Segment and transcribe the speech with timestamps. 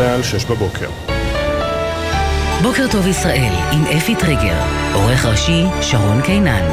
[0.00, 0.88] צה"ל, שש בבוקר.
[2.62, 4.62] בוקר טוב ישראל, עם אפי טריגר,
[4.94, 6.64] עורך ראשי שרון קינן.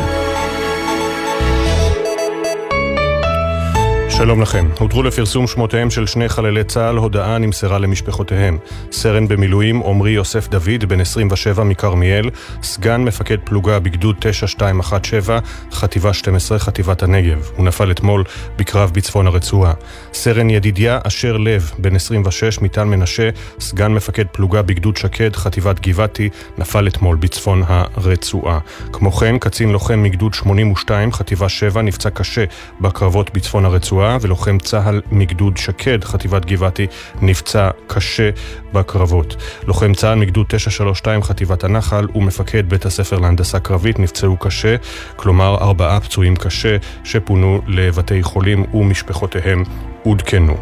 [4.18, 4.70] שלום לכם.
[4.80, 8.58] הותרו לפרסום שמותיהם של שני חללי צה"ל, הודעה נמסרה למשפחותיהם.
[8.92, 12.30] סרן במילואים עמרי יוסף דוד, בן 27 מכרמיאל,
[12.64, 15.40] סגן מפקד פלוגה בגדוד 9217,
[15.72, 17.50] חטיבה 12, חטיבת הנגב.
[17.56, 18.24] הוא נפל אתמול
[18.58, 19.74] בקרב בצפון הרצועה.
[20.14, 23.30] סרן ידידיה אשר לב, בן 26 מטל מנשה,
[23.60, 28.60] סגן מפקד פלוגה בגדוד שקד, חטיבת גבעתי, נפל אתמול בצפון הרצועה.
[28.94, 32.44] כמו כן, קצין לוחם מגדוד 82, חטיבה 7, נפצע קשה
[32.82, 34.07] בקרבות בצפון הרצועה.
[34.08, 36.88] הרצועה, ולוחם צה"ל מגדוד שקד, חטיבת גבעתי,
[37.22, 38.30] נפצע קשה
[38.74, 39.36] בקרבות.
[39.68, 44.76] לוחם צה"ל מגדוד 932, חטיבת הנחל, ומפקד בית הספר להנדסה קרבית נפצעו קשה,
[45.16, 49.64] כלומר ארבעה פצועים קשה שפונו לבתי חולים ומשפחותיהם
[50.04, 50.58] עודכנו.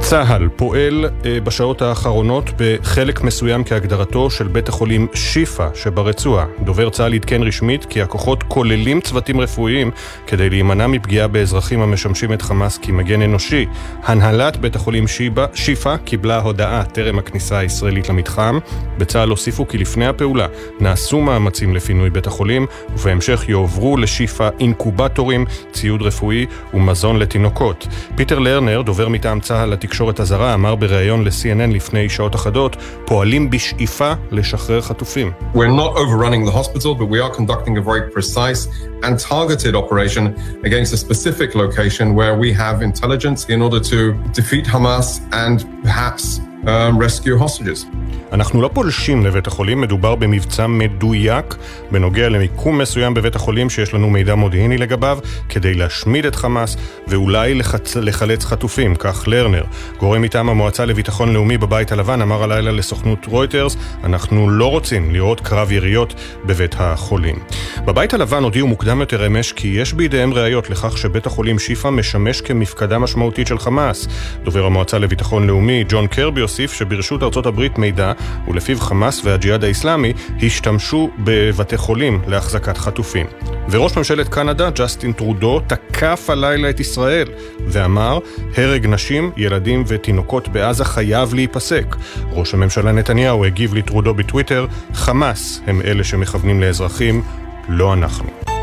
[0.00, 6.46] צה"ל פועל אה, בשעות האחרונות בחלק מסוים כהגדרתו של בית החולים שיפא שברצועה.
[6.60, 9.90] דובר צה"ל עדכן רשמית כי הכוחות כוללים צוותים רפואיים
[10.26, 13.66] כדי להימנע מפגיעה באזרחים המשמשים את חמאס כמגן אנושי.
[14.02, 15.04] הנהלת בית החולים
[15.54, 18.58] שיפא קיבלה הודעה טרם הכניסה הישראלית למתחם.
[18.98, 20.46] בצה"ל הוסיפו כי לפני הפעולה
[20.80, 27.86] נעשו מאמצים לפינוי בית החולים ובהמשך יועברו לשיפא אינקובטורים, ציוד רפואי ומזון לתינוקות.
[28.16, 34.13] פיטר לרנר, דובר מטעם צה"ל התקשורת הזרה אמר בריאיון ל-CNN לפני שעות אחדות, פועלים בשאיפה
[34.31, 35.31] לשחרר חטופים.
[35.53, 38.67] We're not overrunning the hospital, but we are conducting a very precise
[39.03, 40.23] and targeted operation
[40.63, 43.99] against a specific location where we have intelligence in order to
[44.39, 45.07] defeat Hamas
[45.43, 47.86] and perhaps um, rescue hostages.
[48.32, 51.54] אנחנו לא פולשים לבית החולים, מדובר במבצע מדויק
[51.90, 56.76] בנוגע למיקום מסוים בבית החולים שיש לנו מידע מודיעיני לגביו, כדי להשמיד את חמאס
[57.08, 57.96] ואולי לחצ...
[57.96, 59.64] לחלץ חטופים, כך לרנר.
[59.98, 65.40] גורם מטעם המועצה לביטחון לאומי בבית הלבן אמר הלילה לסוכנות רויטרס, אנחנו לא רוצים לראות
[65.40, 67.36] קרב יריות בבית החולים.
[67.84, 72.40] בבית הלבן הודיעו מוקדם יותר אמש כי יש בידיהם ראיות לכך שבית החולים שיפא משמש
[72.40, 74.08] כמפקדה משמעותית של חמאס.
[74.44, 78.12] דובר המועצה לביטחון לאומי, ג'ון קרבי, הוסיף שברשות ארצות הברית מידע
[78.48, 83.26] ולפיו חמאס והג'יהאד האיסלאמי השתמשו בבתי חולים להחזקת חטופים.
[83.70, 87.28] וראש ממשלת קנדה, ג'סטין טרודו, תקף הלילה את ישראל
[87.66, 88.18] ואמר,
[88.56, 91.96] הרג נשים, ילדים ותינוקות בעזה חייב להיפסק.
[92.32, 97.22] ראש הממשלה נתניהו הגיב לטרודו בטוויטר, חמאס הם אלה שמכוונים לאזרחים,
[97.68, 98.53] לא אנחנו.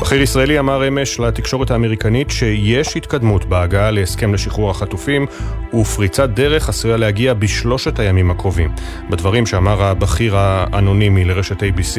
[0.00, 5.26] בכיר ישראלי אמר אמש לתקשורת האמריקנית שיש התקדמות בהגעה להסכם לשחרור החטופים
[5.74, 8.70] ופריצת דרך עשויה להגיע בשלושת הימים הקרובים.
[9.10, 11.96] בדברים שאמר הבכיר האנונימי לרשת ABC,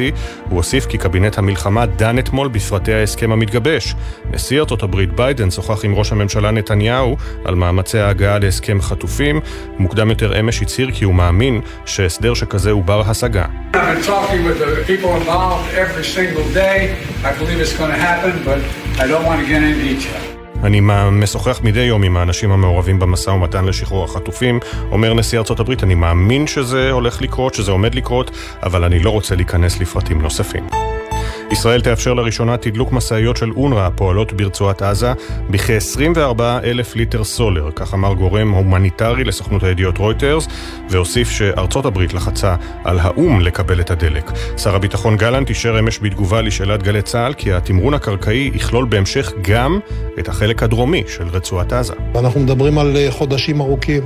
[0.48, 3.94] הוא הוסיף כי קבינט המלחמה דן אתמול בפרטי ההסכם המתגבש.
[4.30, 9.40] נשיא ארצות הברית ביידן שוחח עם ראש הממשלה נתניהו על מאמצי ההגעה להסכם חטופים.
[9.78, 13.44] מוקדם יותר אמש הצהיר כי הוא מאמין שהסדר שכזה הוא בר השגה.
[20.64, 20.80] אני
[21.12, 24.60] משוחח מדי יום עם האנשים המעורבים במשא ומתן לשחרור החטופים.
[24.90, 28.30] אומר נשיא ארצות הברית, אני מאמין שזה הולך לקרות, שזה עומד לקרות,
[28.62, 30.66] אבל אני לא רוצה להיכנס לפרטים נוספים.
[31.52, 35.12] ישראל תאפשר לראשונה תדלוק משאיות של אונר"א הפועלות ברצועת עזה
[35.50, 40.48] בכ-24 אלף ליטר סולר, כך אמר גורם הומניטרי לסוכנות הידיעות רויטרס,
[40.90, 44.30] והוסיף שארצות הברית לחצה על האו"ם לקבל את הדלק.
[44.56, 49.78] שר הביטחון גלנט אישר אמש בתגובה לשאלת גלי צה"ל כי התמרון הקרקעי יכלול בהמשך גם
[50.18, 51.94] את החלק הדרומי של רצועת עזה.
[52.14, 54.02] אנחנו מדברים על אה, חודשים ארוכים,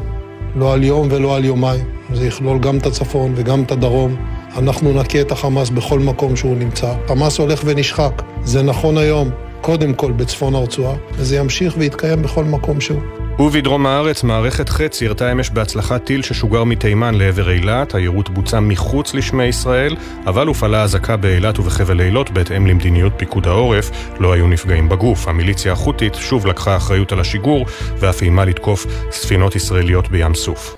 [0.56, 1.84] לא על יום ולא על יומיים.
[2.12, 4.16] זה יכלול גם את הצפון וגם את הדרום.
[4.58, 6.94] אנחנו נכה את החמאס בכל מקום שהוא נמצא.
[7.08, 8.22] חמאס הולך ונשחק.
[8.44, 9.30] זה נכון היום,
[9.60, 13.00] קודם כל בצפון הרצועה, וזה ימשיך ויתקיים בכל מקום שהוא.
[13.38, 17.94] ובדרום הארץ מערכת חץ ירתה אמש בהצלחת טיל ששוגר מתימן לעבר אילת.
[17.94, 19.96] היירוט בוצע מחוץ לשמי ישראל,
[20.26, 23.90] אבל הופעלה אזעקה באילת ובחבל אילות בהתאם למדיניות פיקוד העורף.
[24.20, 25.28] לא היו נפגעים בגוף.
[25.28, 27.66] המיליציה החות'ית שוב לקחה אחריות על השיגור
[27.98, 30.76] ואף איימה לתקוף ספינות ישראליות בים סוף.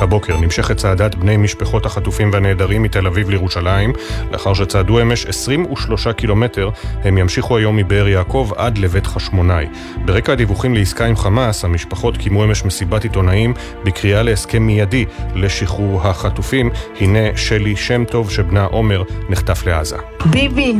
[0.00, 3.92] הבוקר נמשכת צעדת בני משפחות החטופים והנעדרים מתל אביב לירושלים.
[4.32, 6.70] לאחר שצעדו אמש 23 קילומטר,
[7.04, 9.66] הם ימשיכו היום מבאר יעקב עד לבית חשמונאי.
[10.04, 13.54] ברקע הדיווחים לעסקה עם חמאס, המשפחות קיימו אמש מסיבת עיתונאים
[13.84, 15.04] בקריאה להסכם מיידי
[15.34, 16.70] לשחרור החטופים.
[17.00, 19.96] הנה שלי שם טוב שבנה עומר נחטף לעזה.
[20.24, 20.74] ביבי,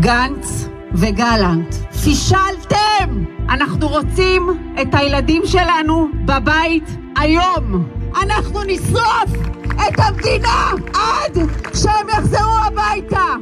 [0.00, 1.74] גנץ וגלנט,
[2.04, 3.24] פישלתם!
[3.48, 4.42] אנחנו רוצים
[4.82, 8.01] את הילדים שלנו בבית היום!
[8.22, 9.30] אנחנו נשרוף
[9.74, 11.38] את המדינה עד
[11.74, 13.34] שהם יחזרו הביתה!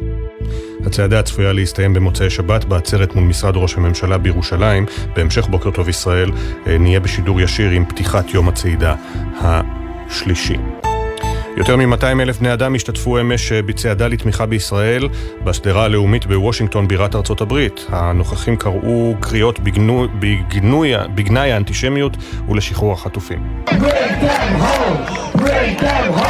[0.87, 4.87] הצעדה צפויה להסתיים במוצאי שבת בעצרת מול משרד ראש הממשלה בירושלים.
[5.17, 6.31] בהמשך בוקר טוב ישראל
[6.67, 8.94] אה, נהיה בשידור ישיר עם פתיחת יום הצעידה
[9.40, 10.56] השלישי.
[11.60, 15.08] יותר מ-200 אלף בני אדם השתתפו אמש אה, בצעדה לתמיכה בישראל
[15.44, 17.86] בשדרה הלאומית בוושינגטון בירת ארצות הברית.
[17.88, 22.16] הנוכחים קראו קריאות בגנו, בגנוי, בגנאי האנטישמיות
[22.48, 23.38] ולשחרור החטופים.
[23.66, 23.72] Break
[24.22, 25.36] them home!
[25.36, 26.30] Break them home!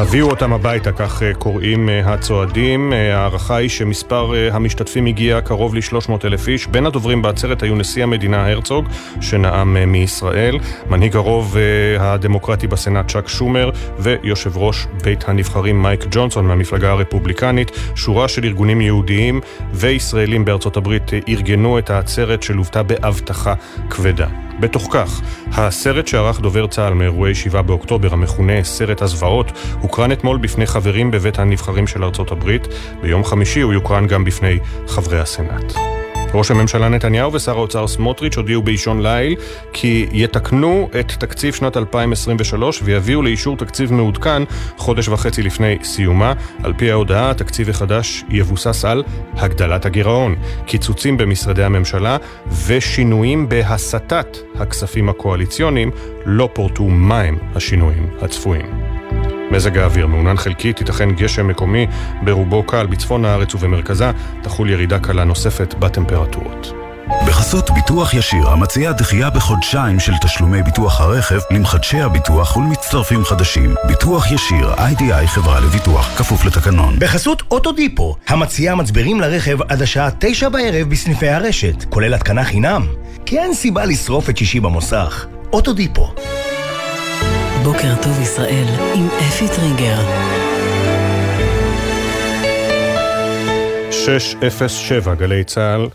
[0.00, 2.92] הביאו אותם הביתה, כך אה, קוראים אה, הצועדים.
[2.92, 6.66] אה, ההערכה היא שמספר המשתתפים הגיע קרוב ל-300 אלף איש.
[6.66, 8.88] בין הדוברים בעצרת היו נשיא המדינה הרצוג,
[9.20, 10.58] שנאם מישראל,
[10.90, 11.56] מנהיג הרוב
[12.00, 17.70] הדמוקרטי בסנאט צ'אק שומר, ויושב ראש בית הנבחרים מייק ג'ונסון מהמפלגה הרפובליקנית.
[17.94, 19.40] שורה של ארגונים יהודיים
[19.72, 23.54] וישראלים בארצות הברית ארגנו את העצרת שלוותה באבטחה
[23.90, 24.49] כבדה.
[24.60, 25.20] בתוך כך,
[25.52, 31.38] הסרט שערך דובר צה"ל מאירועי 7 באוקטובר, המכונה סרט הזוועות, הוקרן אתמול בפני חברים בבית
[31.38, 32.68] הנבחרים של ארצות הברית.
[33.02, 35.72] ביום חמישי הוא יוקרן גם בפני חברי הסנאט.
[36.34, 39.36] ראש הממשלה נתניהו ושר האוצר סמוטריץ' הודיעו באישון ליל
[39.72, 44.42] כי יתקנו את תקציב שנת 2023 ויביאו לאישור תקציב מעודכן
[44.76, 46.32] חודש וחצי לפני סיומה.
[46.62, 49.02] על פי ההודעה, התקציב החדש יבוסס על
[49.34, 50.34] הגדלת הגירעון,
[50.66, 52.16] קיצוצים במשרדי הממשלה
[52.66, 55.90] ושינויים בהסטת הכספים הקואליציוניים.
[56.26, 58.99] לא פורטו מהם השינויים הצפויים.
[59.50, 61.86] מזג האוויר מעונן חלקית, תיתכן גשם מקומי
[62.22, 64.10] ברובו קל בצפון הארץ ובמרכזה,
[64.42, 66.72] תחול ירידה קלה נוספת בטמפרטורות.
[67.26, 73.74] בחסות ביטוח ישיר, המציע דחייה בחודשיים של תשלומי ביטוח הרכב למחדשי הביטוח ולמצטרפים חדשים.
[73.88, 76.96] ביטוח ישיר, איי-די-איי חברה לביטוח, כפוף לתקנון.
[76.98, 82.86] בחסות אוטודיפו, המציע מצברים לרכב עד השעה תשע בערב בסניפי הרשת, כולל התקנה חינם.
[83.26, 85.26] כי אין סיבה לשרוף את שישי במוסך.
[85.52, 86.14] אוטודיפו.
[87.64, 90.00] בוקר טוב ישראל עם אפי טריגר.
[93.90, 95.88] 607 גלי צה"ל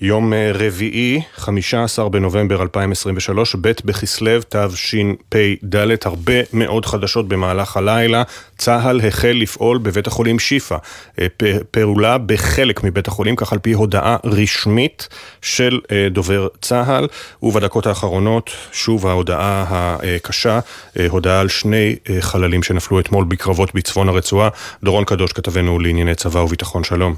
[0.00, 8.22] יום אה, רביעי, 15 בנובמבר 2023, ב' בכסלו תשפ"ד, הרבה מאוד חדשות במהלך הלילה.
[8.58, 10.76] צה"ל החל לפעול בבית החולים שיפא.
[11.20, 11.26] אה,
[11.70, 15.08] פעולה בחלק מבית החולים, כך על פי הודעה רשמית
[15.42, 17.08] של אה, דובר צה"ל.
[17.42, 20.60] ובדקות האחרונות, שוב ההודעה הקשה,
[21.08, 24.48] הודעה על שני חללים שנפלו אתמול בקרבות בצפון הרצועה.
[24.82, 27.14] דורון קדוש, כתבנו לענייני צבא וביטחון, שלום.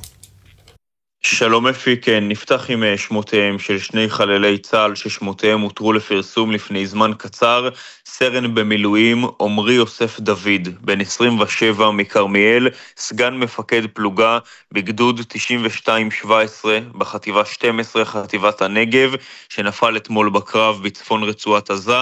[1.28, 6.86] שלום אפי, כן, נפתח עם אה, שמותיהם של שני חללי צה"ל ששמותיהם הותרו לפרסום לפני
[6.86, 7.68] זמן קצר,
[8.08, 14.38] סרן במילואים עמרי יוסף דוד, בן 27 מכרמיאל, סגן מפקד פלוגה
[14.72, 19.10] בגדוד 9217 בחטיבה 12 חטיבת הנגב,
[19.48, 21.98] שנפל אתמול בקרב בצפון רצועת עזה,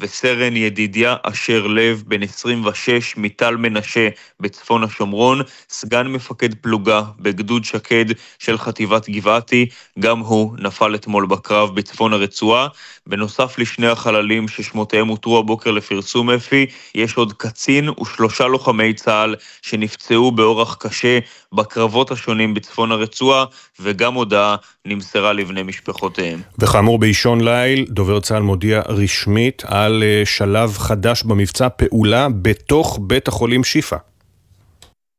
[0.00, 4.08] וסרן ידידיה אשר לב, בן 26 מטל מנשה
[4.40, 8.04] בצפון השומרון, סגן מפקד פלוגה בגדוד שקד
[8.38, 9.66] של חטיבת גבעתי,
[9.98, 12.68] גם הוא נפל אתמול בקרב בצפון הרצועה.
[13.06, 20.32] בנוסף לשני החללים ששמותיהם הותרו הבוקר לפרסום אפי, יש עוד קצין ושלושה לוחמי צה"ל שנפצעו
[20.32, 21.18] באורח קשה
[21.52, 23.44] בקרבות השונים בצפון הרצועה,
[23.80, 26.40] וגם הודעה נמסרה לבני משפחותיהם.
[26.58, 33.28] וכאמור, באישון ליל, דובר צה"ל מודיע רשמית על אה, שלב חדש במבצע פעולה בתוך בית
[33.28, 33.96] החולים שיפא.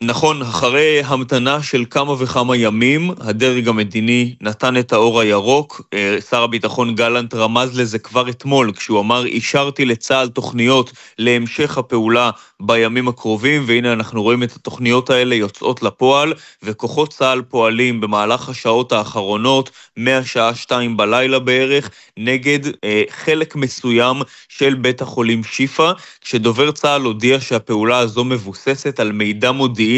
[0.03, 5.81] נכון, אחרי המתנה של כמה וכמה ימים, הדרג המדיני נתן את האור הירוק.
[5.93, 12.31] אה, שר הביטחון גלנט רמז לזה כבר אתמול, כשהוא אמר, אישרתי לצה"ל תוכניות להמשך הפעולה
[12.59, 18.91] בימים הקרובים, והנה אנחנו רואים את התוכניות האלה יוצאות לפועל, וכוחות צה"ל פועלים במהלך השעות
[18.91, 24.17] האחרונות, מהשעה שתיים בלילה בערך, נגד אה, חלק מסוים
[24.49, 25.91] של בית החולים שיפא,
[26.21, 29.88] כשדובר צה"ל הודיע שהפעולה הזו מבוססת על מידע מודיעיני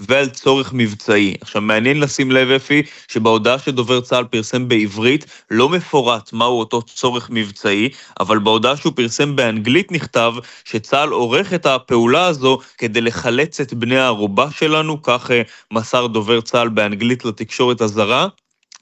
[0.00, 1.34] ועל צורך מבצעי.
[1.40, 7.30] עכשיו, מעניין לשים לב, אפי, שבהודעה שדובר צה"ל פרסם בעברית, לא מפורט מהו אותו צורך
[7.30, 7.88] מבצעי,
[8.20, 10.32] אבל בהודעה שהוא פרסם באנגלית נכתב
[10.64, 16.40] שצה"ל עורך את הפעולה הזו כדי לחלץ את בני הערובה שלנו, כך אה, מסר דובר
[16.40, 18.28] צה"ל באנגלית לתקשורת הזרה.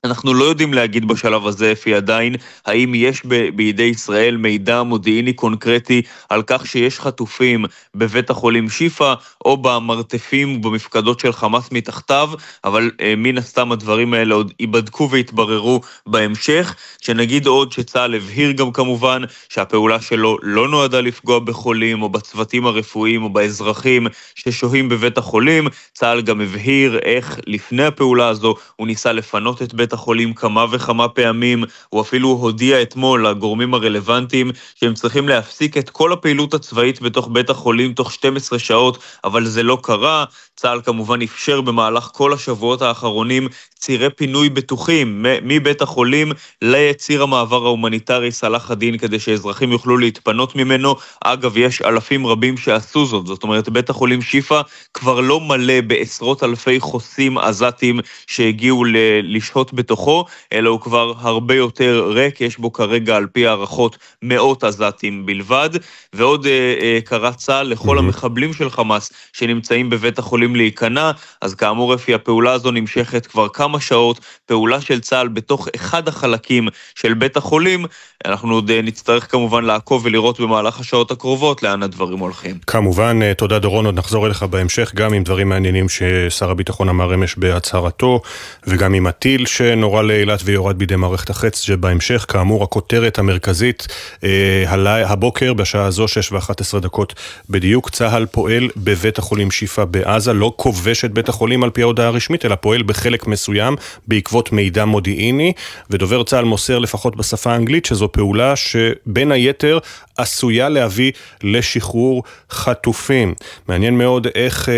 [0.04, 2.34] אנחנו לא יודעים להגיד בשלב הזה, אפי עדיין,
[2.66, 7.64] האם יש ב- בידי ישראל מידע מודיעיני קונקרטי על כך שיש חטופים
[7.94, 9.14] בבית החולים שיפא,
[9.44, 12.30] או במרתפים ובמפקדות של חמאס מתחתיו,
[12.64, 16.74] אבל אה, מן הסתם הדברים האלה עוד ייבדקו ויתבררו בהמשך.
[17.00, 23.22] שנגיד עוד שצה"ל הבהיר גם כמובן שהפעולה שלו לא נועדה לפגוע בחולים או בצוותים הרפואיים
[23.22, 25.68] או באזרחים ששוהים בבית החולים.
[25.92, 30.66] צה"ל גם הבהיר איך לפני הפעולה הזו הוא ניסה לפנות את בית בית החולים כמה
[30.70, 37.02] וכמה פעמים, הוא אפילו הודיע אתמול לגורמים הרלוונטיים שהם צריכים להפסיק את כל הפעילות הצבאית
[37.02, 40.24] בתוך בית החולים תוך 12 שעות, אבל זה לא קרה.
[40.60, 43.48] צה"ל כמובן אפשר במהלך כל השבועות האחרונים
[43.80, 50.96] צירי פינוי בטוחים מבית החולים לציר המעבר ההומניטרי סלאח א-דין כדי שאזרחים יוכלו להתפנות ממנו.
[51.24, 54.60] אגב, יש אלפים רבים שעשו זאת, זאת אומרת, בית החולים שיפא
[54.94, 61.54] כבר לא מלא בעשרות אלפי חוסים עזתים שהגיעו ל- לשהות בתוכו, אלא הוא כבר הרבה
[61.54, 65.70] יותר ריק, יש בו כרגע על פי הערכות מאות עזתים בלבד.
[66.12, 68.00] ועוד אה, אה, קרא צה"ל לכל mm-hmm.
[68.00, 73.80] המחבלים של חמאס שנמצאים בבית החולים להיכנע, אז כאמור אפי, הפעולה הזו נמשכת כבר כמה
[73.80, 77.86] שעות, פעולה של צה"ל בתוך אחד החלקים של בית החולים,
[78.24, 82.58] אנחנו עוד אה, נצטרך כמובן לעקוב ולראות במהלך השעות הקרובות לאן הדברים הולכים.
[82.66, 87.14] כמובן, אה, תודה דורון, עוד נחזור אליך בהמשך, גם עם דברים מעניינים ששר הביטחון אמר
[87.14, 88.20] אמש בהצהרתו,
[88.66, 93.86] וגם עם הטיל שנורה לאילת ויורד בידי מערכת החץ, שבהמשך, כאמור, הכותרת המרכזית
[94.24, 94.64] אה,
[95.06, 97.14] הבוקר, בשעה הזו, 6 ו-11 דקות
[97.50, 102.06] בדיוק, צה"ל פועל בבית החולים שיפא בעזה, לא כובש את בית החולים על פי ההודעה
[102.06, 105.52] הרשמית, אלא פועל בחלק מסוים בעקבות מידע מודיעיני,
[105.90, 109.78] ודובר צה"ל מוסר לפחות בשפה האנגלית שזו פעולה שבין היתר
[110.16, 113.34] עשויה להביא לשחרור חטופים.
[113.68, 114.74] מעניין מאוד איך אה,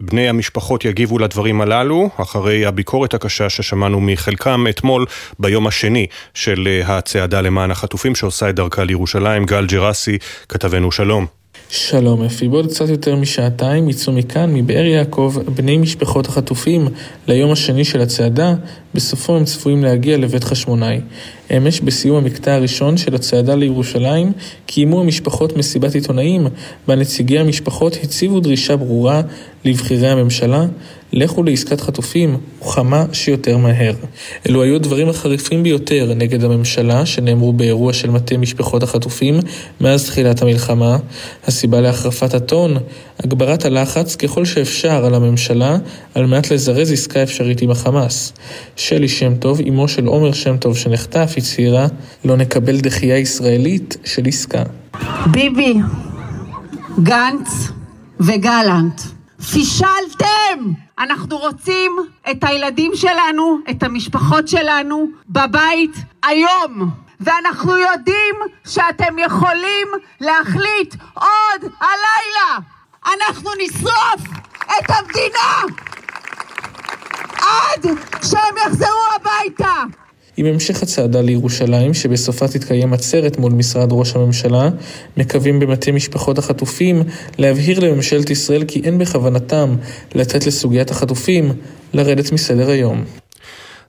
[0.00, 5.06] בני המשפחות יגיבו לדברים הללו, אחרי הביקורת הקשה ששמענו מחלקם אתמול
[5.38, 9.44] ביום השני של אה, הצעדה למען החטופים שעושה את דרכה לירושלים.
[9.44, 11.26] גל ג'רסי, כתבנו שלום.
[11.70, 16.88] שלום אפי, בעוד קצת יותר משעתיים יצאו מכאן, מבאר יעקב, בני משפחות החטופים
[17.28, 18.54] ליום השני של הצעדה,
[18.94, 21.00] בסופו הם צפויים להגיע לבית חשמונאי.
[21.56, 24.32] אמש, בסיום המקטע הראשון של הצעדה לירושלים,
[24.66, 26.46] קיימו המשפחות מסיבת עיתונאים,
[26.88, 29.22] בה נציגי המשפחות הציבו דרישה ברורה
[29.64, 30.66] לבכירי הממשלה,
[31.12, 33.94] לכו לעסקת חטופים, וכמה שיותר מהר.
[34.48, 39.40] אלו היו הדברים החריפים ביותר נגד הממשלה, שנאמרו באירוע של מטה משפחות החטופים
[39.80, 40.96] מאז תחילת המלחמה.
[41.46, 42.76] הסיבה להחרפת הטון,
[43.18, 45.76] הגברת הלחץ ככל שאפשר על הממשלה,
[46.14, 48.32] על מנת לזרז עסקה אפשרית עם החמאס.
[48.76, 51.86] שלי שם טוב, אמו של עומר שם טוב שנחטף, הצהירה,
[52.24, 54.62] לא נקבל דחייה ישראלית של עסקה.
[55.30, 55.74] ביבי,
[57.02, 57.48] גנץ
[58.20, 59.15] וגלנט,
[59.52, 60.58] פישלתם!
[60.98, 61.96] אנחנו רוצים
[62.30, 66.90] את הילדים שלנו, את המשפחות שלנו, בבית היום.
[67.20, 68.34] ואנחנו יודעים
[68.68, 69.88] שאתם יכולים
[70.20, 72.58] להחליט עוד הלילה.
[73.06, 74.20] אנחנו נשרוף
[74.66, 75.76] את המדינה!
[77.40, 77.86] עד
[78.24, 80.05] שהם יחזרו הביתה!
[80.36, 84.70] עם המשך הצעדה לירושלים, שבסופה תתקיים עצרת מול משרד ראש הממשלה,
[85.16, 87.02] מקווים במטה משפחות החטופים
[87.38, 89.76] להבהיר לממשלת ישראל כי אין בכוונתם
[90.14, 91.52] לתת לסוגיית החטופים
[91.94, 93.25] לרדת מסדר היום.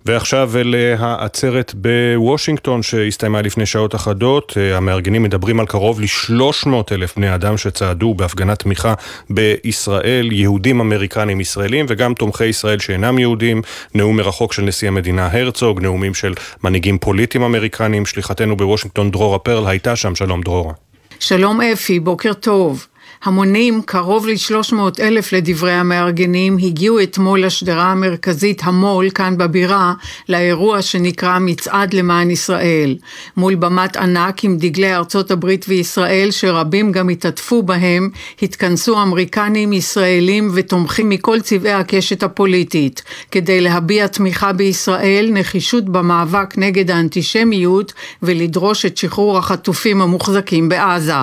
[0.08, 4.54] ועכשיו אל אה, העצרת בוושינגטון שהסתיימה לפני שעות אחדות.
[4.58, 8.94] אה, המארגנים מדברים על קרוב ל-300 אלף בני אדם שצעדו בהפגנת תמיכה
[9.30, 13.62] בישראל, יהודים אמריקנים ישראלים וגם תומכי ישראל שאינם יהודים.
[13.96, 16.34] נאום מרחוק של נשיא המדינה הרצוג, נאומים של
[16.64, 18.06] מנהיגים פוליטיים אמריקנים.
[18.06, 20.74] שליחתנו בוושינגטון דרורה פרל הייתה שם, שלום דרורה.
[21.20, 22.88] שלום אפי, בוקר טוב.
[23.24, 29.94] המונים, קרוב ל-300 אלף לדברי המארגנים, הגיעו אתמול לשדרה המרכזית המו"ל, כאן בבירה,
[30.30, 32.96] לאירוע שנקרא מצעד למען ישראל.
[33.38, 38.10] מול במת ענק עם דגלי ארצות הברית וישראל, שרבים גם התעטפו בהם,
[38.42, 46.92] התכנסו אמריקנים, ישראלים ותומכים מכל צבעי הקשת הפוליטית, כדי להביע תמיכה בישראל, נחישות במאבק נגד
[46.92, 47.94] האנטישמיות
[48.24, 51.14] ולדרוש את שחרור החטופים המוחזקים בעזה.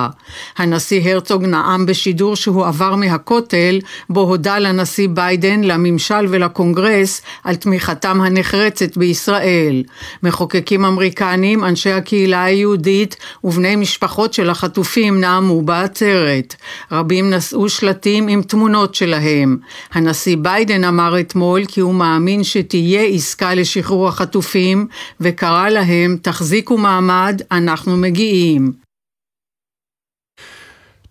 [0.57, 8.21] הנשיא הרצוג נאם בשידור שהוא עבר מהכותל, בו הודה לנשיא ביידן, לממשל ולקונגרס על תמיכתם
[8.21, 9.83] הנחרצת בישראל.
[10.23, 16.55] מחוקקים אמריקנים, אנשי הקהילה היהודית ובני משפחות של החטופים נאמו בעצרת.
[16.91, 19.57] רבים נשאו שלטים עם תמונות שלהם.
[19.93, 24.87] הנשיא ביידן אמר אתמול כי הוא מאמין שתהיה עסקה לשחרור החטופים,
[25.21, 28.84] וקרא להם תחזיקו מעמד, אנחנו מגיעים.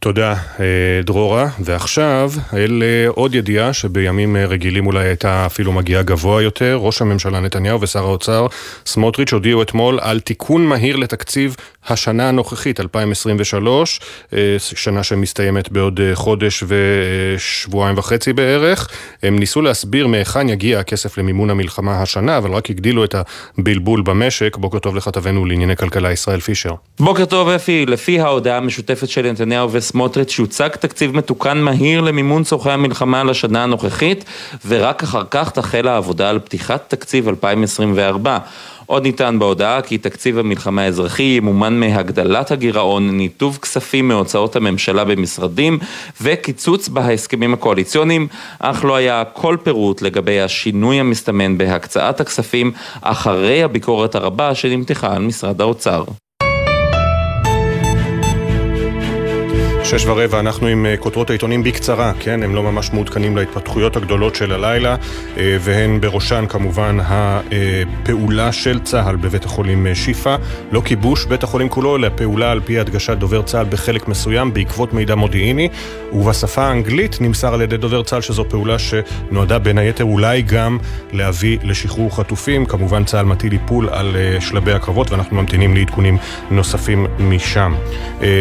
[0.05, 0.67] תודה, אה,
[1.05, 1.49] דרורה.
[1.61, 6.79] ועכשיו, אל אה, עוד ידיעה שבימים אה, רגילים אולי הייתה אפילו מגיעה גבוה יותר.
[6.81, 8.47] ראש הממשלה נתניהו ושר האוצר
[8.87, 11.57] סמוטריץ' הודיעו אתמול על תיקון מהיר לתקציב
[11.89, 14.01] השנה הנוכחית, 2023,
[14.33, 18.89] אה, שנה שמסתיימת בעוד אה, חודש ושבועיים וחצי בערך.
[19.23, 23.15] הם ניסו להסביר מהיכן יגיע הכסף למימון המלחמה השנה, אבל רק הגדילו את
[23.59, 24.57] הבלבול במשק.
[24.57, 26.75] בוקר טוב לכתבנו לענייני כלכלה ישראל פישר.
[27.01, 32.71] בוקר טוב אפי, לפי ההודעה המשותפת של נתניהו וסמוטריץ' שהוצג תקציב מתוקן מהיר למימון צורכי
[32.71, 34.25] המלחמה לשנה הנוכחית,
[34.67, 38.39] ורק אחר כך תחל העבודה על פתיחת תקציב 2024.
[38.87, 45.79] עוד ניתן בהודעה כי תקציב המלחמה האזרחי ימומן מהגדלת הגירעון, ניתוב כספים מהוצאות הממשלה במשרדים
[46.21, 54.15] וקיצוץ בהסכמים הקואליציוניים, אך לא היה כל פירוט לגבי השינוי המסתמן בהקצאת הכספים אחרי הביקורת
[54.15, 56.05] הרבה שנמתחה על משרד האוצר.
[59.85, 64.35] שש ורבע, אנחנו עם אה, כותרות העיתונים בקצרה, כן, הם לא ממש מעודכנים להתפתחויות הגדולות
[64.35, 64.97] של הלילה,
[65.37, 70.37] אה, והן בראשן כמובן הפעולה של צה"ל בבית החולים אה, שיפא,
[70.73, 74.93] לא כיבוש בית החולים כולו, אלא פעולה על פי הדגשת דובר צה"ל בחלק מסוים בעקבות
[74.93, 75.69] מידע מודיעיני,
[76.13, 80.79] ובשפה האנגלית נמסר על ידי דובר צה"ל שזו פעולה שנועדה בין היתר אולי גם
[81.13, 86.19] להביא לשחרור חטופים, כמובן צה"ל מטיל איפול על שלבי הקרבות ואנחנו ממתינים לעדכונים
[86.51, 87.75] נוספים משם.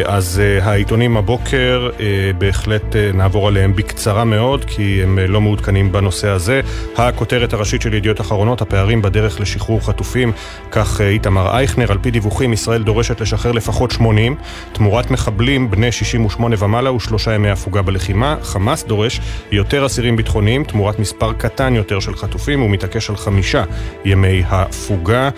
[0.05, 2.05] אז העיתונים הבוקר הבוקר, אה,
[2.37, 6.61] בהחלט אה, נעבור עליהם בקצרה מאוד, כי הם אה, לא מעודכנים בנושא הזה.
[6.97, 10.31] הכותרת הראשית של ידיעות אחרונות, הפערים בדרך לשחרור חטופים,
[10.71, 14.35] כך איתמר אייכנר, על פי דיווחים, ישראל דורשת לשחרר לפחות 80,
[14.73, 18.35] תמורת מחבלים בני 68 ומעלה ושלושה ימי הפוגה בלחימה.
[18.41, 19.21] חמאס דורש
[19.51, 23.63] יותר אסירים ביטחוניים, תמורת מספר קטן יותר של חטופים, ומתעקש על חמישה
[24.05, 25.29] ימי הפוגה,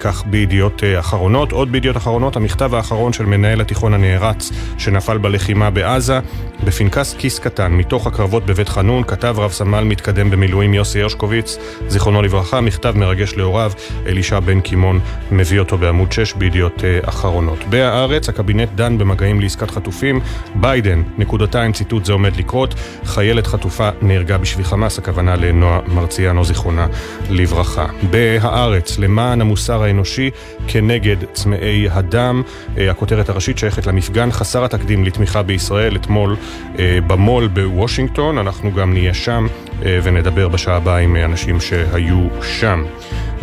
[0.00, 1.52] כך בידיעות אחרונות.
[1.52, 6.20] עוד בידיעות אחרונות, המכתב האחרון של מנהל התיכון הנערץ, שנפל נפל בלחימה בעזה.
[6.64, 12.22] בפנקס כיס קטן, מתוך הקרבות בבית חנון, כתב רב סמל מתקדם במילואים יוסי הרשקוביץ, זיכרונו
[12.22, 13.72] לברכה, מכתב מרגש להוריו,
[14.06, 15.00] אלישע בן קימון
[15.32, 17.58] מביא אותו בעמוד 6 בידיעות uh, אחרונות.
[17.70, 20.20] בהארץ, הקבינט דן במגעים לעסקת חטופים,
[20.54, 26.86] ביידן, נקודתיים, ציטוט זה עומד לקרות, חיילת חטופה נהרגה בשבי חמאס, הכוונה לנועה מרציאנו, זיכרונה
[27.30, 27.86] לברכה.
[28.10, 30.30] בהארץ, למען המוסר האנושי
[30.68, 32.42] כנגד צמאי הדם,
[32.76, 36.36] uh, הכותרת הראשית שייכת למפגן חסר התקדים לתמיכה בישראל אתמול
[36.78, 39.46] אה, במול בוושינגטון, אנחנו גם נהיה שם
[39.84, 42.84] אה, ונדבר בשעה הבאה עם אנשים שהיו שם.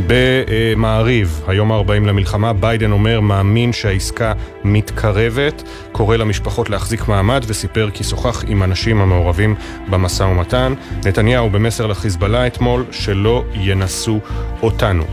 [0.08, 8.04] במעריב, היום ה-40 למלחמה, ביידן אומר, מאמין שהעסקה מתקרבת, קורא למשפחות להחזיק מעמד וסיפר כי
[8.04, 9.56] שוחח עם אנשים המעורבים
[9.90, 10.74] במשא ומתן.
[11.06, 14.20] נתניהו במסר לחיזבאללה אתמול, שלא ינסו
[14.62, 15.04] אותנו.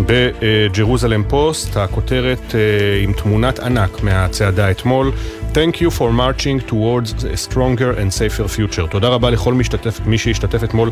[0.00, 2.60] בג'רוזלם פוסט, הכותרת אה,
[3.02, 5.12] עם תמונת ענק מהצעדה אתמול,
[5.56, 8.86] Thank you for marching towards a stronger and safer future.
[8.90, 10.90] תודה רבה לכל משתתף, מי שהשתתף אתמול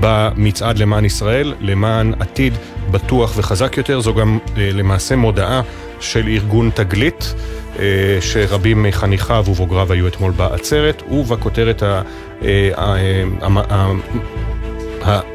[0.00, 2.52] במצעד למען ישראל, למען עתיד
[2.90, 4.00] בטוח וחזק יותר.
[4.00, 5.62] זו גם אה, למעשה מודעה
[6.00, 7.34] של ארגון תגלית,
[7.78, 12.02] אה, שרבים מחניכיו ובוגריו היו אתמול בעצרת, ובכותרת ה...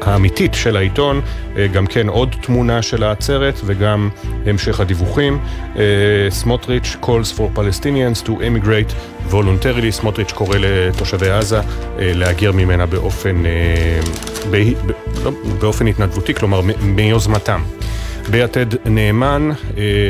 [0.00, 1.20] האמיתית של העיתון,
[1.56, 4.08] אה, גם כן עוד תמונה של העצרת וגם
[4.46, 5.38] המשך הדיווחים.
[5.76, 5.82] אה,
[6.30, 8.92] סמוטריץ' calls for Palestinians to immigrate
[9.30, 11.62] voluntarily, סמוטריץ' קורא לתושבי עזה אה,
[11.98, 13.42] להגר ממנה באופן,
[15.24, 15.30] לא,
[15.60, 17.62] באופן התנדבותי, כלומר מיוזמתם.
[18.30, 19.50] ביתד נאמן,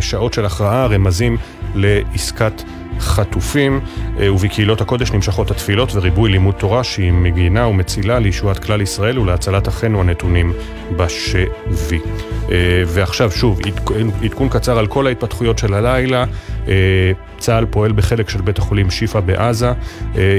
[0.00, 1.36] שעות של הכרעה, רמזים
[1.74, 2.62] לעסקת
[3.02, 3.80] חטופים,
[4.20, 9.68] אה, ובקהילות הקודש נמשכות התפילות וריבוי לימוד תורה שהיא מגינה ומצילה לישועת כלל ישראל ולהצלת
[9.68, 10.52] אחינו הנתונים
[10.96, 12.00] בשבי.
[12.50, 13.60] אה, ועכשיו שוב,
[14.22, 16.24] עדכון קצר על כל ההתפתחויות של הלילה.
[17.42, 19.72] אה, צה"ל פועל בחלק של בית החולים שיפא בעזה.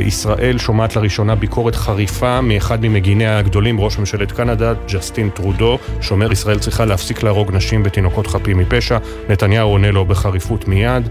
[0.05, 6.59] ישראל שומעת לראשונה ביקורת חריפה מאחד ממגיניה הגדולים, ראש ממשלת קנדה, ג'סטין טרודו, שאומר ישראל
[6.59, 8.97] צריכה להפסיק להרוג נשים ותינוקות חפים מפשע.
[9.29, 11.09] נתניהו עונה לו בחריפות מיד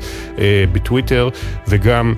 [0.72, 1.28] בטוויטר,
[1.68, 2.14] וגם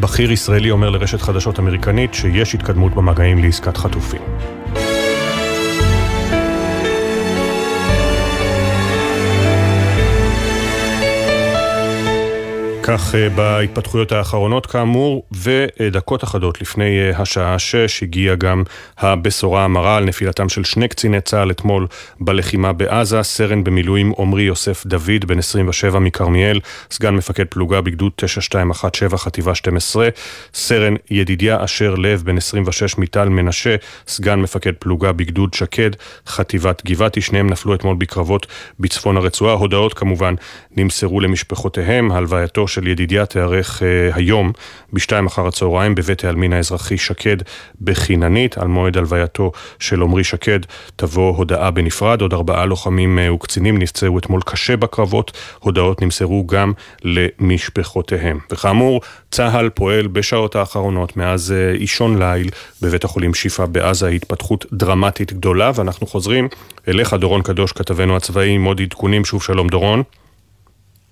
[0.00, 4.20] בכיר ישראלי אומר לרשת חדשות אמריקנית שיש התקדמות במגעים לעסקת חטופים.
[12.82, 18.62] כך אה, בהתפתחויות האחרונות כאמור, ודקות אחדות לפני אה, השעה שש הגיעה גם
[18.98, 21.86] הבשורה המרה על נפילתם של שני קציני צה"ל אתמול
[22.20, 29.18] בלחימה בעזה, סרן במילואים עמרי יוסף דוד, בן 27 מכרמיאל, סגן מפקד פלוגה בגדוד 9217
[29.18, 30.08] חטיבה 12,
[30.54, 35.90] סרן ידידיה אשר לב, בן 26 מטל מנשה, סגן מפקד פלוגה בגדוד שקד,
[36.26, 38.46] חטיבת גבעתי, שניהם נפלו אתמול בקרבות
[38.80, 39.54] בצפון הרצועה.
[39.54, 40.34] הודעות כמובן
[40.76, 44.52] נמסרו למשפחותיהם, הלווייתו של ידידיה תיארך אה, היום
[44.92, 47.36] בשתיים אחר הצהריים בבית העלמין האזרחי שקד
[47.80, 48.58] בחיננית.
[48.58, 50.60] על מועד הלווייתו של עמרי שקד
[50.96, 52.20] תבוא הודעה בנפרד.
[52.20, 55.32] עוד ארבעה לוחמים אה, וקצינים נפצעו אתמול קשה בקרבות.
[55.58, 56.72] הודעות נמסרו גם
[57.04, 58.38] למשפחותיהם.
[58.52, 62.50] וכאמור, צה"ל פועל בשעות האחרונות מאז אה, אישון ליל
[62.82, 66.48] בבית החולים שיפא בעזה, התפתחות דרמטית גדולה, ואנחנו חוזרים
[66.88, 69.24] אליך, דורון קדוש, כתבנו הצבאי, עם עוד עדכונים.
[69.24, 70.02] שוב שלום, דורון.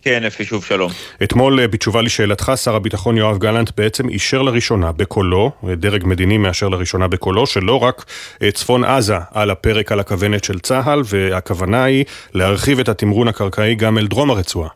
[0.03, 0.91] כן, אפי, שוב שלום.
[1.23, 6.39] אתמול, אה, בתשובה לשאלתך, שר הביטחון יואב גלנט בעצם אישר לראשונה בקולו, אה, דרג מדיני
[6.39, 8.05] מאשר לראשונה בקולו, שלא רק
[8.43, 13.75] אה, צפון עזה על הפרק על הכוונת של צה"ל, והכוונה היא להרחיב את התמרון הקרקעי
[13.75, 14.69] גם אל דרום הרצועה.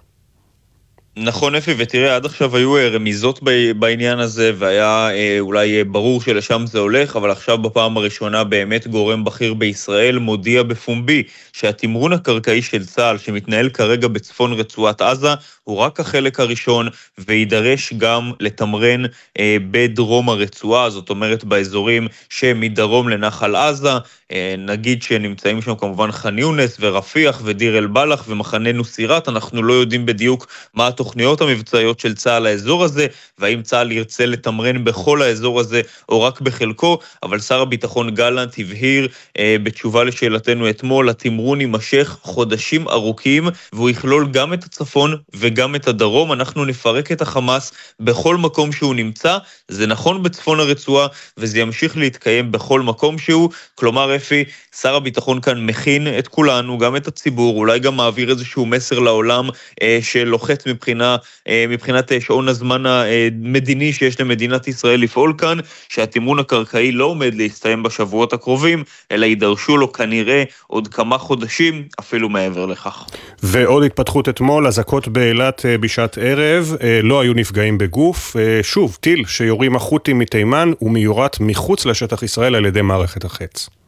[1.17, 3.41] נכון אפי, ותראה, עד עכשיו היו אה, רמיזות
[3.79, 8.87] בעניין הזה, והיה אה, אולי אה, ברור שלשם זה הולך, אבל עכשיו בפעם הראשונה באמת
[8.87, 11.23] גורם בכיר בישראל מודיע בפומבי
[11.53, 18.33] שהתמרון הקרקעי של צה"ל, שמתנהל כרגע בצפון רצועת עזה, הוא רק החלק הראשון, ויידרש גם
[18.41, 19.03] לתמרן
[19.39, 23.93] אה, בדרום הרצועה, זאת אומרת באזורים שמדרום לנחל עזה,
[24.33, 30.07] אה, נגיד שנמצאים שם כמובן ח'אן יונס ורפיח ודיר אל-בלח ומחנה נוסירת, אנחנו לא יודעים
[30.07, 33.07] בדיוק מה התוכניות המבצעיות של צה"ל לאזור הזה,
[33.39, 39.09] והאם צה"ל ירצה לתמרן בכל האזור הזה או רק בחלקו, אבל שר הביטחון גלנט הבהיר
[39.39, 45.89] אה, בתשובה לשאלתנו אתמול, התמרון יימשך חודשים ארוכים, והוא יכלול גם את הצפון וגם את
[45.89, 46.33] הדרום.
[46.33, 49.39] אנחנו נפרק את החמאס בכל מקום שהוא נמצא,
[49.69, 54.45] זה נכון בצפון הרצועה, וזה ימשיך להתקיים בכל מקום שהוא, כלומר, אפי,
[54.81, 59.49] שר הביטחון כאן מכין את כולנו, גם את הציבור, אולי גם מעביר איזשהו מסר לעולם
[59.83, 61.17] אה, שלוחץ מבחינה,
[61.49, 65.59] אה, מבחינת אה, שעון הזמן המדיני שיש למדינת ישראל לפעול כאן,
[65.89, 72.29] שהתמרון הקרקעי לא עומד להסתיים בשבועות הקרובים, אלא יידרשו לו כנראה עוד כמה חודשים, אפילו
[72.29, 73.05] מעבר לכך.
[73.43, 78.37] ועוד התפתחות אתמול, אזעקות באילת אה, בשעת ערב, אה, לא היו נפגעים בגוף.
[78.37, 83.82] אה, שוב, טיל שיורים החות'ים מתימן ומיורט מחוץ לשטח ישראל על ידי מערכת החץ.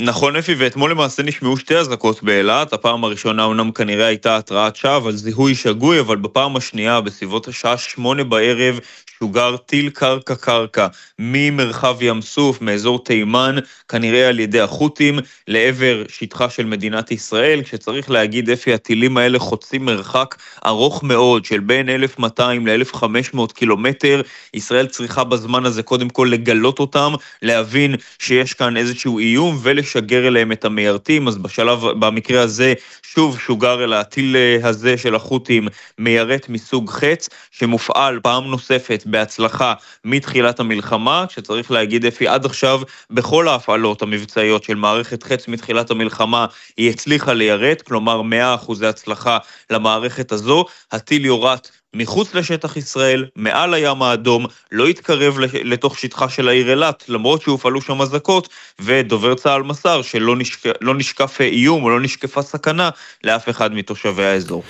[0.00, 5.08] נכון אפי, ואתמול למעשה נשמעו שתי אזעקות באילת, הפעם הראשונה אומנם כנראה הייתה התרעת שווא
[5.08, 8.80] על זיהוי שגוי, אבל בפעם השנייה, בסביבות השעה שמונה בערב,
[9.22, 10.86] שוגר טיל קרקע-קרקע
[11.18, 13.56] ממרחב ים סוף, מאזור תימן,
[13.88, 19.84] כנראה על ידי החות'ים, לעבר שטחה של מדינת ישראל, כשצריך להגיד, אפי, הטילים האלה חוצים
[19.84, 20.34] מרחק
[20.66, 24.22] ארוך מאוד, של בין 1,200 ל-1,500 קילומטר.
[24.54, 30.52] ישראל צריכה בזמן הזה קודם כל לגלות אותם, להבין שיש כאן איזשהו איום ולשגר אליהם
[30.52, 36.90] את המיירטים, אז בשלב, במקרה הזה, שוב שוגר אל הטיל הזה של החות'ים מיירט מסוג
[36.90, 44.64] חץ, שמופעל פעם נוספת בהצלחה מתחילת המלחמה, שצריך להגיד אפי עד עכשיו בכל ההפעלות המבצעיות
[44.64, 46.46] של מערכת חץ מתחילת המלחמה
[46.76, 48.22] היא הצליחה ליירט, כלומר
[48.66, 49.38] 100% הצלחה
[49.70, 56.48] למערכת הזו, הטיל יורט מחוץ לשטח ישראל, מעל הים האדום, לא התקרב לתוך שטחה של
[56.48, 58.48] העיר אילת, למרות שהופעלו שם אזעקות,
[58.80, 60.66] ודובר צה"ל מסר שלא נשק...
[60.80, 62.90] לא נשקף איום או לא נשקפה סכנה
[63.24, 64.62] לאף אחד מתושבי האזור.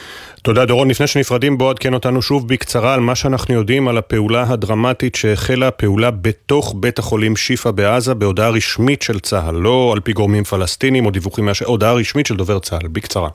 [0.43, 0.91] תודה דורון.
[0.91, 5.71] לפני שנפרדים בוא עדכן אותנו שוב בקצרה על מה שאנחנו יודעים על הפעולה הדרמטית שהחלה
[5.71, 11.07] פעולה בתוך בית החולים שיפא בעזה בהודעה רשמית של צה"ל, לא על פי גורמים פלסטינים
[11.07, 11.63] או דיווחים, מהש...
[11.63, 13.29] הודעה רשמית של דובר צה"ל, בקצרה.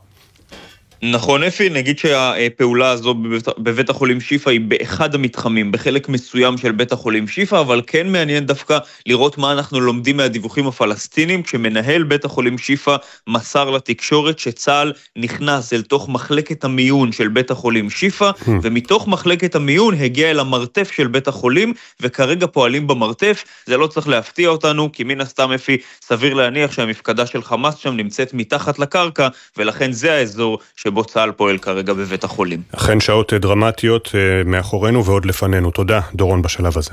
[1.01, 6.71] נכון אפי, נגיד שהפעולה הזו בבית, בבית החולים שיפא היא באחד המתחמים, בחלק מסוים של
[6.71, 12.25] בית החולים שיפא, אבל כן מעניין דווקא לראות מה אנחנו לומדים מהדיווחים הפלסטינים, כשמנהל בית
[12.25, 12.95] החולים שיפא
[13.27, 18.49] מסר לתקשורת שצה"ל נכנס אל תוך מחלקת המיון של בית החולים שיפא, hmm.
[18.63, 24.07] ומתוך מחלקת המיון הגיע אל המרתף של בית החולים, וכרגע פועלים במרתף, זה לא צריך
[24.07, 29.27] להפתיע אותנו, כי מן הסתם אפי, סביר להניח שהמפקדה של חמאס שם נמצאת מתחת לקרקע,
[29.57, 32.61] ולכן זה האזור שבו צה"ל פועל כרגע בבית החולים.
[32.75, 35.71] אכן שעות דרמטיות אה, מאחורינו ועוד לפנינו.
[35.71, 36.91] תודה, דורון, בשלב הזה.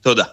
[0.00, 0.24] תודה.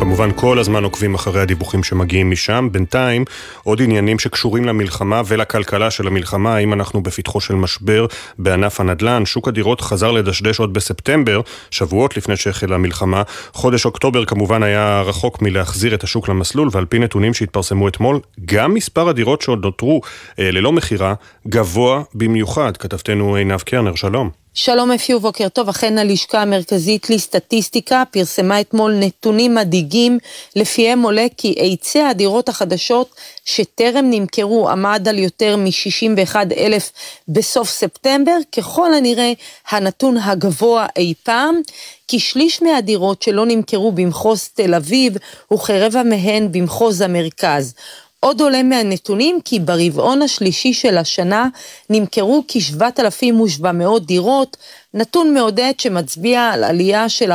[0.00, 2.68] כמובן כל הזמן עוקבים אחרי הדיווחים שמגיעים משם.
[2.72, 3.24] בינתיים,
[3.64, 8.06] עוד עניינים שקשורים למלחמה ולכלכלה של המלחמה, האם אנחנו בפתחו של משבר
[8.38, 9.26] בענף הנדל"ן.
[9.26, 13.22] שוק הדירות חזר לדשדש עוד בספטמבר, שבועות לפני שהחלה המלחמה.
[13.52, 18.74] חודש אוקטובר כמובן היה רחוק מלהחזיר את השוק למסלול, ועל פי נתונים שהתפרסמו אתמול, גם
[18.74, 20.00] מספר הדירות שעוד נותרו
[20.38, 21.14] אה, ללא מכירה
[21.48, 22.76] גבוה במיוחד.
[22.76, 24.39] כתבתנו עינב קרנר, שלום.
[24.54, 30.18] שלום אפי ובוקר טוב, אכן הלשכה המרכזית לסטטיסטיקה פרסמה אתמול נתונים מדאיגים,
[30.56, 36.92] לפיהם עולה כי היצע הדירות החדשות שטרם נמכרו עמד על יותר מ-61 אלף
[37.28, 39.32] בסוף ספטמבר, ככל הנראה
[39.70, 41.60] הנתון הגבוה אי פעם,
[42.08, 45.16] כי שליש מהדירות שלא נמכרו במחוז תל אביב
[45.52, 47.74] וכרבע מהן במחוז המרכז.
[48.20, 51.48] עוד עולה מהנתונים כי ברבעון השלישי של השנה
[51.90, 54.56] נמכרו כ-7,700 דירות,
[54.94, 57.34] נתון מעודד שמצביע על עלייה של 14%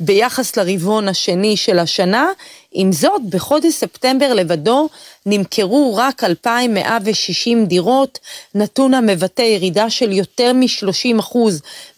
[0.00, 2.26] ביחס לרבעון השני של השנה,
[2.72, 4.88] עם זאת, בחודש ספטמבר לבדו
[5.26, 8.18] נמכרו רק 2,160 דירות,
[8.54, 11.38] נתון המבטא ירידה של יותר מ-30%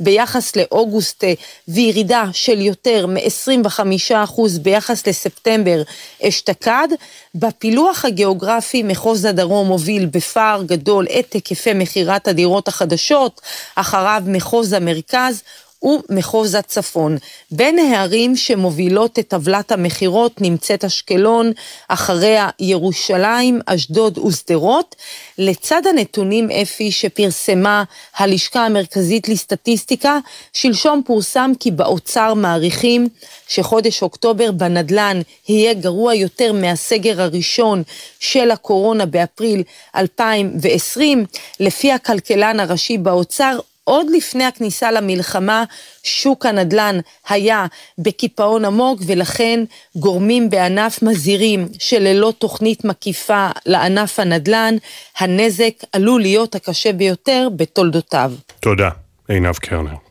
[0.01, 1.25] ביחס לאוגוסט
[1.69, 5.83] וירידה של יותר מ-25% ביחס לספטמבר
[6.23, 6.89] אשתקד.
[7.35, 13.41] בפילוח הגיאוגרפי מחוז הדרום מוביל בפער גדול את היקפי מכירת הדירות החדשות,
[13.75, 15.43] אחריו מחוז המרכז
[15.83, 17.17] ומחוז הצפון.
[17.51, 21.53] בין הערים שמובילות את טבלת המכירות נמצאת אשקלון,
[21.89, 24.97] אחריה ירושלים, אשדוד ושדרות.
[25.39, 27.85] לצד הנתונים אפי שפרסמה
[28.17, 30.19] הלשכה המרכזית לסטטיסטיקה,
[30.53, 33.09] שלשום פורסם כי באוצר מעריכים
[33.49, 37.83] שחודש אוקטובר בנדל"ן יהיה גרוע יותר מהסגר הראשון
[38.21, 39.63] של הקורונה באפריל
[39.97, 41.27] 2020.
[41.61, 43.59] לפי הכלכלן הראשי באוצר,
[43.91, 45.65] עוד לפני הכניסה למלחמה,
[46.03, 46.99] שוק הנדל"ן
[47.29, 47.67] היה
[47.99, 49.65] בקיפאון עמוק, ולכן
[49.97, 54.75] גורמים בענף מזהירים שללא תוכנית מקיפה לענף הנדל"ן,
[55.19, 58.33] הנזק עלול להיות הקשה ביותר בתולדותיו.
[58.61, 58.91] תודה,
[59.29, 60.10] עינב קרנר.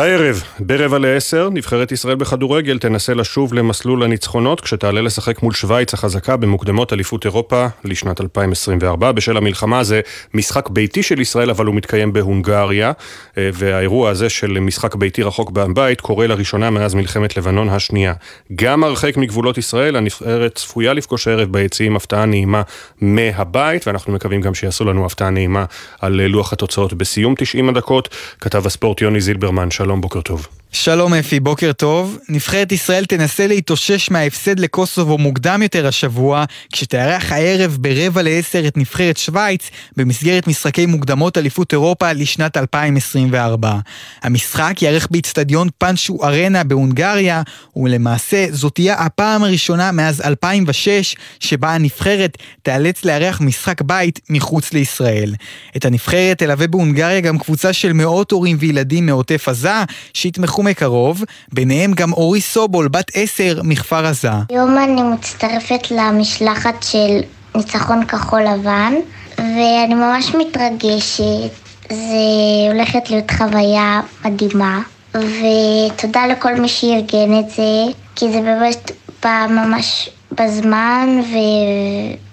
[0.00, 6.36] הערב, ברבע לעשר, נבחרת ישראל בכדורגל תנסה לשוב למסלול הניצחונות כשתעלה לשחק מול שווייץ החזקה
[6.36, 9.12] במוקדמות אליפות אירופה לשנת 2024.
[9.12, 10.00] בשל המלחמה זה
[10.34, 12.92] משחק ביתי של ישראל, אבל הוא מתקיים בהונגריה,
[13.38, 18.14] אה, והאירוע הזה של משחק ביתי רחוק בבית קורה לראשונה מאז מלחמת לבנון השנייה.
[18.54, 22.62] גם הרחק מגבולות ישראל, הנבחרת צפויה לפגוש הערב ביציעים הפתעה נעימה
[23.00, 25.64] מהבית, ואנחנו מקווים גם שיעשו לנו הפתעה נעימה
[26.00, 28.08] על לוח התוצאות בסיום 90 הדקות.
[28.40, 29.89] כתב הספורט יוני זילברמן, שלום.
[29.90, 30.59] שלום, בוקר טוב.
[30.72, 32.18] שלום אפי, בוקר טוב.
[32.28, 39.16] נבחרת ישראל תנסה להתאושש מההפסד לקוסובו מוקדם יותר השבוע, כשתארח הערב ברבע לעשר את נבחרת
[39.16, 43.78] שווייץ במסגרת משחקי מוקדמות אליפות אירופה לשנת 2024.
[44.22, 47.42] המשחק ייערך באיצטדיון פאנצ'ו ארנה בהונגריה,
[47.76, 55.34] ולמעשה זאת תהיה הפעם הראשונה מאז 2006 שבה הנבחרת תיאלץ לארח משחק בית מחוץ לישראל.
[55.76, 61.92] את הנבחרת תלווה בהונגריה גם קבוצה של מאות הורים וילדים מעוטף עזה, שיתמכו מקרוב, ביניהם
[61.92, 64.30] גם אורי סובול, בת עשר, מכפר עזה.
[64.48, 67.20] היום אני מצטרפת למשלחת של
[67.54, 68.92] ניצחון כחול לבן,
[69.38, 71.50] ואני ממש מתרגשת.
[71.90, 74.80] זה הולכת להיות חוויה מדהימה,
[75.14, 78.90] ותודה לכל מי שארגן את זה, כי זה באמת
[79.22, 81.36] בא ממש בזמן ו...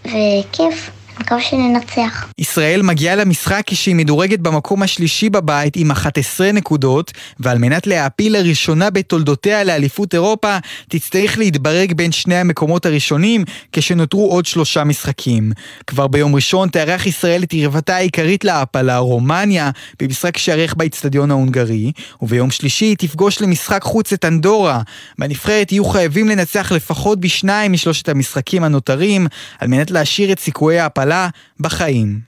[0.06, 0.97] וכיף.
[1.20, 2.28] מקווה שננצח.
[2.38, 8.90] ישראל מגיעה למשחק כשהיא מדורגת במקום השלישי בבית עם 11 נקודות, ועל מנת להעפיל לראשונה
[8.90, 10.58] בתולדותיה לאליפות אירופה,
[10.90, 15.52] תצטרך להתברג בין שני המקומות הראשונים, כשנותרו עוד שלושה משחקים.
[15.88, 22.52] כבר ביום ראשון תארח ישראל את יריבתה העיקרית להעפלה, רומניה, במשחק שיארך באיצטדיון ההונגרי, וביום
[22.52, 24.82] שלישי תפגוש למשחק חוץ את אנדורה.
[25.20, 29.28] בנבחרת יהיו חייבים לנצח לפחות בשניים משלושת המשחקים הנותרים,
[29.60, 32.20] על מנת להשאיר את סיכויי ההעפלה הפלה בחיים.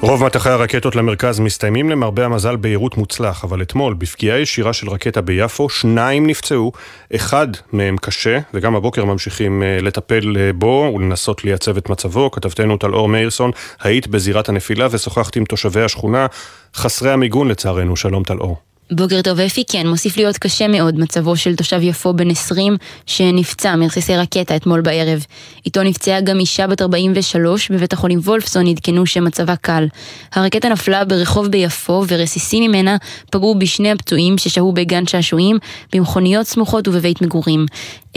[0.00, 5.20] רוב מטחי הרקטות למרכז מסתיימים למרבה המזל בהירות מוצלח, אבל אתמול, בפגיעה ישירה של רקטה
[5.20, 6.72] ביפו, שניים נפצעו,
[7.14, 12.30] אחד מהם קשה, וגם הבוקר ממשיכים אה, לטפל אה, בו ולנסות לייצב את מצבו.
[12.30, 13.50] כתבתנו טל אור מאירסון,
[13.80, 16.26] היית בזירת הנפילה ושוחחת עם תושבי השכונה,
[16.74, 17.96] חסרי המיגון לצערנו.
[17.96, 18.71] שלום טל אור.
[18.94, 22.76] בוקר טוב אפי, כן, מוסיף להיות קשה מאוד מצבו של תושב יפו בן 20
[23.06, 25.26] שנפצע מרסיסי רקטה אתמול בערב.
[25.66, 29.86] איתו נפצעה גם אישה בת 43 בבית החולים וולפסון עדכנו שמצבה קל.
[30.32, 32.96] הרקטה נפלה ברחוב ביפו ורסיסים ממנה
[33.30, 35.58] פגעו בשני הפצועים ששהו בגן שעשועים,
[35.92, 37.66] במכוניות סמוכות ובבית מגורים.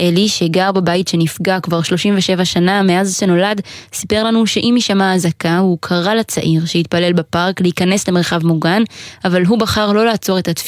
[0.00, 3.60] אלי, שגר בבית שנפגע כבר 37 שנה מאז שנולד,
[3.92, 8.82] סיפר לנו שאם יישמע אזעקה, הוא קרא לצעיר שהתפלל בפארק להיכנס למרחב מוגן,
[9.24, 10.65] אבל הוא בחר לא לעצור את התפילה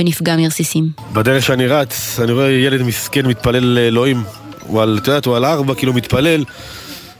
[0.00, 0.88] ונפגע מרסיסים.
[1.12, 4.22] בדרך שאני רץ, אני רואה ילד מסכן מתפלל לאלוהים.
[4.66, 6.44] הוא על, את יודעת, הוא על ארבע, כאילו מתפלל.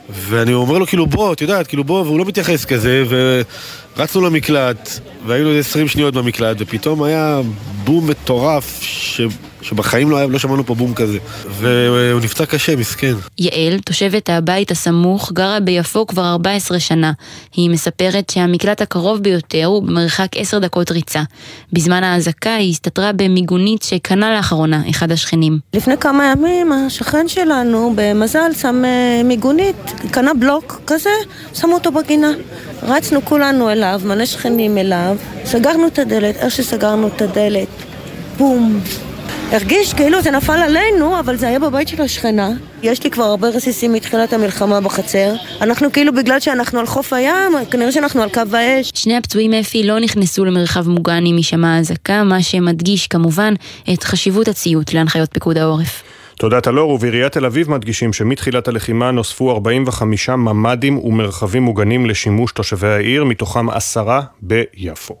[0.09, 3.03] ואני אומר לו כאילו בוא, את יודעת, כאילו בוא, והוא לא מתייחס כזה,
[3.97, 7.41] ורצנו למקלט, והיינו איזה 20 שניות במקלט, ופתאום היה
[7.83, 9.21] בום מטורף, ש...
[9.61, 11.17] שבחיים לא, היה, לא שמענו פה בום כזה.
[11.49, 13.13] והוא נפצע קשה, מסכן.
[13.39, 17.11] יעל, תושבת הבית הסמוך, גרה ביפו כבר 14 שנה.
[17.55, 21.23] היא מספרת שהמקלט הקרוב ביותר הוא במרחק 10 דקות ריצה.
[21.73, 25.59] בזמן האזעקה היא הסתתרה במיגונית שקנה לאחרונה אחד השכנים.
[25.73, 29.75] לפני כמה ימים השכן שלנו במזל שם אה, מיגונית,
[30.11, 31.09] קנה בלוק כזה,
[31.53, 32.31] שם אותו בגינה.
[32.83, 37.67] רצנו כולנו אליו, מלא שכנים אליו, סגרנו את הדלת, איך שסגרנו את הדלת,
[38.37, 38.79] בום.
[39.51, 42.49] הרגיש כאילו זה נפל עלינו, אבל זה היה בבית של השכנה.
[42.83, 45.33] יש לי כבר הרבה רסיסים מתחילת המלחמה בחצר.
[45.61, 48.91] אנחנו כאילו, בגלל שאנחנו על חוף הים, כנראה שאנחנו על קו האש.
[48.95, 53.53] שני הפצועים אפי לא נכנסו למרחב מוגן עם הישמע האזעקה, מה שמדגיש כמובן
[53.93, 56.03] את חשיבות הציות להנחיות פיקוד העורף.
[56.39, 62.87] תודה טלור, ובעיריית תל אביב מדגישים שמתחילת הלחימה נוספו 45 ממ"דים ומרחבים מוגנים לשימוש תושבי
[62.87, 65.15] העיר, מתוכם עשרה ביפו.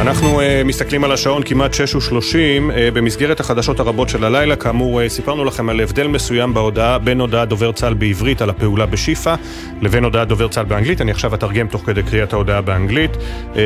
[0.00, 4.56] אנחנו uh, מסתכלים על השעון כמעט 6 ו-30 uh, במסגרת החדשות הרבות של הלילה.
[4.56, 8.86] כאמור, uh, סיפרנו לכם על הבדל מסוים בהודעה בין הודעת דובר צה"ל בעברית על הפעולה
[8.86, 9.34] בשיפא
[9.82, 11.00] לבין הודעת דובר צה"ל באנגלית.
[11.00, 13.10] אני עכשיו אתרגם תוך כדי קריאת ההודעה באנגלית.
[13.14, 13.56] Uh,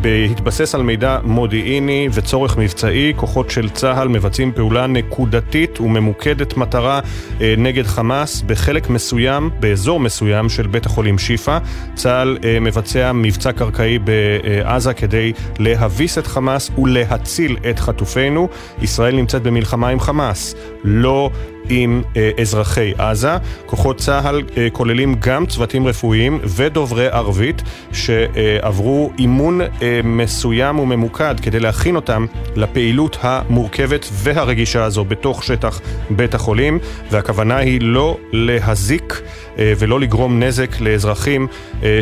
[0.00, 7.42] בהתבסס על מידע מודיעיני וצורך מבצעי, כוחות של צה"ל מבצעים פעולה נקודתית וממוקדת מטרה uh,
[7.58, 11.58] נגד חמאס בחלק מסוים, באזור מסוים של בית החולים שיפא.
[11.94, 15.81] צה"ל uh, מבצע מבצע קרקעי בעזה כדי לה...
[15.82, 18.48] להביס את חמאס ולהציל את חטופינו.
[18.82, 21.30] ישראל נמצאת במלחמה עם חמאס, לא
[21.68, 23.36] עם אה, אזרחי עזה.
[23.66, 31.60] כוחות צה"ל אה, כוללים גם צוותים רפואיים ודוברי ערבית שעברו אימון אה, מסוים וממוקד כדי
[31.60, 36.78] להכין אותם לפעילות המורכבת והרגישה הזו בתוך שטח בית החולים,
[37.10, 39.22] והכוונה היא לא להזיק
[39.58, 41.46] ולא לגרום נזק לאזרחים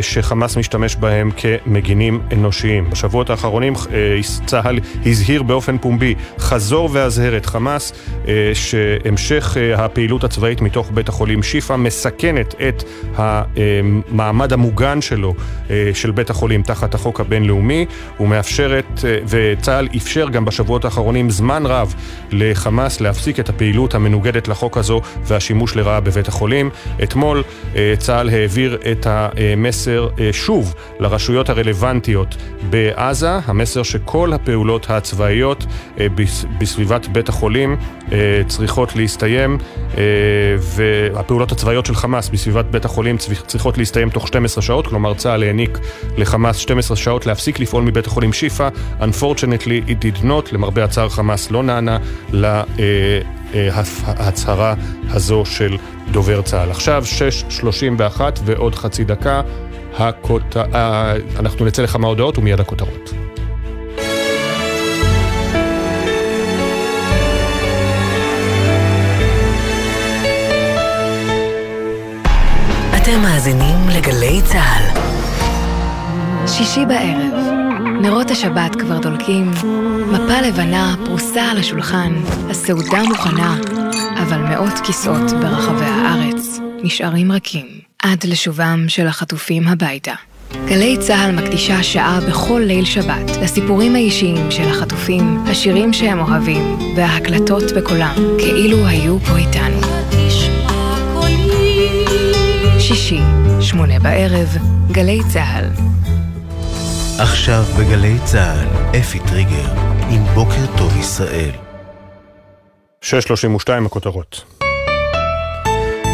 [0.01, 2.89] שחמאס משתמש בהם כמגינים אנושיים.
[2.89, 3.73] בשבועות האחרונים
[4.45, 7.93] צה"ל הזהיר באופן פומבי, חזור והזהר את חמאס,
[8.53, 12.83] שהמשך אה, הפעילות הצבאית מתוך בית החולים שיפא מסכנת את
[13.15, 15.33] המעמד המוגן שלו,
[15.69, 17.85] אה, של בית החולים, תחת החוק הבינלאומי,
[18.19, 21.95] ומאפשרת, וצה"ל אפשר גם בשבועות האחרונים זמן רב
[22.31, 26.69] לחמאס להפסיק את הפעילות המנוגדת לחוק הזו והשימוש לרעה בבית החולים.
[27.03, 27.43] אתמול
[27.97, 32.35] צה"ל העביר את המסר שוב לרשויות הרלוונטיות
[32.69, 35.65] בעזה, המסר שכל הפעולות הצבאיות
[36.59, 37.75] בסביבת בית החולים
[38.47, 39.57] צריכות להסתיים להסתיים,
[39.97, 40.03] אה,
[40.59, 45.79] והפעולות הצבאיות של חמאס בסביבת בית החולים צריכות להסתיים תוך 12 שעות, כלומר צה"ל העניק
[46.17, 48.69] לחמאס 12 שעות להפסיק לפעול מבית החולים שיפא.
[48.99, 51.97] Unfortunately it did not, למרבה הצער חמאס לא נענה
[53.53, 55.77] להצהרה אה, הזו של
[56.11, 56.71] דובר צה"ל.
[56.71, 57.03] עכשיו
[57.61, 59.41] 6.31 ועוד חצי דקה,
[59.97, 60.57] הכות...
[61.39, 63.30] אנחנו נצא לכמה הודעות ומיד הכותרות.
[73.01, 74.97] אתם מאזינים לגלי צה"ל.
[76.47, 77.33] שישי בערב,
[78.01, 79.51] נרות השבת כבר דולקים,
[80.11, 82.13] מפה לבנה פרוסה על השולחן,
[82.49, 83.57] הסעודה מוכנה,
[84.21, 87.67] אבל מאות כיסאות ברחבי הארץ נשארים רכים
[88.03, 90.13] עד לשובם של החטופים הביתה.
[90.65, 97.63] גלי צה"ל מקדישה שעה בכל ליל שבת לסיפורים האישיים של החטופים, השירים שהם אוהבים וההקלטות
[97.77, 99.81] בקולם, כאילו היו פה איתנו.
[102.95, 103.19] שישי,
[103.61, 104.47] שמונה בערב,
[104.91, 105.65] גלי צה"ל.
[107.19, 108.67] עכשיו בגלי צה"ל,
[108.99, 109.71] אפי טריגר,
[110.09, 111.51] עם בוקר טוב ישראל.
[113.03, 114.43] 6.32 הכותרות.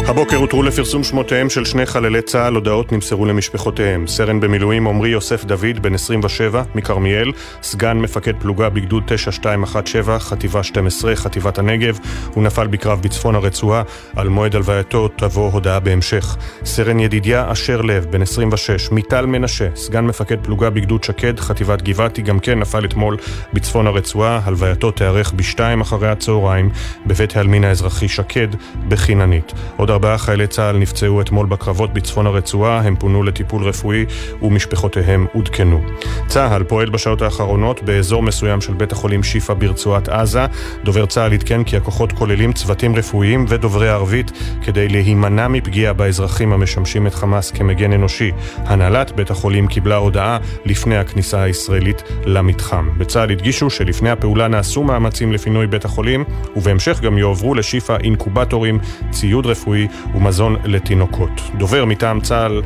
[0.08, 4.06] הבוקר הותרו לפרסום שמותיהם של שני חללי צה"ל, הודעות נמסרו למשפחותיהם.
[4.06, 11.16] סרן במילואים עמרי יוסף דוד, בן 27, מכרמיאל, סגן מפקד פלוגה בגדוד 9217, חטיבה 12,
[11.16, 11.98] חטיבת הנגב,
[12.34, 13.82] הוא נפל בקרב בצפון הרצועה.
[14.16, 16.36] על מועד הלווייתו תבוא הודעה בהמשך.
[16.64, 22.22] סרן ידידיה אשר לב, בן 26, מיטל מנשה, סגן מפקד פלוגה בגדוד שקד, חטיבת גבעתי,
[22.22, 23.16] גם כן נפל אתמול
[23.52, 24.40] בצפון הרצועה.
[24.44, 26.70] הלווייתו תיארך בשתיים אחרי הצהריים,
[27.06, 28.48] בבית העלמין האזרחי שקד,
[28.88, 29.52] בחיננית.
[29.76, 34.04] עוד ארבעה חיילי צה"ל נפצעו אתמול בקרבות בצפון הרצועה, הם פונו לטיפול רפואי
[34.42, 35.82] ומשפחותיהם עודכנו.
[36.26, 40.46] צה"ל פועל בשעות האחרונות באזור מסוים של בית החולים שיפא ברצועת עזה.
[40.84, 44.32] דובר צה"ל עדכן כי הכוחות כוללים צוותים רפואיים ודוברי ערבית
[44.62, 48.30] כדי להימנע מפגיעה באזרחים המשמשים את חמאס כמגן אנושי.
[48.56, 52.88] הנהלת בית החולים קיבלה הודעה לפני הכניסה הישראלית למתחם.
[52.98, 56.24] בצה"ל הדגישו שלפני הפעולה נעשו מאמצים לפינוי בית החולים
[56.56, 58.78] ובהמשך גם יועברו לשיפא אינקובטורים,
[59.10, 61.40] ציוד רפואי ומזון לתינוקות.
[61.58, 62.62] דובר מטעם צה"ל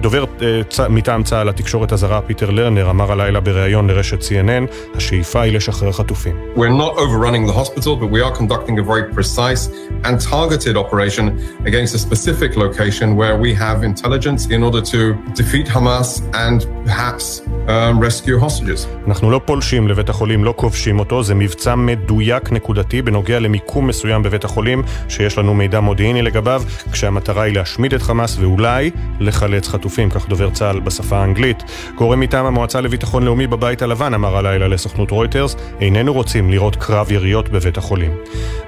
[0.00, 5.52] דובר אה, מטעם צה"ל לתקשורת הזרה פיטר לרנר אמר הלילה בריאיון לרשת CNN, השאיפה היא
[5.52, 6.36] לשחרר חטופים.
[6.56, 9.68] We're not overrunning the hospital, but we are conducting a very precise
[10.04, 11.24] and targeted operation
[11.66, 15.00] against a specific location where we have intelligence in order to
[15.40, 16.08] defeat Hamas
[16.46, 17.24] and perhaps
[17.68, 18.86] um, rescue hostages.
[19.06, 24.22] אנחנו לא פולשים לבית החולים, לא כובשים אותו, זה מבצע מדויק נקודתי בנוגע למיקום מסוים
[24.22, 29.68] בבית החולים, שיש לנו מידע מודיעיני לגביו, כשהמטרה היא להשמיד את חמאס ואולי לחלק לחלץ
[29.68, 31.62] חטופים, כך דובר צה"ל בשפה האנגלית.
[31.96, 37.12] גורם מטעם המועצה לביטחון לאומי בבית הלבן אמר הלילה לסוכנות רויטרס, איננו רוצים לראות קרב
[37.12, 38.10] יריות בבית החולים.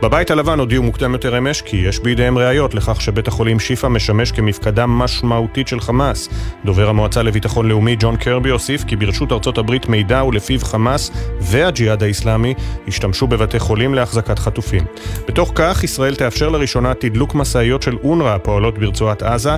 [0.02, 4.32] בבית הלבן הודיעו מוקדם יותר אמש כי יש בידיהם ראיות לכך שבית החולים שיפא משמש
[4.32, 6.28] כמפקדה משמעותית של חמאס.
[6.64, 11.10] דובר המועצה לביטחון לאומי ג'ון קרבי הוסיף כי ברשות ארצות הברית מידע ולפיו חמאס
[11.40, 12.54] והג'יהאד האיסלאמי
[12.88, 14.84] השתמשו בבתי חולים להחזקת חטופים.
[15.28, 19.56] בתוך כך, ישראל תאפשר לראשונה תדלוק משאיות של אונר"א הפועלות ברצועת עזה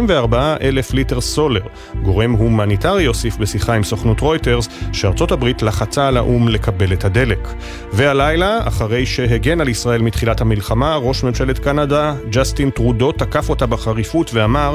[0.00, 1.60] בכ-24 אלף ליטר סולר.
[2.02, 7.48] גורם הומניטרי הוסיף בשיחה עם סוכנות רויטרס שארצות הברית לחצה על האו"ם לקבל את הדלק.
[7.92, 14.30] והלילה, אחרי שהגן על ישראל מתחילת המלחמה, ראש ממשלת קנדה, ג'סטין טרודו, תקף אותה בחריפות
[14.34, 14.74] ואמר,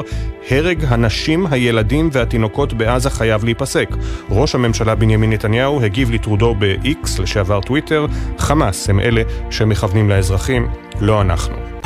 [0.50, 3.88] הרג הנשים, הילדים והתינוקות בעזה חייב להיפסק.
[4.30, 8.06] ראש הממשלה בנימין נתניהו הגיב לטרודו ב-X, לשעבר טוויטר,
[8.38, 10.68] חמאס הם אלה שמכוונים לאזרחים,
[11.00, 11.81] לא אנחנו.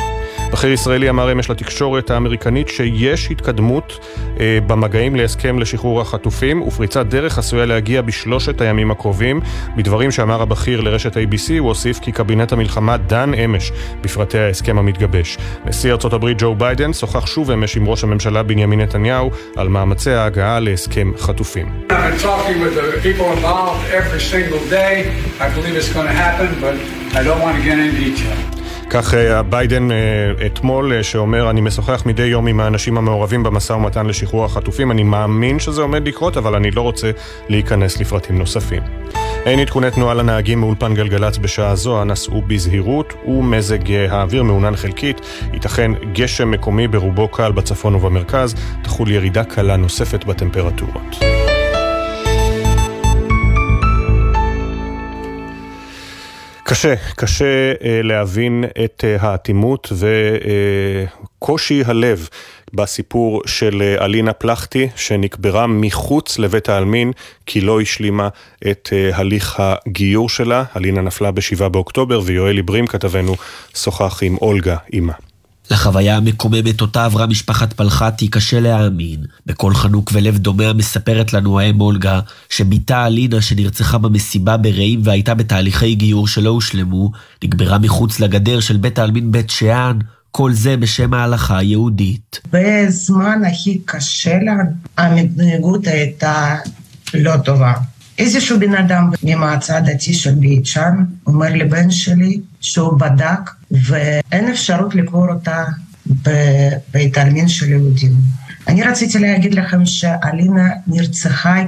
[0.51, 3.99] בכיר ישראלי אמר אמש לתקשורת האמריקנית שיש התקדמות
[4.39, 9.41] אה, במגעים להסכם לשחרור החטופים ופריצת דרך עשויה להגיע בשלושת הימים הקרובים.
[9.75, 13.71] בדברים שאמר הבכיר לרשת ABC הוא הוסיף כי קבינט המלחמה דן אמש
[14.01, 15.37] בפרטי ההסכם המתגבש.
[15.65, 20.11] נשיא ארצות הברית ג'ו ביידן שוחח שוב אמש עם ראש הממשלה בנימין נתניהו על מאמצי
[20.11, 21.67] ההגעה להסכם חטופים.
[27.19, 28.66] I don't want to get into detail.
[28.89, 29.97] כך אה, ביידן אה,
[30.45, 34.91] אתמול, אה, שאומר, אני משוחח מדי יום עם האנשים המעורבים במשא ומתן לשחרור החטופים.
[34.91, 37.11] אני מאמין שזה עומד לקרות, אבל אני לא רוצה
[37.49, 38.81] להיכנס לפרטים נוספים.
[39.45, 45.21] אין עדכוני תנועה לנהגים מאולפן גלגלצ בשעה זו, הנסעו בזהירות ומזג האוויר מעונן חלקית.
[45.53, 51.17] ייתכן גשם מקומי ברובו קל בצפון ובמרכז, תחול ירידה קלה נוספת בטמפרטורות.
[56.69, 62.29] קשה, קשה אה, להבין את אה, האטימות וקושי אה, הלב
[62.73, 67.11] בסיפור של אלינה פלחטי, שנקברה מחוץ לבית העלמין
[67.45, 68.29] כי לא השלימה
[68.69, 70.63] את הליך הגיור שלה.
[70.77, 73.35] אלינה נפלה ב-7 באוקטובר ויואלי ברים כתבנו
[73.75, 75.13] שוחח עם אולגה, אימה.
[75.71, 79.23] לחוויה המקוממת אותה עברה משפחת פלחתי קשה להאמין.
[79.45, 85.95] בקול חנוק ולב דומע מספרת לנו האם אולגה, שבתה אלינה שנרצחה במסיבה ברעים והייתה בתהליכי
[85.95, 87.11] גיור שלא הושלמו,
[87.43, 89.99] נגברה מחוץ לגדר של בית העלמין בית שאן,
[90.31, 92.41] כל זה בשם ההלכה היהודית.
[92.51, 94.53] בזמן הכי קשה לה,
[94.97, 96.55] המתנהגות הייתה
[97.13, 97.73] לא טובה.
[98.17, 104.95] איזשהו בן אדם ממועצה הדתי של בית שאן אומר לבן שלי שהוא בדק ואין אפשרות
[104.95, 105.63] לקבור אותה
[106.05, 108.13] בבית העלמין של יהודים.
[108.67, 111.63] אני רציתי להגיד לכם שאלינה נרצחה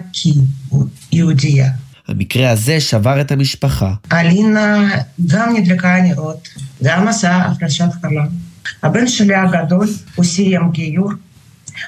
[1.09, 1.71] כיהודייה.
[2.07, 3.93] המקרה הזה שבר את המשפחה.
[4.11, 4.95] אלינה
[5.27, 6.47] גם נדלקה נרות,
[6.83, 8.27] גם עשה הפרשת חלום.
[8.83, 11.11] הבן שלי הגדול, הוא סיים גיור,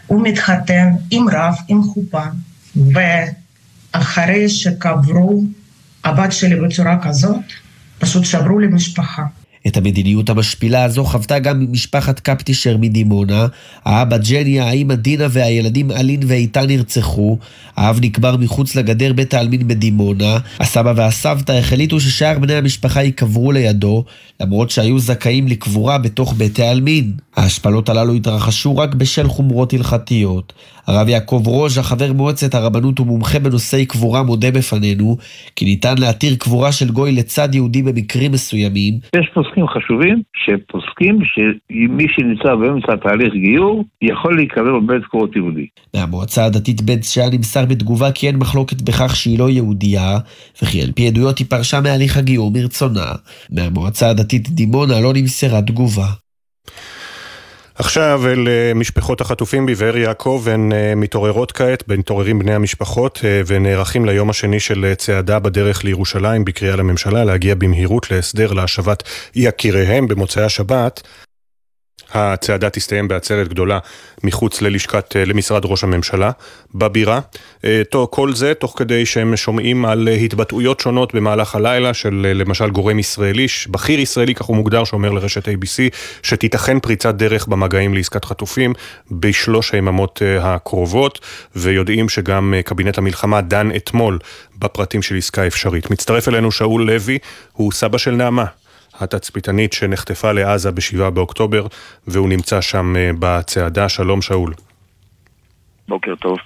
[0.08, 2.24] הוא מתחתן עם רב, עם חופה,
[3.94, 5.44] ואחרי שקברו
[6.04, 7.36] הבת שלי בצורה כזאת,
[8.00, 9.24] פשוט שברו לי משפחה.
[9.68, 13.48] את המדיניות המשפילה הזו חוותה גם משפחת קפטישר מדימונה.
[13.86, 17.38] האבא ג'ני, האמא דינה והילדים אלין ואיתן נרצחו.
[17.76, 20.38] האב נקבר מחוץ לגדר בית העלמין בדימונה.
[20.60, 24.04] הסבא והסבתא החליטו ששאר בני המשפחה ייקברו לידו,
[24.40, 27.14] למרות שהיו זכאים לקבורה בתוך בית העלמין.
[27.36, 30.54] ההשפלות הללו התרחשו רק בשל חומרות הלכתיות.
[30.88, 35.18] הרב יעקב רוז'ה, חבר מועצת הרבנות ומומחה בנושאי קבורה, מודה בפנינו
[35.56, 39.00] כי ניתן להתיר קבורה של גוי לצד יהודי במקרים מסוימים.
[39.16, 45.68] יש פוסקים חשובים שפוסקים שמי שנמצא באמצע תהליך גיור יכול להיקבר בבית קברות יהודי.
[45.96, 50.18] מהמועצה הדתית בית שאן נמסר בתגובה כי אין מחלוקת בכך שהיא לא יהודייה,
[50.62, 53.06] וכי על פי עדויות היא פרשה מהליך הגיור מרצונה.
[53.52, 56.08] מהמועצה הדתית דימונה לא נמסרה תגובה.
[57.82, 63.42] עכשיו אל אה, משפחות החטופים בבאר יעקב, הן אה, מתעוררות כעת, מתעוררים בני המשפחות אה,
[63.48, 69.04] ונערכים ליום השני של צעדה בדרך לירושלים בקריאה לממשלה להגיע במהירות להסדר להשבת
[69.36, 71.02] יקיריהם במוצאי השבת.
[72.14, 73.80] הצעדה תסתיים בעצרת גדולה
[74.24, 76.32] מחוץ ללשכת, אה, למשרד ראש הממשלה
[76.76, 77.20] בבירה.
[77.66, 82.70] אה, כל זה תוך כדי שהם שומעים על התבטאויות שונות במהלך הלילה של אה, למשל
[82.70, 88.26] גורם ישראלי, בכיר ישראלי כך הוא מוגדר, שאומר לרשת ABC שתיתכן פריצת דרך במגעים לעסקת
[88.26, 88.74] חטופים
[89.12, 91.20] בשלוש היממות הקרובות,
[91.56, 94.20] ויודעים שגם קבינט המלחמה דן אתמול
[94.60, 95.92] בפרטים של עסקה אפשרית.
[95.92, 97.18] מצטרף אלינו שאול לוי,
[97.54, 98.46] הוא סבא של נעמה.
[99.00, 101.68] התצפיתנית שנחטפה לעזה ב-7 באוקטובר,
[102.08, 103.90] והוא נמצא שם אה, בצעדה.
[103.90, 104.54] שלום שאול.
[105.88, 106.38] בוקר טוב.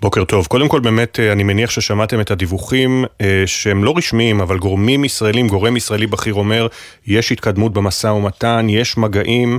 [0.00, 0.46] בוקר טוב.
[0.46, 5.04] קודם כל באמת אה, אני מניח ששמעתם את הדיווחים אה, שהם לא רשמיים, אבל גורמים
[5.04, 6.66] ישראלים, גורם ישראלי בכיר אומר,
[7.06, 9.58] יש התקדמות במשא ומתן, יש מגעים.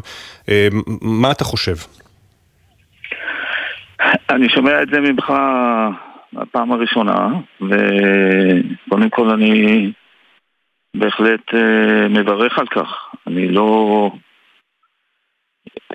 [1.02, 1.76] מה אתה חושב?
[4.30, 5.34] אני שומע את זה ממך
[6.38, 7.28] הפעם הראשונה,
[7.62, 9.92] וקודם כל אני
[10.96, 13.16] בהחלט אה, מברך על כך.
[13.28, 14.12] אני לא,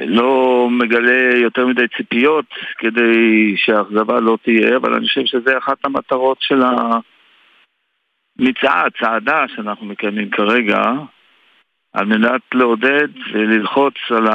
[0.00, 2.44] לא מגלה יותר מדי ציפיות
[2.78, 6.62] כדי שהאכזבה לא תהיה, אבל אני חושב שזה אחת המטרות של
[8.38, 10.82] המצעד, צעדה שאנחנו מקיימים כרגע,
[11.92, 14.26] על מנת לעודד וללחוץ על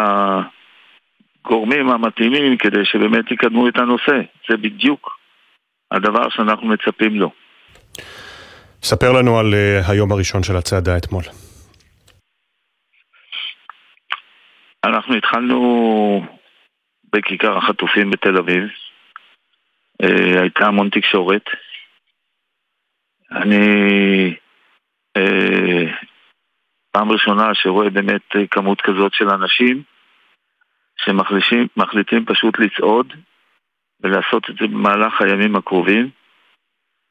[1.45, 4.21] הגורמים המתאימים כדי שבאמת יקדמו את הנושא.
[4.49, 5.17] זה בדיוק
[5.91, 7.31] הדבר שאנחנו מצפים לו.
[8.83, 11.23] ספר לנו על uh, היום הראשון של הצעדה אתמול.
[14.85, 15.59] אנחנו התחלנו
[17.13, 18.63] בכיכר החטופים בתל אביב.
[20.03, 21.45] Uh, הייתה המון תקשורת.
[23.31, 24.35] אני
[25.17, 26.05] uh,
[26.91, 29.83] פעם ראשונה שרואה באמת כמות כזאת של אנשים
[30.97, 33.13] שמחליטים פשוט לצעוד
[34.03, 36.09] ולעשות את זה במהלך הימים הקרובים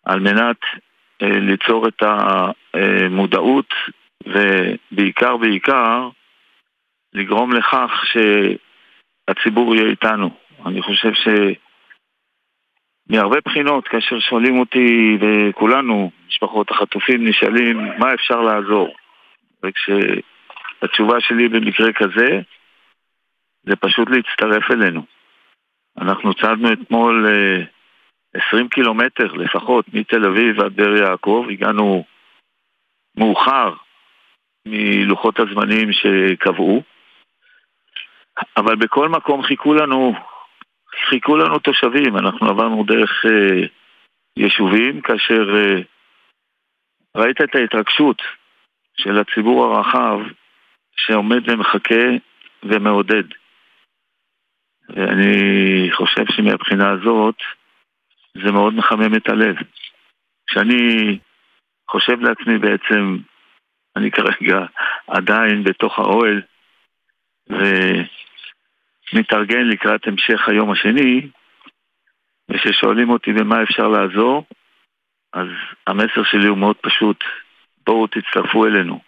[0.06, 0.89] על מנת אה,
[1.22, 3.74] ליצור את המודעות
[4.26, 6.08] ובעיקר בעיקר
[7.14, 10.30] לגרום לכך שהציבור יהיה איתנו.
[10.66, 11.28] אני חושב ש...
[13.10, 18.94] מהרבה בחינות, כאשר שואלים אותי, וכולנו, משפחות החטופים, נשאלים מה אפשר לעזור.
[19.62, 22.40] וכשהתשובה שלי במקרה כזה,
[23.62, 25.02] זה פשוט להצטרף אלינו.
[25.98, 27.26] אנחנו צעדנו אתמול
[28.35, 32.05] 20 אה, קילומטר לפחות מתל אביב ועד באר יעקב, הגענו
[33.16, 33.74] מאוחר
[34.66, 36.83] מלוחות הזמנים שקבעו,
[38.57, 40.14] אבל בכל מקום חיכו לנו,
[41.09, 43.66] חיכו לנו תושבים, אנחנו עברנו דרך אה,
[44.37, 45.81] יישובים, כאשר אה,
[47.16, 48.22] ראית את ההתרגשות
[48.97, 50.18] של הציבור הרחב
[50.97, 52.05] שעומד ומחכה
[52.62, 53.24] ומעודד.
[54.89, 57.37] ואני חושב שמבחינה הזאת
[58.35, 59.57] זה מאוד מחמם את הלב.
[60.47, 61.18] כשאני
[61.91, 63.16] חושב לעצמי בעצם,
[63.97, 64.59] אני כרגע
[65.07, 66.43] עדיין בתוך האוהל
[69.12, 71.28] ומתארגן לקראת המשך היום השני,
[72.51, 74.47] וכששואלים אותי במה אפשר לעזור,
[75.33, 75.49] אז
[75.87, 77.24] המסר שלי הוא מאוד פשוט,
[77.87, 79.01] בואו תצטרפו אלינו.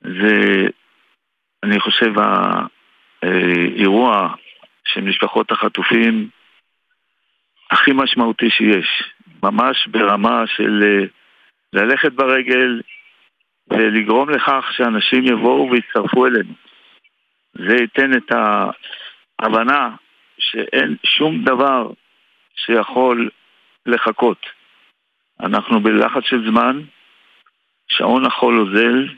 [0.00, 0.66] זה,
[1.62, 2.12] אני חושב,
[3.22, 4.34] האירוע
[4.84, 6.28] של משפחות החטופים
[7.70, 9.14] הכי משמעותי שיש.
[9.42, 11.06] ממש ברמה של אה,
[11.72, 12.80] ללכת ברגל
[13.70, 16.54] ולגרום לכך שאנשים יבואו ויצטרפו אלינו.
[17.54, 18.32] זה ייתן את
[19.38, 19.96] ההבנה
[20.38, 21.90] שאין שום דבר
[22.56, 23.30] שיכול
[23.86, 24.46] לחכות.
[25.40, 26.80] אנחנו בלחץ של זמן,
[27.88, 29.08] שעון החול אוזל,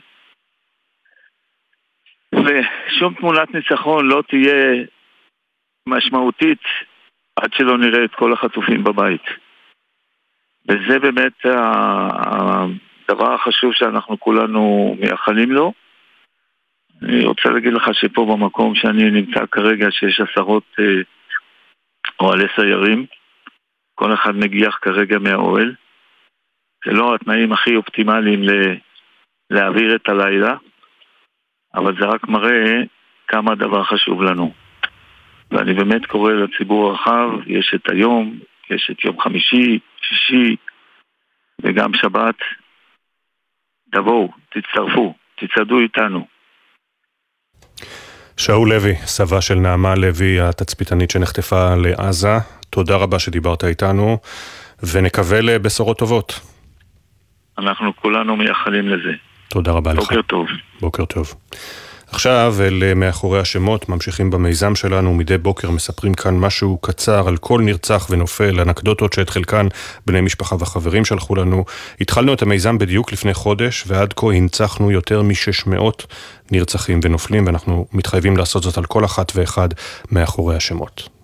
[2.35, 4.85] ושום תמונת ניצחון לא תהיה
[5.87, 6.61] משמעותית
[7.41, 9.23] עד שלא נראה את כל החטופים בבית.
[10.69, 15.73] וזה באמת הדבר החשוב שאנחנו כולנו מייחלים לו.
[17.03, 21.01] אני רוצה להגיד לך שפה במקום שאני נמצא כרגע, שיש עשרות אה,
[22.19, 23.05] אוהלי סיירים,
[23.95, 25.75] כל אחד מגיח כרגע מהאוהל.
[26.85, 28.77] זה לא התנאים הכי אופטימליים ל-
[29.49, 30.55] להעביר את הלילה,
[31.75, 32.81] אבל זה רק מראה
[33.27, 34.66] כמה הדבר חשוב לנו.
[35.51, 38.39] ואני באמת קורא לציבור הרחב, יש את היום,
[38.69, 40.55] יש את יום חמישי, שישי
[41.63, 42.35] וגם שבת.
[43.91, 46.27] תבואו, תצטרפו, תצעדו איתנו.
[48.37, 52.37] שאול לוי, סבה של נעמה לוי, התצפיתנית שנחטפה לעזה,
[52.69, 54.17] תודה רבה שדיברת איתנו,
[54.93, 56.39] ונקווה לבשורות טובות.
[57.57, 59.13] אנחנו כולנו מייחלים לזה.
[59.49, 60.09] תודה רבה בוקר לך.
[60.09, 60.47] בוקר טוב.
[60.79, 61.33] בוקר טוב.
[62.11, 67.37] עכשיו, אל אה, מאחורי השמות, ממשיכים במיזם שלנו, מדי בוקר מספרים כאן משהו קצר על
[67.37, 69.67] כל נרצח ונופל, אנקדוטות שאת חלקן
[70.05, 71.65] בני משפחה וחברים שלחו לנו.
[72.01, 76.05] התחלנו את המיזם בדיוק לפני חודש, ועד כה הנצחנו יותר מ-600
[76.51, 79.69] נרצחים ונופלים, ואנחנו מתחייבים לעשות זאת על כל אחת ואחד
[80.11, 81.16] מאחורי השמות.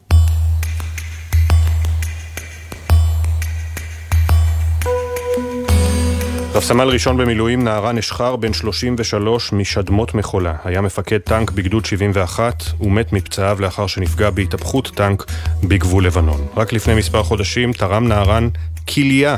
[6.53, 10.55] רב סמל ראשון במילואים נערן אשחר, בן 33 משדמות מחולה.
[10.63, 15.25] היה מפקד טנק בגדוד 71 ומת מפצעיו לאחר שנפגע בהתהפכות טנק
[15.63, 16.47] בגבול לבנון.
[16.57, 18.49] רק לפני מספר חודשים תרם נערן
[18.93, 19.35] כליה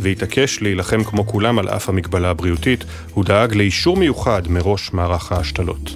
[0.00, 2.84] והתעקש להילחם כמו כולם על אף המגבלה הבריאותית.
[3.12, 5.94] הוא דאג לאישור מיוחד מראש מערך ההשתלות.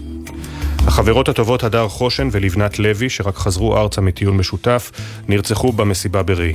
[0.87, 4.91] החברות הטובות הדר חושן ולבנת לוי, שרק חזרו ארצה מטיול משותף,
[5.29, 6.55] נרצחו במסיבה בראי.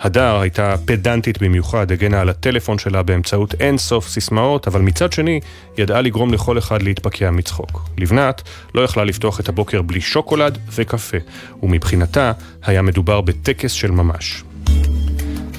[0.00, 5.40] הדר הייתה פדנטית במיוחד, הגנה על הטלפון שלה באמצעות אין סוף סיסמאות, אבל מצד שני,
[5.78, 7.88] ידעה לגרום לכל אחד להתפקע מצחוק.
[7.98, 8.42] לבנת
[8.74, 11.18] לא יכלה לפתוח את הבוקר בלי שוקולד וקפה,
[11.62, 12.32] ומבחינתה
[12.62, 14.44] היה מדובר בטקס של ממש.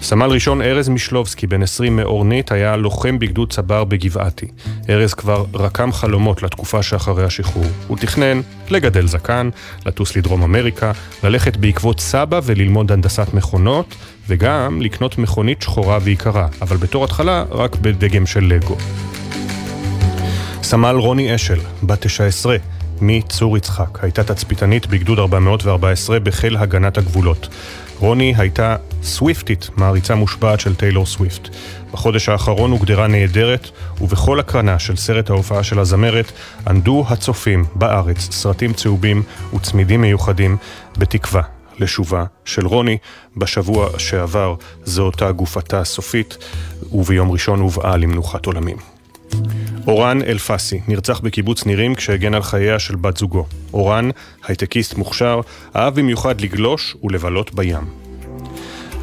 [0.05, 4.47] סמל ראשון ארז משלובסקי, בן 20 מאורנית, היה לוחם בגדוד צבר בגבעתי.
[4.89, 7.65] ארז כבר רקם חלומות לתקופה שאחרי השחרור.
[7.87, 9.49] הוא תכנן לגדל זקן,
[9.85, 10.91] לטוס לדרום אמריקה,
[11.23, 13.95] ללכת בעקבות סבא וללמוד הנדסת מכונות,
[14.27, 18.77] וגם לקנות מכונית שחורה ויקרה, אבל בתור התחלה רק בדגם של לגו.
[20.63, 22.57] סמל רוני אשל, בת 19,
[23.01, 27.47] מצור יצחק, הייתה תצפיתנית בגדוד 414 בחיל הגנת הגבולות.
[27.99, 31.49] רוני הייתה סוויפטית, מעריצה מושבעת של טיילור סוויפט.
[31.91, 33.69] בחודש האחרון הוגדרה נהדרת,
[34.01, 36.31] ובכל הקרנה של סרט ההופעה של הזמרת
[36.67, 39.23] ענדו הצופים בארץ סרטים צהובים
[39.55, 40.57] וצמידים מיוחדים,
[40.97, 42.97] בתקווה לשובה של רוני.
[43.37, 46.37] בשבוע שעבר זו אותה גופתה הסופית,
[46.91, 48.77] וביום ראשון הובאה למנוחת עולמים.
[49.87, 53.45] אורן אלפסי נרצח בקיבוץ נירים כשהגן על חייה של בת זוגו.
[53.73, 54.09] אורן,
[54.47, 55.41] הייטקיסט מוכשר,
[55.75, 58.04] אהב במיוחד לגלוש ולבלות בים.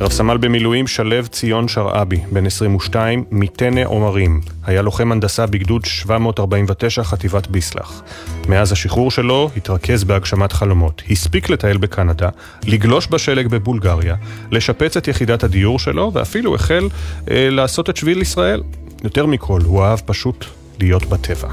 [0.03, 4.41] רב סמל במילואים שלו ציון שרעבי, בן 22, מטנא עומרים.
[4.67, 8.03] היה לוחם הנדסה בגדוד 749 חטיבת ביסלח.
[8.49, 11.03] מאז השחרור שלו התרכז בהגשמת חלומות.
[11.11, 12.29] הספיק לטייל בקנדה,
[12.67, 14.17] לגלוש בשלג בבולגריה,
[14.51, 16.89] לשפץ את יחידת הדיור שלו, ואפילו החל
[17.31, 18.63] אה, לעשות את שביל ישראל.
[19.05, 20.45] יותר מכל, הוא אהב פשוט
[20.81, 21.49] להיות בטבע.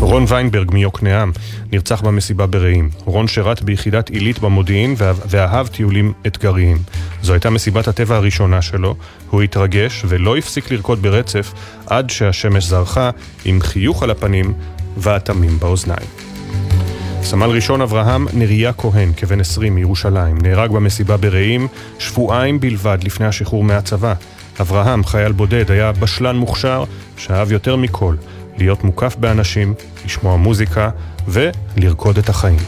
[0.00, 1.32] רון ויינברג מיוקנעם
[1.72, 2.90] נרצח במסיבה ברעים.
[3.04, 6.76] רון שירת ביחידת עילית במודיעין ואהב טיולים אתגריים.
[7.22, 8.96] זו הייתה מסיבת הטבע הראשונה שלו,
[9.30, 11.52] הוא התרגש ולא הפסיק לרקוד ברצף
[11.86, 13.10] עד שהשמש זרחה
[13.44, 14.52] עם חיוך על הפנים
[14.96, 16.08] ואטמים באוזניים.
[17.22, 21.68] סמל ראשון אברהם נריה כהן, כבן 20 מירושלים, נהרג במסיבה ברעים
[21.98, 24.14] שבועיים בלבד לפני השחרור מהצבא.
[24.60, 26.84] אברהם, חייל בודד, היה בשלן מוכשר
[27.16, 28.14] שאהב יותר מכל
[28.58, 30.90] להיות מוקף באנשים, לשמוע מוזיקה
[31.28, 32.58] ולרקוד את החיים.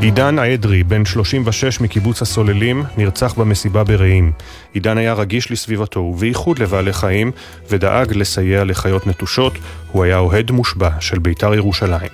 [0.00, 4.32] עידן האדרי, בן 36 מקיבוץ הסוללים, נרצח במסיבה ברעים.
[4.72, 7.30] עידן היה רגיש לסביבתו, ובייחוד לבעלי חיים,
[7.70, 9.52] ודאג לסייע לחיות נטושות.
[9.92, 12.10] הוא היה אוהד מושבע של בית"ר ירושלים.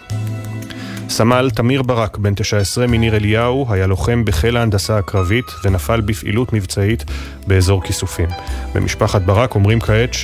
[1.09, 7.05] סמל תמיר ברק, בן 19 מניר אליהו, היה לוחם בחיל ההנדסה הקרבית ונפל בפעילות מבצעית
[7.47, 8.29] באזור כיסופים.
[8.75, 10.15] במשפחת ברק אומרים כעת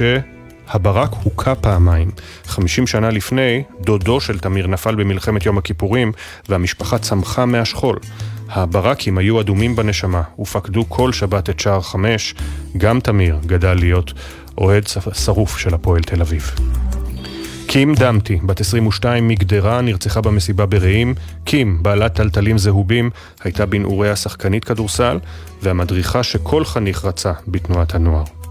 [0.70, 2.10] שהברק הוכה פעמיים.
[2.44, 6.12] 50 שנה לפני, דודו של תמיר נפל במלחמת יום הכיפורים,
[6.48, 7.98] והמשפחה צמחה מהשכול.
[8.48, 12.34] הברקים היו אדומים בנשמה, ופקדו כל שבת את שער חמש.
[12.76, 14.12] גם תמיר גדל להיות
[14.58, 16.50] אוהד שרוף של הפועל תל אביב.
[17.66, 21.14] קים דמתי, בת 22 מגדרה, נרצחה במסיבה ברעים.
[21.44, 23.10] קים, בעלת טלטלים זהובים,
[23.44, 25.18] הייתה בנעוריה שחקנית כדורסל,
[25.62, 28.41] והמדריכה שכל חניך רצה בתנועת הנוער.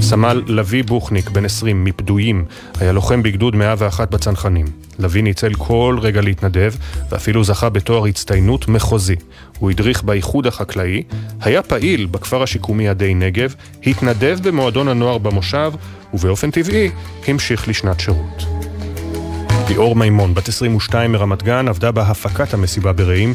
[0.00, 2.44] סמל לוי בוכניק, בן 20, מפדויים,
[2.80, 4.66] היה לוחם בגדוד 101 בצנחנים.
[4.98, 6.72] לוי ניצל כל רגע להתנדב,
[7.10, 9.16] ואפילו זכה בתואר הצטיינות מחוזי.
[9.58, 11.02] הוא הדריך באיחוד החקלאי,
[11.40, 13.54] היה פעיל בכפר השיקומי עדי נגב,
[13.86, 15.72] התנדב במועדון הנוער במושב,
[16.14, 16.90] ובאופן טבעי
[17.28, 18.44] המשיך לשנת שירות.
[19.68, 23.34] ליאור מימון, בת 22 מרמת גן, עבדה בהפקת המסיבה ברעים.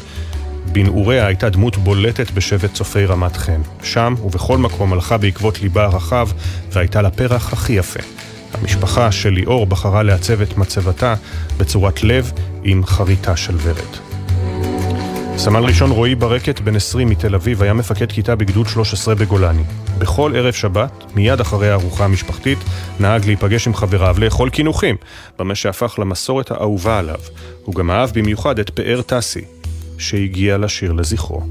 [0.71, 3.61] בנעוריה הייתה דמות בולטת בשבט צופי רמת חן.
[3.83, 6.29] שם ובכל מקום הלכה בעקבות ליבה הרחב,
[6.71, 7.99] והייתה לה פרח הכי יפה.
[8.53, 11.15] המשפחה של ליאור בחרה לעצב את מצבתה
[11.57, 12.31] בצורת לב
[12.63, 14.09] עם חריטה של ורד.
[15.37, 19.63] סמל ראשון רועי ברקת, בן 20 מתל אביב, היה מפקד כיתה בגדוד 13 בגולני.
[19.97, 22.57] בכל ערב שבת, מיד אחרי הארוחה המשפחתית,
[22.99, 24.95] נהג להיפגש עם חבריו לאכול קינוחים,
[25.39, 27.19] במה שהפך למסורת האהובה עליו.
[27.65, 29.41] הוא גם אהב במיוחד את פאר טסי,
[29.99, 31.41] שהגיע לשיר לזכרו.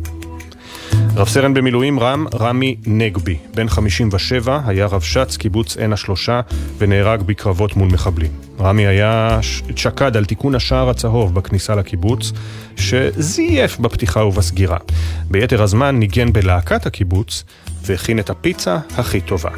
[1.16, 6.40] רב סרן במילואים רם רמי נגבי, בן 57, היה רבש"ץ קיבוץ עין השלושה
[6.78, 8.30] ונהרג בקרבות מול מחבלים.
[8.60, 9.38] רמי היה
[9.76, 12.32] שקד על תיקון השער הצהוב בכניסה לקיבוץ,
[12.76, 14.78] שזייף בפתיחה ובסגירה.
[15.30, 17.44] ביתר הזמן ניגן בלהקת הקיבוץ
[17.82, 19.50] והכין את הפיצה הכי טובה.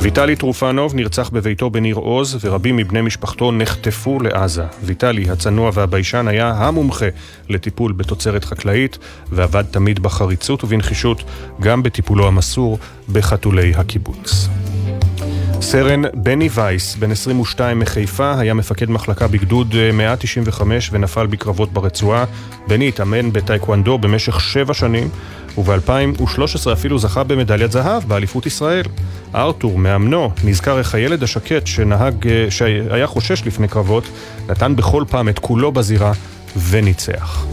[0.00, 4.64] ויטלי טרופנוב נרצח בביתו בניר עוז, ורבים מבני משפחתו נחטפו לעזה.
[4.82, 7.06] ויטלי, הצנוע והביישן, היה המומחה
[7.48, 8.98] לטיפול בתוצרת חקלאית,
[9.32, 11.22] ועבד תמיד בחריצות ובנחישות,
[11.60, 12.78] גם בטיפולו המסור
[13.12, 14.48] בחתולי הקיבוץ.
[15.60, 22.24] סרן בני וייס, בן 22 מחיפה, היה מפקד מחלקה בגדוד 195 ונפל בקרבות ברצועה.
[22.68, 25.08] בני התאמן בטייקוונדו במשך שבע שנים,
[25.58, 28.84] וב-2013 אפילו זכה במדליית זהב באליפות ישראל.
[29.34, 34.04] ארתור, מאמנו, נזכר איך הילד השקט שנהג, שהיה חושש לפני קרבות,
[34.48, 36.12] נתן בכל פעם את כולו בזירה
[36.70, 37.46] וניצח.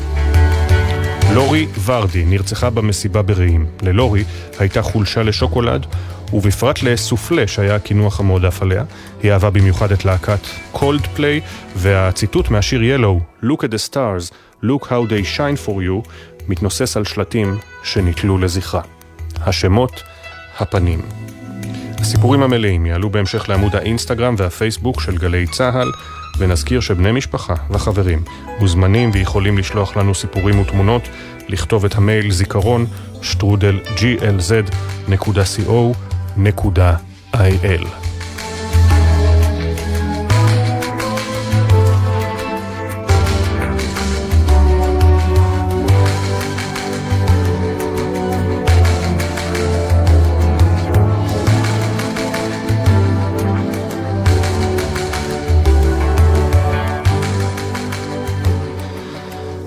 [1.34, 3.66] לורי ורדי נרצחה במסיבה ברעים.
[3.82, 4.24] ללורי
[4.60, 5.86] הייתה חולשה לשוקולד,
[6.34, 8.84] ובפרט לסופלה שהיה הקינוח המועדף עליה.
[9.24, 10.40] היא אהבה במיוחד את להקת
[10.72, 11.42] קולד פליי,
[11.76, 14.32] והציטוט מהשיר ילו, Look at the stars,
[14.64, 16.10] look how they shine for you,
[16.50, 18.82] מתנוסס על שלטים שנתלו לזכרה.
[19.42, 20.04] השמות,
[20.60, 21.02] הפנים.
[22.00, 25.92] הסיפורים המלאים יעלו בהמשך לעמוד האינסטגרם והפייסבוק של גלי צה"ל,
[26.40, 28.24] ונזכיר שבני משפחה וחברים
[28.60, 31.10] מוזמנים ויכולים לשלוח לנו סיפורים ותמונות,
[31.48, 32.86] לכתוב את המייל זיכרון
[33.22, 34.16] שטרודל glz.co.il.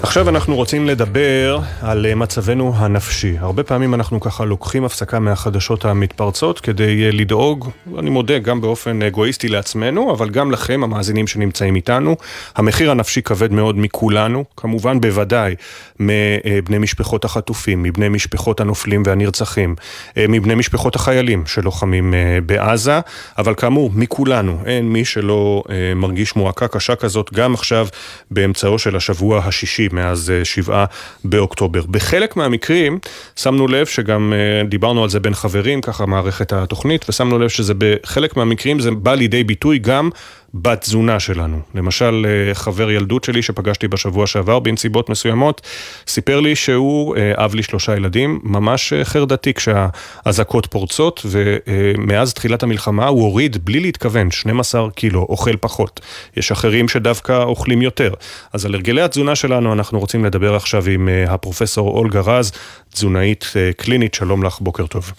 [0.08, 3.36] עכשיו אנחנו רוצים לדבר על אה, מצבנו הנפשי.
[3.38, 9.02] הרבה פעמים אנחנו ככה לוקחים הפסקה מהחדשות המתפרצות כדי אה, לדאוג, אני מודה, גם באופן
[9.02, 12.16] אגואיסטי לעצמנו, אבל גם לכם, המאזינים שנמצאים איתנו.
[12.56, 15.54] המחיר הנפשי כבד מאוד מכולנו, כמובן בוודאי
[16.00, 19.74] מבני משפחות החטופים, מבני משפחות הנופלים והנרצחים,
[20.16, 22.14] אה, מבני משפחות החיילים שלוחמים
[22.46, 23.00] בעזה,
[23.38, 25.62] אבל כאמור, מכולנו, אין מי שלא
[25.96, 27.88] מרגיש מועקה קשה כזאת, גם עכשיו
[28.30, 29.88] באמצעו של השבוע השישי.
[30.08, 30.84] מאז אה, שבעה
[31.24, 31.82] באוקטובר.
[31.90, 32.98] בחלק מהמקרים
[33.36, 37.72] שמנו לב שגם אה, דיברנו על זה בין חברים, ככה מערכת התוכנית, ושמנו לב שזה
[37.78, 40.10] בחלק מהמקרים זה בא לידי ביטוי גם
[40.54, 41.60] בתזונה שלנו.
[41.74, 45.60] למשל, אה, חבר ילדות שלי שפגשתי בשבוע שעבר בנסיבות מסוימות,
[46.06, 53.64] סיפר לי שהוא אב לשלושה ילדים, ממש חרדתי כשהאזעקות פורצות, ומאז תחילת המלחמה הוא הוריד
[53.64, 56.00] בלי להתכוון 12 קילו, אוכל פחות.
[56.36, 58.14] יש אחרים שדווקא אוכלים יותר.
[58.52, 62.52] אז על הרגלי התזונה שלנו אנחנו רוצים לדבר עכשיו עם אה, הפרופסור אולגה רז,
[62.92, 65.12] תזונאית אה, קלינית, שלום לך, בוקר טוב.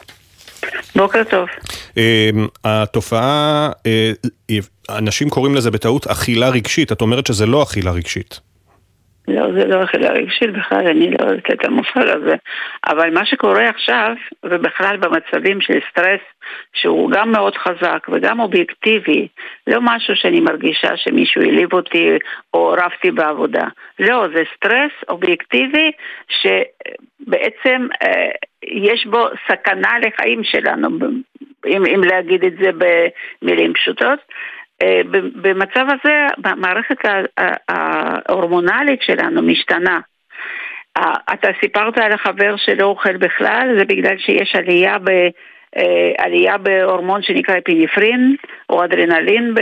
[0.96, 1.50] בוקר טוב.
[1.98, 4.12] אמ, התופעה, אה,
[4.98, 8.40] אנשים קוראים לזה בטעות אכילה רגשית, את אומרת שזה לא אכילה רגשית.
[9.30, 12.36] לא, זה לא אכילה רגשית בכלל, אני לא אוהבת את המושג הזה.
[12.88, 16.20] אבל מה שקורה עכשיו, ובכלל במצבים של סטרס,
[16.74, 19.28] שהוא גם מאוד חזק וגם אובייקטיבי,
[19.68, 22.10] לא משהו שאני מרגישה שמישהו העליב אותי
[22.54, 23.68] או רבתי בעבודה.
[24.00, 25.92] לא, זה סטרס אובייקטיבי
[26.30, 28.30] שבעצם אה,
[28.64, 30.88] יש בו סכנה לחיים שלנו,
[31.68, 34.20] אם, אם להגיד את זה במילים פשוטות.
[34.82, 35.02] אה,
[35.36, 36.98] במצב הזה המערכת
[37.70, 40.00] ההורמונלית שלנו משתנה.
[41.34, 45.10] אתה סיפרת על החבר שלא אוכל בכלל, זה בגלל שיש עלייה ב...
[45.78, 48.36] אה, עלייה בהורמון שנקרא אפיניפרין
[48.70, 49.54] או אדרנלין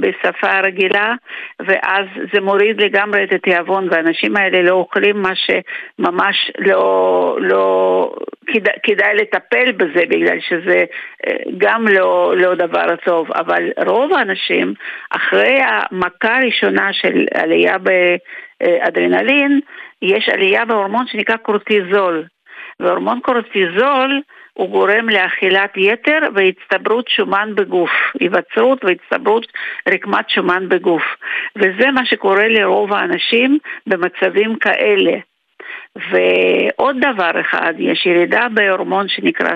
[0.00, 1.14] בשפה רגילה
[1.60, 8.14] ואז זה מוריד לגמרי את התיאבון והאנשים האלה לא אוכלים מה שממש לא, לא
[8.46, 10.84] כדאי, כדאי לטפל בזה בגלל שזה
[11.26, 13.32] אה, גם לא, לא דבר טוב.
[13.32, 14.74] אבל רוב האנשים
[15.10, 19.60] אחרי המכה הראשונה של עלייה באדרנלין
[20.02, 22.24] יש עלייה בהורמון שנקרא קורטיזול.
[22.80, 24.22] והורמון קורטיזול
[24.54, 27.90] הוא גורם לאכילת יתר והצטברות שומן בגוף,
[28.20, 29.46] היווצרות והצטברות
[29.88, 31.02] רקמת שומן בגוף.
[31.56, 35.12] וזה מה שקורה לרוב האנשים במצבים כאלה.
[35.96, 39.50] ועוד דבר אחד, יש ירידה בהורמון שנקרא,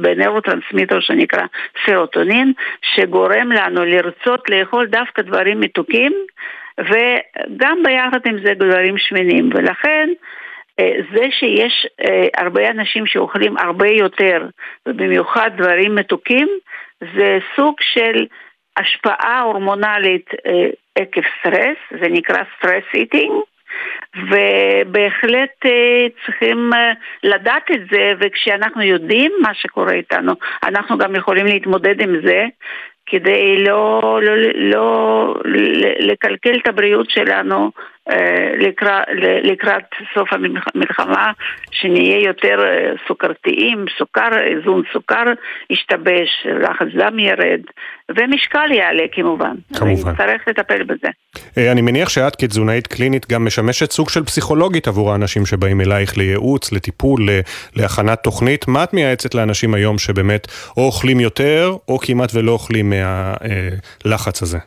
[0.00, 1.42] ב neurotransmitter שנקרא
[1.86, 6.12] סרוטונין, שגורם לנו לרצות לאכול דווקא דברים מתוקים,
[6.80, 10.08] וגם ביחד עם זה דברים שמנים, ולכן
[11.14, 14.46] זה שיש אה, הרבה אנשים שאוכלים הרבה יותר,
[14.86, 16.48] ובמיוחד דברים מתוקים,
[17.00, 18.26] זה סוג של
[18.76, 20.68] השפעה הורמונלית אה,
[20.98, 23.32] עקב סטרס, זה נקרא stress eating,
[24.16, 25.50] ובהחלט
[26.26, 26.70] צריכים
[27.22, 30.32] לדעת את זה, וכשאנחנו יודעים מה שקורה איתנו,
[30.64, 32.46] אנחנו גם יכולים להתמודד עם זה,
[33.10, 35.34] כדי לא, לא, לא, לא
[35.98, 37.70] לקלקל את הבריאות שלנו אה,
[38.58, 39.04] לקראת,
[39.42, 39.84] לקראת
[40.14, 41.32] סוף המלחמה,
[41.70, 45.24] שנהיה יותר אה, סוכרתיים, סוכר, איזון סוכר
[45.70, 47.60] ישתבש, לחץ דם ירד,
[48.16, 49.54] ומשקל יעלה כמובן.
[49.76, 50.16] כמובן.
[50.16, 51.08] צריך לטפל בזה.
[51.58, 56.18] אה, אני מניח שאת כתזונאית קלינית גם משמשת סוג של פסיכולוגית עבור האנשים שבאים אלייך
[56.18, 57.20] לייעוץ, לטיפול,
[57.76, 58.68] להכנת תוכנית.
[58.68, 60.46] מה את מייעצת לאנשים היום שבאמת
[60.76, 64.58] או אוכלים יותר, או כמעט ולא אוכלים מהלחץ הזה?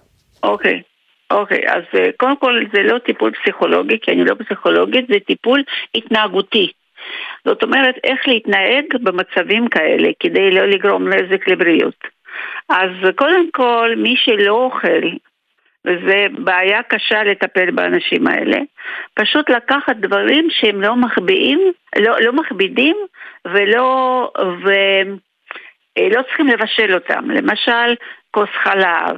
[0.43, 0.73] אוקיי.
[0.73, 0.92] Okay.
[1.33, 5.63] אוקיי, אז אה, קודם כל זה לא טיפול פסיכולוגי, כי אני לא פסיכולוגית, זה טיפול
[5.95, 6.71] התנהגותי.
[7.45, 12.07] זאת אומרת, איך להתנהג במצבים כאלה כדי לא לגרום נזק לבריאות.
[12.69, 15.09] אז קודם כל, מי שלא אוכל
[15.85, 18.57] וזה בעיה קשה לטפל באנשים האלה.
[19.13, 22.95] פשוט לקחת דברים שהם לא מחביאים, לא, לא מכבידים
[23.45, 24.31] ולא,
[24.63, 27.31] ולא צריכים לבשל אותם.
[27.31, 27.95] למשל,
[28.33, 29.17] כוס חלב,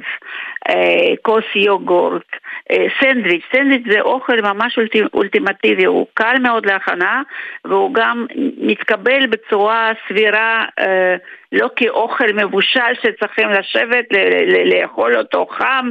[0.69, 2.27] אה, כוס יוגורט,
[2.71, 4.79] אה, סנדוויץ', סנדוויץ' זה אוכל ממש
[5.13, 7.21] אולטימטיבי, הוא קל מאוד להכנה
[7.65, 8.25] והוא גם
[8.57, 11.15] מתקבל בצורה סבירה אה,
[11.55, 14.05] לא כאוכל מבושל שצריכים לשבת,
[14.65, 15.89] לאכול אותו חם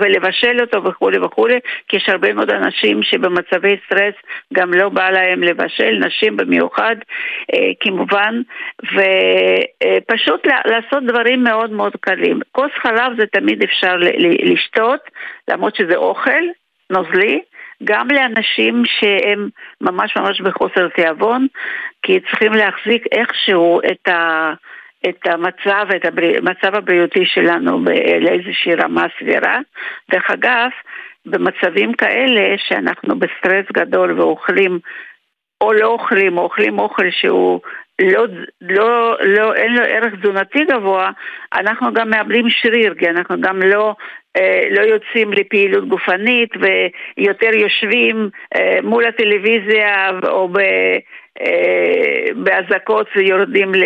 [0.00, 1.58] ולבשל אותו וכולי וכולי,
[1.88, 4.14] כי יש הרבה מאוד אנשים שבמצבי סטרס
[4.54, 6.96] גם לא בא להם לבשל, נשים במיוחד
[7.80, 8.40] כמובן,
[8.92, 12.40] ופשוט לעשות דברים מאוד מאוד קלים.
[12.52, 13.96] כוס חלב זה תמיד אפשר
[14.42, 15.00] לשתות,
[15.48, 16.42] למרות שזה אוכל
[16.90, 17.40] נוזלי,
[17.84, 19.48] גם לאנשים שהם
[19.80, 21.46] ממש ממש בחוסר תיאבון,
[22.02, 24.52] כי צריכים להחזיק איכשהו את, ה,
[25.08, 27.84] את המצב, את המצב הבריאותי שלנו
[28.20, 29.58] לאיזושהי רמה סבירה.
[30.10, 30.70] דרך אגב,
[31.26, 34.78] במצבים כאלה שאנחנו בסטרס גדול ואוכלים
[35.60, 37.60] או לא אוכלים, או אוכלים אוכל שהוא
[37.98, 38.26] לא,
[38.60, 41.10] לא, לא, אין לו ערך תזונתי גבוה,
[41.54, 43.94] אנחנו גם מאבדים שריר, כי אנחנו גם לא,
[44.70, 50.58] לא יוצאים לפעילות גופנית ויותר יושבים אה, מול הטלוויזיה או ב...
[51.40, 53.84] אה, באזעקות ויורדים ל...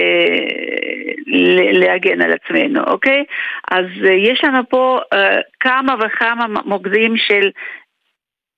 [1.73, 3.25] להגן על עצמנו, אוקיי?
[3.71, 7.51] אז אה, יש לנו פה אה, כמה וכמה מוקדים של,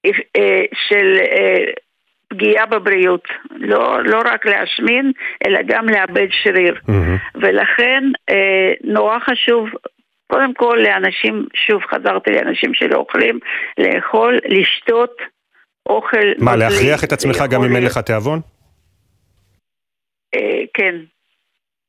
[0.06, 1.64] אה, של אה,
[2.28, 5.12] פגיעה בבריאות, לא, לא רק להשמין,
[5.46, 6.74] אלא גם לאבד שריר.
[6.74, 7.34] Mm-hmm.
[7.34, 9.68] ולכן אה, נורא חשוב,
[10.26, 13.38] קודם כל לאנשים, שוב חזרתי לאנשים שלא אוכלים,
[13.78, 15.16] לאכול, לשתות
[15.86, 16.26] אוכל.
[16.38, 18.40] מה, להכריח את עצמך גם אם אין לך תיאבון?
[20.34, 20.94] אה, כן,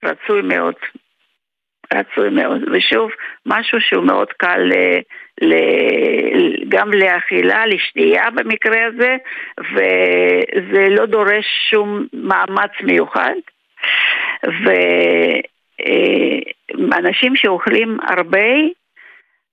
[0.06, 0.76] רצוי מאוד.
[1.94, 2.62] רצוי מאוד.
[2.74, 3.10] ושוב,
[3.46, 5.00] משהו שהוא מאוד קל אה,
[5.42, 5.54] ל,
[6.70, 9.16] גם לאכילה, לשתייה במקרה הזה,
[9.60, 13.36] וזה לא דורש שום מאמץ מיוחד.
[16.92, 18.48] ואנשים שאוכלים הרבה,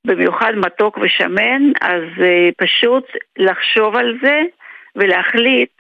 [0.07, 3.05] במיוחד מתוק ושמן, אז אה, פשוט
[3.39, 4.41] לחשוב על זה
[4.97, 5.73] ולהחליט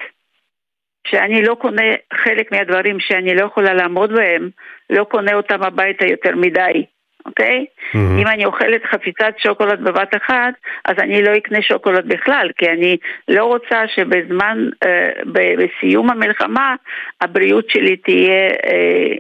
[1.07, 1.83] שאני לא קונה
[2.13, 4.51] חלק מהדברים שאני לא יכולה לעמוד בהם,
[4.91, 6.85] לא קונה אותם הביתה יותר מדי.
[7.27, 7.67] אוקיי?
[7.93, 8.21] Mm-hmm.
[8.21, 12.97] אם אני אוכלת חפיצת שוקולד בבת אחת, אז אני לא אקנה שוקולד בכלל, כי אני
[13.29, 15.09] לא רוצה שבזמן, אה,
[15.57, 16.75] בסיום המלחמה,
[17.21, 19.13] הבריאות שלי תהיה אה,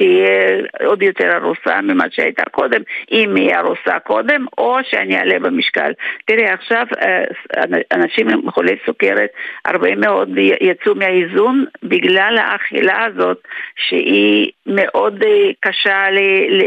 [0.00, 5.92] תהיה עוד יותר ארוסה ממה שהייתה קודם, אם היא ארוסה קודם, או שאני אעלה במשקל.
[6.24, 7.24] תראי, עכשיו אה,
[7.92, 9.30] אנשים עם חולי סוכרת,
[9.64, 10.28] הרבה מאוד
[10.60, 13.38] יצאו מהאיזון בגלל האכילה הזאת,
[13.76, 16.06] שהיא מאוד אה, קשה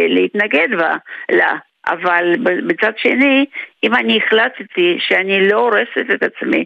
[0.10, 0.68] להתנגד
[1.32, 1.56] לה.
[1.88, 2.34] אבל
[2.68, 3.46] בצד שני,
[3.84, 6.66] אם אני החלטתי שאני לא הורסת את עצמי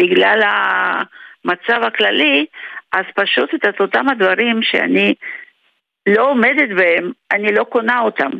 [0.00, 2.46] בגלל המצב הכללי,
[2.92, 5.14] אז פשוט את אותם הדברים שאני
[6.08, 8.30] לא עומדת בהם, אני לא קונה אותם.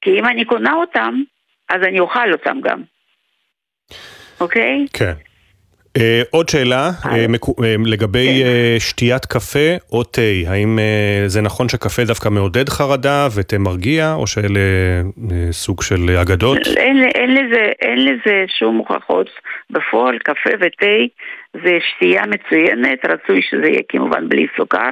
[0.00, 1.22] כי אם אני קונה אותם,
[1.68, 2.82] אז אני אוכל אותם גם.
[4.40, 4.86] אוקיי?
[4.92, 5.12] כן.
[5.98, 6.00] Uh,
[6.30, 8.76] עוד שאלה uh, מקו, uh, לגבי כן.
[8.76, 14.14] uh, שתיית קפה או תה, האם uh, זה נכון שקפה דווקא מעודד חרדה ותה מרגיע,
[14.14, 14.60] או שאלה
[15.02, 16.58] uh, סוג של אגדות?
[16.76, 19.30] אין, אין, לזה, אין לזה שום הוכחות
[19.70, 20.86] בפועל, קפה ותה
[21.54, 24.88] זה שתייה מצוינת, רצוי שזה יהיה כמובן בלי סוכר,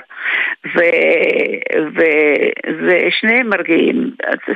[1.75, 4.11] וזה שני מרגיעים.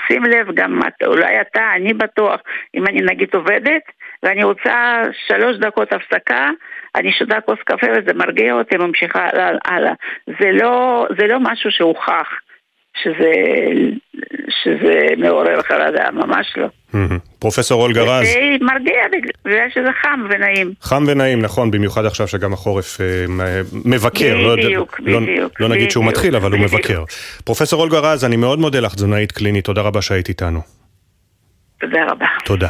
[0.09, 2.41] שים לב, גם אולי אתה, אני בטוח,
[2.75, 3.83] אם אני נגיד עובדת,
[4.23, 6.51] ואני רוצה שלוש דקות הפסקה,
[6.95, 9.29] אני שותה כוס קפה וזה מרגיע אותי, ממשיכה
[9.65, 9.93] הלאה.
[10.27, 12.29] זה לא, זה לא משהו שהוכח.
[13.03, 13.33] שזה,
[14.63, 16.67] שזה מעורר חרדה, ממש לא.
[17.39, 18.27] פרופסור אולגה רז.
[18.27, 19.03] זה מרגיע
[19.45, 20.73] בגלל שזה חם ונעים.
[20.83, 23.25] חם ונעים, נכון, במיוחד עכשיו שגם החורף אה,
[23.85, 24.37] מבקר.
[24.37, 25.61] לא בדיוק, לא, בדיוק.
[25.61, 27.05] לא נגיד שהוא מתחיל, אבל הוא מבקר.
[27.45, 30.61] פרופסור אולגה רז, אני מאוד מודה לך, תזונאית קלינית, תודה רבה שהיית איתנו.
[31.81, 32.27] תודה רבה.
[32.45, 32.69] תודה.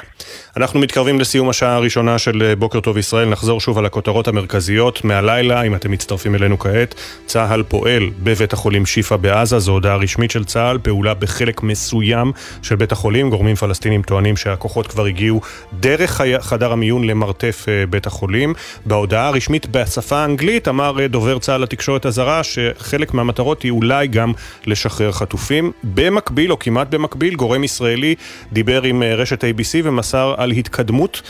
[0.57, 5.05] אנחנו מתקרבים לסיום השעה הראשונה של אה, בוקר טוב ישראל, נחזור שוב על הכותרות המרכזיות
[5.05, 6.94] מהלילה, אם אתם מצטרפים אלינו כעת.
[7.26, 12.32] צה"ל פועל בבית החולים שיפא בעזה, זו הודעה רשמית של צה"ל, פעולה בחלק מסוים
[12.62, 13.30] של בית החולים.
[13.30, 15.40] גורמים פלסטינים טוענים שהכוחות כבר הגיעו
[15.72, 18.55] דרך חדר המיון למרתף אה, בית החולים.
[18.86, 24.32] בהודעה הרשמית בשפה האנגלית אמר אה, דובר צה"ל לתקשורת הזרה שחלק מהמטרות היא אולי גם
[24.66, 25.72] לשחרר חטופים.
[25.84, 28.14] במקביל, או כמעט במקביל, גורם ישראלי
[28.52, 31.22] דיבר עם עם רשת ABC ומסר על התקדמות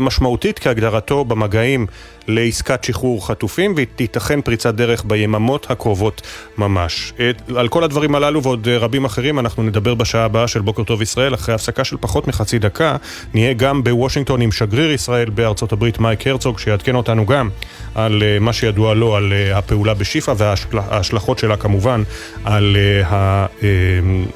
[0.00, 1.86] משמעותית כהגדרתו במגעים
[2.28, 6.22] לעסקת שחרור חטופים ותיתכן פריצת דרך ביממות הקרובות
[6.58, 7.12] ממש.
[7.56, 11.34] על כל הדברים הללו ועוד רבים אחרים אנחנו נדבר בשעה הבאה של בוקר טוב ישראל
[11.34, 12.96] אחרי הפסקה של פחות מחצי דקה
[13.34, 17.48] נהיה גם בוושינגטון עם שגריר ישראל בארצות הברית מייק הרצוג שיעדכן אותנו גם
[17.94, 22.02] על אה, מה שידוע לו על אה, הפעולה בשיפא וההשלכות שלה כמובן
[22.44, 23.46] על אה,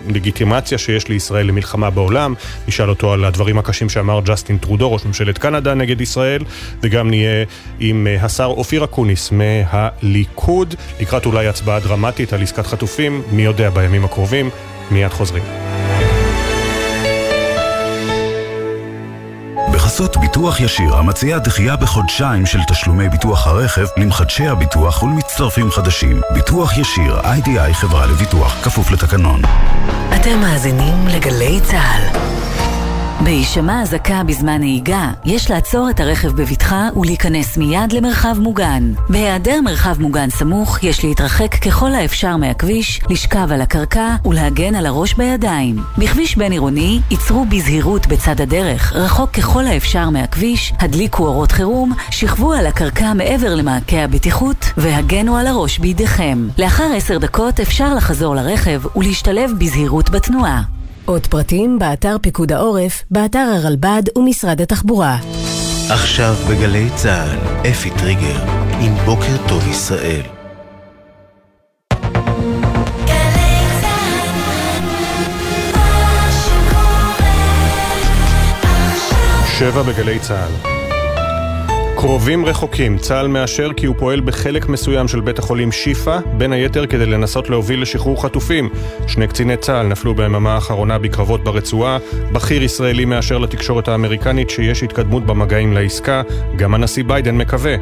[0.09, 2.35] הלגיטימציה שיש לישראל למלחמה בעולם.
[2.71, 6.43] נשאל אותו על הדברים הקשים שאמר ג'סטין טרודו, ראש ממשלת קנדה נגד ישראל,
[6.83, 7.45] וגם נהיה
[7.81, 14.05] עם השר אופיר אקוניס מהליכוד, לקראת אולי הצבעה דרמטית על עסקת חטופים, מי יודע בימים
[14.05, 14.51] הקרובים,
[14.91, 15.43] מיד חוזרים.
[19.73, 26.21] בחסות ביטוח ישיר, המציע דחייה בחודשיים של תשלומי ביטוח הרכב למחדשי הביטוח ולמצטרפים חדשים.
[26.35, 29.43] ביטוח ישיר, איי-די-איי חברה לביטוח, כפוף לתקנון.
[30.15, 32.50] אתם מאזינים לגלי צה"ל.
[33.25, 38.93] בהישמע אזעקה בזמן נהיגה, יש לעצור את הרכב בבטחה ולהיכנס מיד למרחב מוגן.
[39.09, 45.15] בהיעדר מרחב מוגן סמוך, יש להתרחק ככל האפשר מהכביש, לשכב על הקרקע ולהגן על הראש
[45.15, 45.77] בידיים.
[45.99, 52.53] בכביש בין עירוני, ייצרו בזהירות בצד הדרך, רחוק ככל האפשר מהכביש, הדליקו אורות חירום, שכבו
[52.53, 56.49] על הקרקע מעבר למעקה הבטיחות והגנו על הראש בידיכם.
[56.59, 60.80] לאחר עשר דקות אפשר לחזור לרכב ולהשתלב בזהירות בתנועה.
[61.11, 65.17] עוד פרטים באתר פיקוד העורף, באתר הרלב"ד ומשרד התחבורה.
[65.91, 68.43] עכשיו בגלי צה"ל, אפי טריגר,
[68.81, 70.23] עם בוקר טוב ישראל.
[79.59, 80.90] שבע בגלי צה"ל
[82.01, 86.87] קרובים רחוקים, צה"ל מאשר כי הוא פועל בחלק מסוים של בית החולים שיפא, בין היתר
[86.87, 88.69] כדי לנסות להוביל לשחרור חטופים.
[89.07, 91.99] שני קציני צה"ל נפלו ביממה האחרונה בקרבות ברצועה,
[92.33, 96.23] בכיר ישראלי מאשר לתקשורת האמריקנית שיש התקדמות במגעים לעסקה,
[96.57, 97.77] גם הנשיא ביידן מקווה.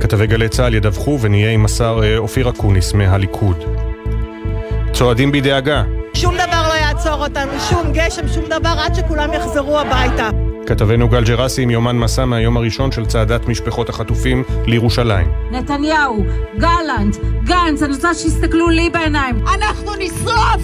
[0.00, 3.64] כתבי גלי צה"ל ידווחו ונהיה עם השר אה, אופיר אקוניס מהליכוד.
[4.92, 5.82] צועדים בדאגה.
[6.14, 10.41] שום דבר לא יעצור אותנו, שום גשם, שום דבר, עד שכולם יחזרו הביתה.
[10.66, 15.26] כתבנו גל ג'רסי עם יומן מסע מהיום הראשון של צעדת משפחות החטופים לירושלים.
[15.50, 16.24] נתניהו,
[16.58, 19.36] גלנט, גנץ, אני רוצה שיסתכלו לי בעיניים.
[19.54, 20.62] אנחנו נשרוף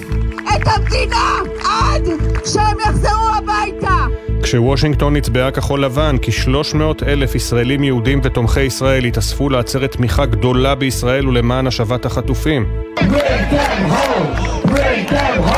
[0.56, 1.32] את המדינה
[1.64, 2.04] עד
[2.44, 4.06] שהם יחזרו הביתה!
[4.42, 11.28] כשוושינגטון נצבעה כחול לבן, כ-300 אלף ישראלים יהודים ותומכי ישראל התאספו לעצרת תמיכה גדולה בישראל
[11.28, 12.66] ולמען השבת החטופים.
[12.98, 14.66] Break them home!
[14.66, 15.57] Break them home!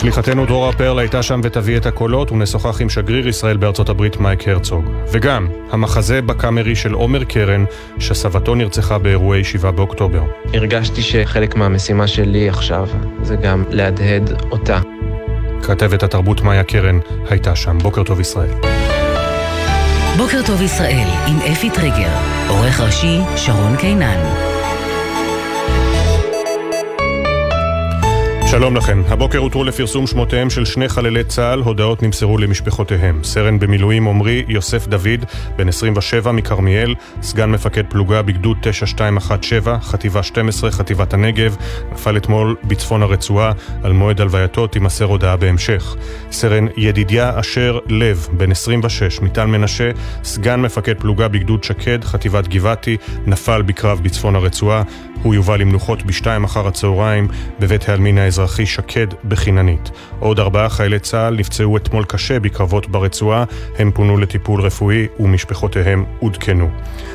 [0.00, 4.48] שליחתנו דרורה פרל הייתה שם ותביא את הקולות ונשוחח עם שגריר ישראל בארצות הברית מייק
[4.48, 4.84] הרצוג.
[5.12, 7.64] וגם, המחזה בקאמרי של עומר קרן,
[7.98, 10.22] שסבתו נרצחה באירועי 7 באוקטובר.
[10.54, 12.88] הרגשתי שחלק מהמשימה שלי עכשיו
[13.22, 14.80] זה גם להדהד אותה.
[15.62, 16.98] כתבת התרבות מאיה קרן
[17.28, 17.78] הייתה שם.
[17.78, 18.50] בוקר טוב ישראל.
[20.16, 22.10] בוקר טוב ישראל עם אפי טריגר,
[22.48, 24.49] עורך ראשי שרון קינן.
[28.50, 29.02] שלום לכם.
[29.08, 33.24] הבוקר הותרו לפרסום שמותיהם של שני חללי צה"ל, הודעות נמסרו למשפחותיהם.
[33.24, 35.24] סרן במילואים עמרי יוסף דוד,
[35.56, 41.56] בן 27 מכרמיאל, סגן מפקד פלוגה בגדוד 9217, חטיבה 12, חטיבת הנגב,
[41.92, 45.96] נפל אתמול בצפון הרצועה, על מועד הלווייתו תימסר הודעה בהמשך.
[46.30, 49.90] סרן ידידיה אשר לב, בן 26, מטל מנשה,
[50.24, 52.96] סגן מפקד פלוגה בגדוד שקד, חטיבת גבעתי,
[53.26, 54.82] נפל בקרב בצפון הרצועה,
[55.22, 57.28] הוא יובא למנוחות בשתיים אחר הצהריים
[57.60, 59.90] בבית העלמין האזרחי שקד בחיננית.
[60.18, 63.44] עוד ארבעה חיילי צה"ל נפצעו אתמול קשה בקרבות ברצועה,
[63.78, 66.70] הם פונו לטיפול רפואי ומשפחותיהם עודכנו.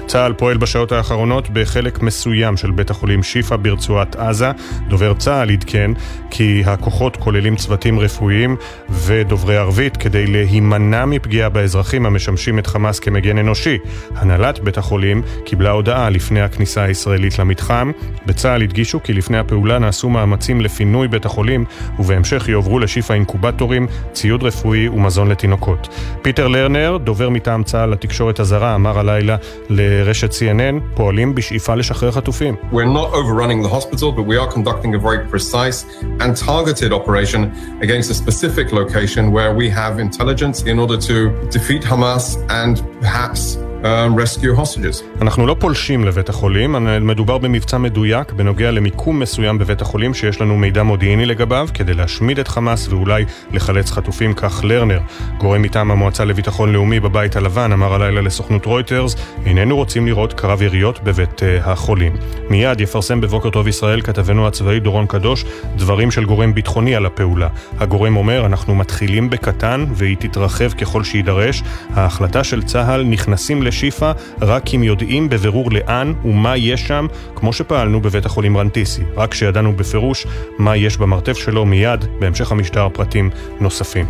[0.08, 4.52] צה"ל פועל בשעות האחרונות בחלק מסוים של בית החולים שיפא ברצועת עזה.
[4.88, 5.92] דובר צה"ל עדכן
[6.32, 8.56] כי הכוחות כוללים צוותים רפואיים
[8.90, 13.78] ודוברי ערבית כדי להימנע מפגיעה באזרחים המשמשים את חמאס כמגן אנושי.
[14.16, 17.92] הנהלת בית החולים קיבלה הודעה לפני הכניסה הישראלית למתחם.
[18.26, 21.66] בצה"ל הדגישו כי לפני הפעולה נעשו מאמצים לפינוי בית החולים
[22.00, 25.88] ובהמשך יועברו לשיפא אינקובטורים, ציוד רפואי ומזון לתינוקות.
[26.22, 29.36] פיטר לרנר, דובר מטעם צה"ל לתקשורת הזרה, אמר הלילה
[29.70, 32.56] לרשת CNN, פועלים בשאיפה לשחרר חטופים.
[32.72, 35.86] We're not overrunning the hospital, but we are conducting a very precise
[36.22, 37.42] and targeted operation
[37.82, 41.16] against a specific location where we have intelligence in order to
[41.56, 42.26] defeat Hamas
[42.62, 43.42] and perhaps
[43.86, 45.04] um, rescue hostages.
[45.22, 50.58] אנחנו לא פולשים לבית החולים, מדובר במבצע מדויק בנוגע למיקום מסוים בבית החולים שיש לנו
[50.58, 55.00] מידע מודיעיני לגביו כדי להשמיד את חמאס ואולי לחלץ חטופים, כך לרנר.
[55.38, 59.16] גורם מטעם המועצה לביטחון לאומי בבית הלבן אמר הלילה לסוכנות רויטרס,
[59.46, 62.16] איננו רוצים לראות קרב יריות בבית uh, החולים.
[62.50, 67.48] מיד יפרסם בבוקר טוב ישראל כתבנו הצבאי דורון קדוש דברים של גורם ביטחוני על הפעולה.
[67.78, 71.64] הגורם אומר, אנחנו מתחילים בקטן והיא תתרחב ככל שיידרש.
[71.94, 74.12] ההחלטה של צה"ל נכנסים לשיפא
[74.42, 79.04] רק אם יודעים בבירור לאן ומה יש שם, כמו שפעלנו בבית החולים רנטיסי.
[79.16, 84.06] רק כשידענו בפירוש מה יש במרתף שלו מיד, בהמשך המשטר פרטים נוספים.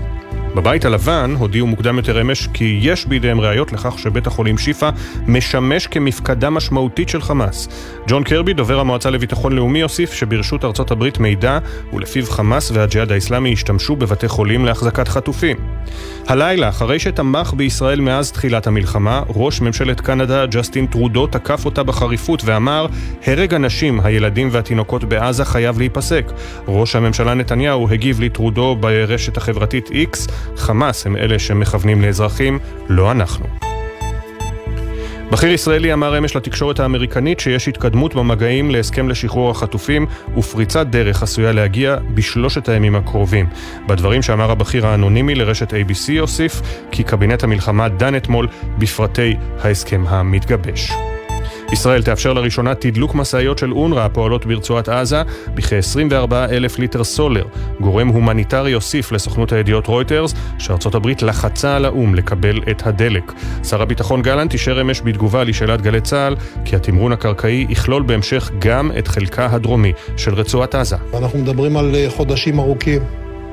[0.55, 4.89] בבית הלבן הודיעו מוקדם יותר אמש כי יש בידיהם ראיות לכך שבית החולים שיפא
[5.27, 7.67] משמש כמפקדה משמעותית של חמאס.
[8.07, 11.59] ג'ון קרבי, דובר המועצה לביטחון לאומי, הוסיף שברשות ארצות הברית מידע
[11.93, 15.57] ולפיו חמאס והג'יהאד האיסלאמי השתמשו בבתי חולים להחזקת חטופים.
[16.27, 22.41] הלילה, אחרי שתמך בישראל מאז תחילת המלחמה, ראש ממשלת קנדה, ג'סטין טרודו, תקף אותה בחריפות
[22.45, 22.87] ואמר,
[23.25, 26.31] הרג הנשים, הילדים והתינוקות בעזה חייב להיפסק.
[26.67, 33.45] ראש הממשלה נתניהו הגיב לטרודו ברשת החברתית X, חמאס הם אלה שמכוונים לאזרחים, לא אנחנו.
[35.31, 40.05] בכיר ישראלי אמר אמש לתקשורת האמריקנית שיש התקדמות במגעים להסכם לשחרור החטופים
[40.37, 43.45] ופריצת דרך עשויה להגיע בשלושת הימים הקרובים.
[43.87, 50.91] בדברים שאמר הבכיר האנונימי לרשת ABC הוסיף כי קבינט המלחמה דן אתמול בפרטי ההסכם המתגבש.
[51.76, 55.21] ישראל תאפשר לראשונה תדלוק משאיות של אונר"א הפועלות ברצועת עזה
[55.53, 57.45] בכ-24 אלף ליטר סולר.
[57.80, 63.32] גורם הומניטרי הוסיף לסוכנות הידיעות רויטרס שארצות הברית לחצה על האו"ם לקבל את הדלק.
[63.63, 68.91] שר הביטחון גלנט אישר אמש בתגובה לשאלת גלי צה"ל כי התמרון הקרקעי יכלול בהמשך גם
[68.99, 70.95] את חלקה הדרומי של רצועת עזה.
[71.13, 73.01] אנחנו מדברים על אה, חודשים ארוכים,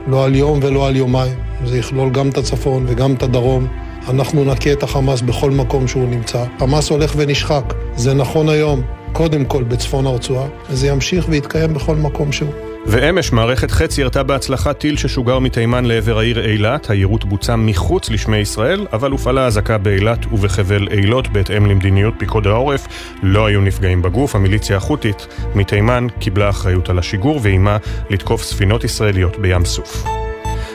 [0.07, 1.35] לא על יום ולא על יומיים.
[1.65, 3.67] זה יכלול גם את הצפון וגם את הדרום.
[4.09, 6.45] אנחנו נכה את החמאס בכל מקום שהוא נמצא.
[6.59, 7.75] חמאס הולך ונשחק.
[7.97, 8.83] זה נכון היום,
[9.13, 12.53] קודם כל בצפון הרצועה, וזה ימשיך ויתקיים בכל מקום שהוא.
[12.87, 16.91] ואמש מערכת חץ ירתה בהצלחה טיל ששוגר מתימן לעבר העיר אילת.
[16.91, 22.87] היירוט בוצע מחוץ לשמי ישראל, אבל הופעלה אזעקה באילת ובחבל אילות בהתאם למדיניות פיקוד העורף.
[23.23, 24.35] לא היו נפגעים בגוף.
[24.35, 27.77] המיליציה החות'ית מתימן קיבלה אחריות על השיגור ואיימה
[28.11, 30.05] לתקוף ספינות ישראליות בים סוף.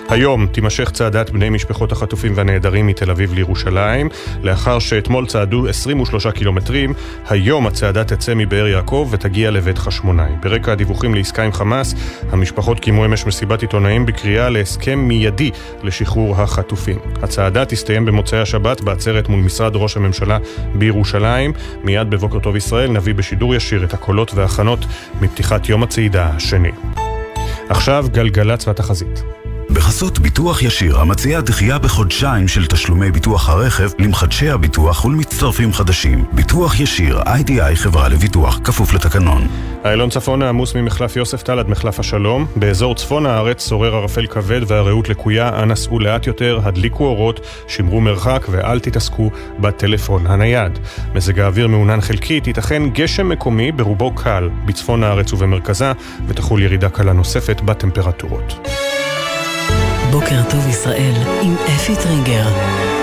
[0.09, 4.09] היום תימשך צעדת בני משפחות החטופים והנעדרים מתל אביב לירושלים.
[4.43, 6.93] לאחר שאתמול צעדו 23 קילומטרים,
[7.29, 10.31] היום הצעדה תצא מבאר יעקב ותגיע לבית חשמונאי.
[10.41, 11.95] ברקע הדיווחים לעסקה עם חמאס,
[12.29, 15.51] המשפחות קיימו אמש מסיבת עיתונאים בקריאה להסכם מיידי
[15.83, 16.99] לשחרור החטופים.
[17.21, 20.37] הצעדה תסתיים במוצאי השבת בעצרת מול משרד ראש הממשלה
[20.75, 21.53] בירושלים.
[21.83, 24.79] מיד בבוקר טוב ישראל נביא בשידור ישיר את הקולות וההכנות
[25.21, 26.71] מפתיחת יום הצעידה השני.
[27.69, 29.23] עכשיו גלגלצ והתחזית.
[29.69, 36.25] בחסות ביטוח ישיר, המציע דחייה בחודשיים של תשלומי ביטוח הרכב למחדשי הביטוח ולמצטרפים חדשים.
[36.31, 39.47] ביטוח ישיר, איי-די-איי חברה לביטוח, כפוף לתקנון.
[39.85, 42.45] איילון צפון העמוס ממחלף יוספטל עד מחלף השלום.
[42.55, 48.01] באזור צפון הארץ שורר ערפל כבד והרעות לקויה, אנא סעו לאט יותר, הדליקו אורות, שמרו
[48.01, 50.79] מרחק ואל תתעסקו בטלפון הנייד.
[51.15, 55.91] מזג האוויר מעונן חלקית, ייתכן גשם מקומי ברובו קל בצפון הארץ ובמרכזה,
[56.27, 58.67] ותחול ירידה קלה נוספת בטמפרטורות.
[60.19, 62.96] בוקר טוב ישראל עם אפי טריגר.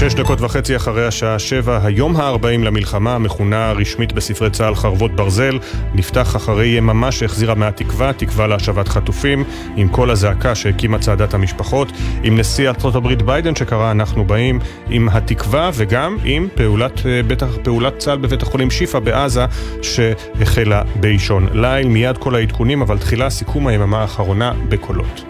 [0.00, 5.58] שש דקות וחצי אחרי השעה שבע, היום הארבעים למלחמה, המכונה רשמית בספרי צה"ל חרבות ברזל,
[5.94, 9.44] נפתח אחרי יממה שהחזירה מהתקווה, תקווה להשבת חטופים,
[9.76, 11.92] עם כל הזעקה שהקימה צעדת המשפחות,
[12.22, 14.58] עם נשיא ארצות הברית ביידן שקרא אנחנו באים,
[14.90, 19.44] עם התקווה וגם עם פעולת, אה, בית, פעולת צה"ל בבית החולים שיפא בעזה,
[19.82, 21.88] שהחלה באישון ליל.
[21.88, 25.24] מיד כל העדכונים, אבל תחילה סיכום היממה האחרונה בקולות.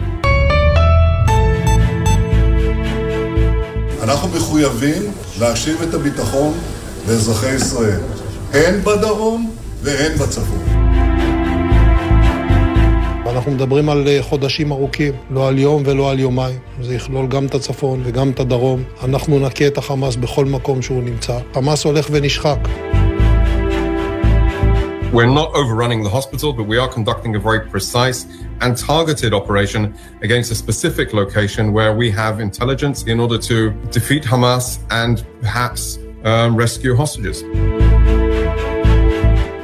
[4.11, 5.03] אנחנו מחויבים
[5.41, 6.53] להשיב את הביטחון
[7.09, 8.01] לאזרחי ישראל,
[8.53, 9.51] הן בדרום
[9.83, 10.65] והן בצפון.
[13.27, 16.59] אנחנו מדברים על אה, חודשים ארוכים, לא על יום ולא על יומיים.
[16.83, 18.83] זה יכלול גם את הצפון וגם את הדרום.
[19.05, 21.39] אנחנו נכה את החמאס בכל מקום שהוא נמצא.
[21.55, 22.59] חמאס הולך ונשחק.
[25.16, 28.20] We're not overrunning the hospital, but we are conducting a very precise
[28.60, 34.24] and targeted operation against a specific location where we have intelligence in order to defeat
[34.24, 37.44] Hamas and perhaps um, rescue hostages.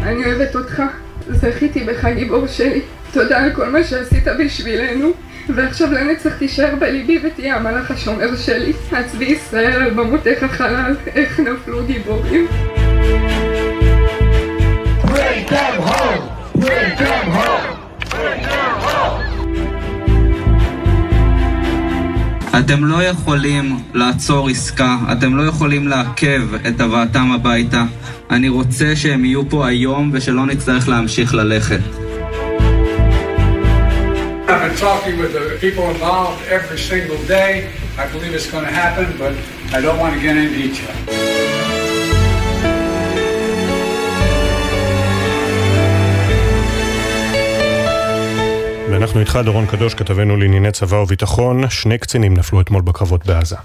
[0.02, 0.82] אני אוהבת אותך,
[1.30, 2.82] זכיתי בך גיבור שלי.
[3.14, 5.12] תודה על כל מה שעשית בשבילנו,
[5.50, 8.74] ועכשיו לנצח תישאר בליבי ותהיה המלאך השומר שלי.
[8.92, 12.48] הצבי ישראל על במותיך חלל, איך נפלו גיבורים.
[15.46, 16.24] Bring them home!
[16.64, 17.68] Bring them home!
[18.14, 19.22] Bring them home!
[22.60, 27.84] אתם לא יכולים לעצור עסקה, אתם לא יכולים לעכב את הבאתם הביתה.
[28.32, 31.80] אני רוצה שהם יהיו פה היום ושלא נצטרך להמשיך ללכת.
[34.48, 37.70] I've been talking with the people involved every single day.
[37.98, 39.34] I believe it's going to happen, but
[39.78, 41.45] I don't want to get into detail.
[48.97, 51.71] ואנחנו איתך, דורון קדוש, כתבנו לענייני צבא וביטחון.
[51.71, 53.57] שני קצינים נפלו אתמול בקרבות בעזה.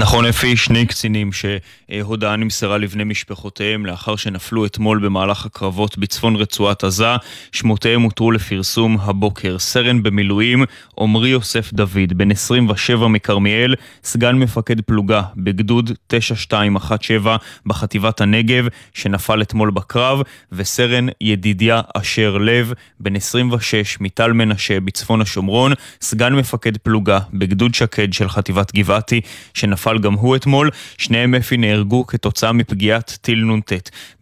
[0.00, 6.84] נכון אפי, שני קצינים שהודעה נמסרה לבני משפחותיהם לאחר שנפלו אתמול במהלך הקרבות בצפון רצועת
[6.84, 7.16] עזה.
[7.52, 9.58] שמותיהם הותרו לפרסום הבוקר.
[9.58, 10.64] סרן במילואים,
[11.00, 13.74] עמרי יוסף דוד, בן 27 מכרמיאל,
[14.04, 17.36] סגן מפקד פלוגה בגדוד 9217
[17.66, 18.64] בחטיבת הנגב,
[18.94, 20.22] שנפל אתמול בקרב,
[20.52, 28.12] וסרן ידידיה אשר לב, בן 26 מטל מנשה בצפון השומרון, סגן מפקד פלוגה בגדוד שקד
[28.12, 29.20] של חטיבת גבעתי,
[29.54, 30.70] שנפל גם הוא אתמול.
[30.98, 33.72] שניהם אפי נהרגו כתוצאה מפגיעת טיל נ"ט.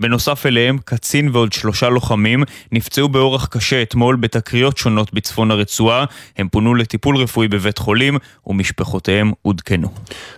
[0.01, 2.43] בנוסף אליהם, קצין ועוד שלושה לוחמים
[2.73, 6.05] נפצעו באורח קשה אתמול בתקריות שונות בצפון הרצועה.
[6.37, 9.89] הם פונו לטיפול רפואי בבית חולים, ומשפחותיהם עודכנו.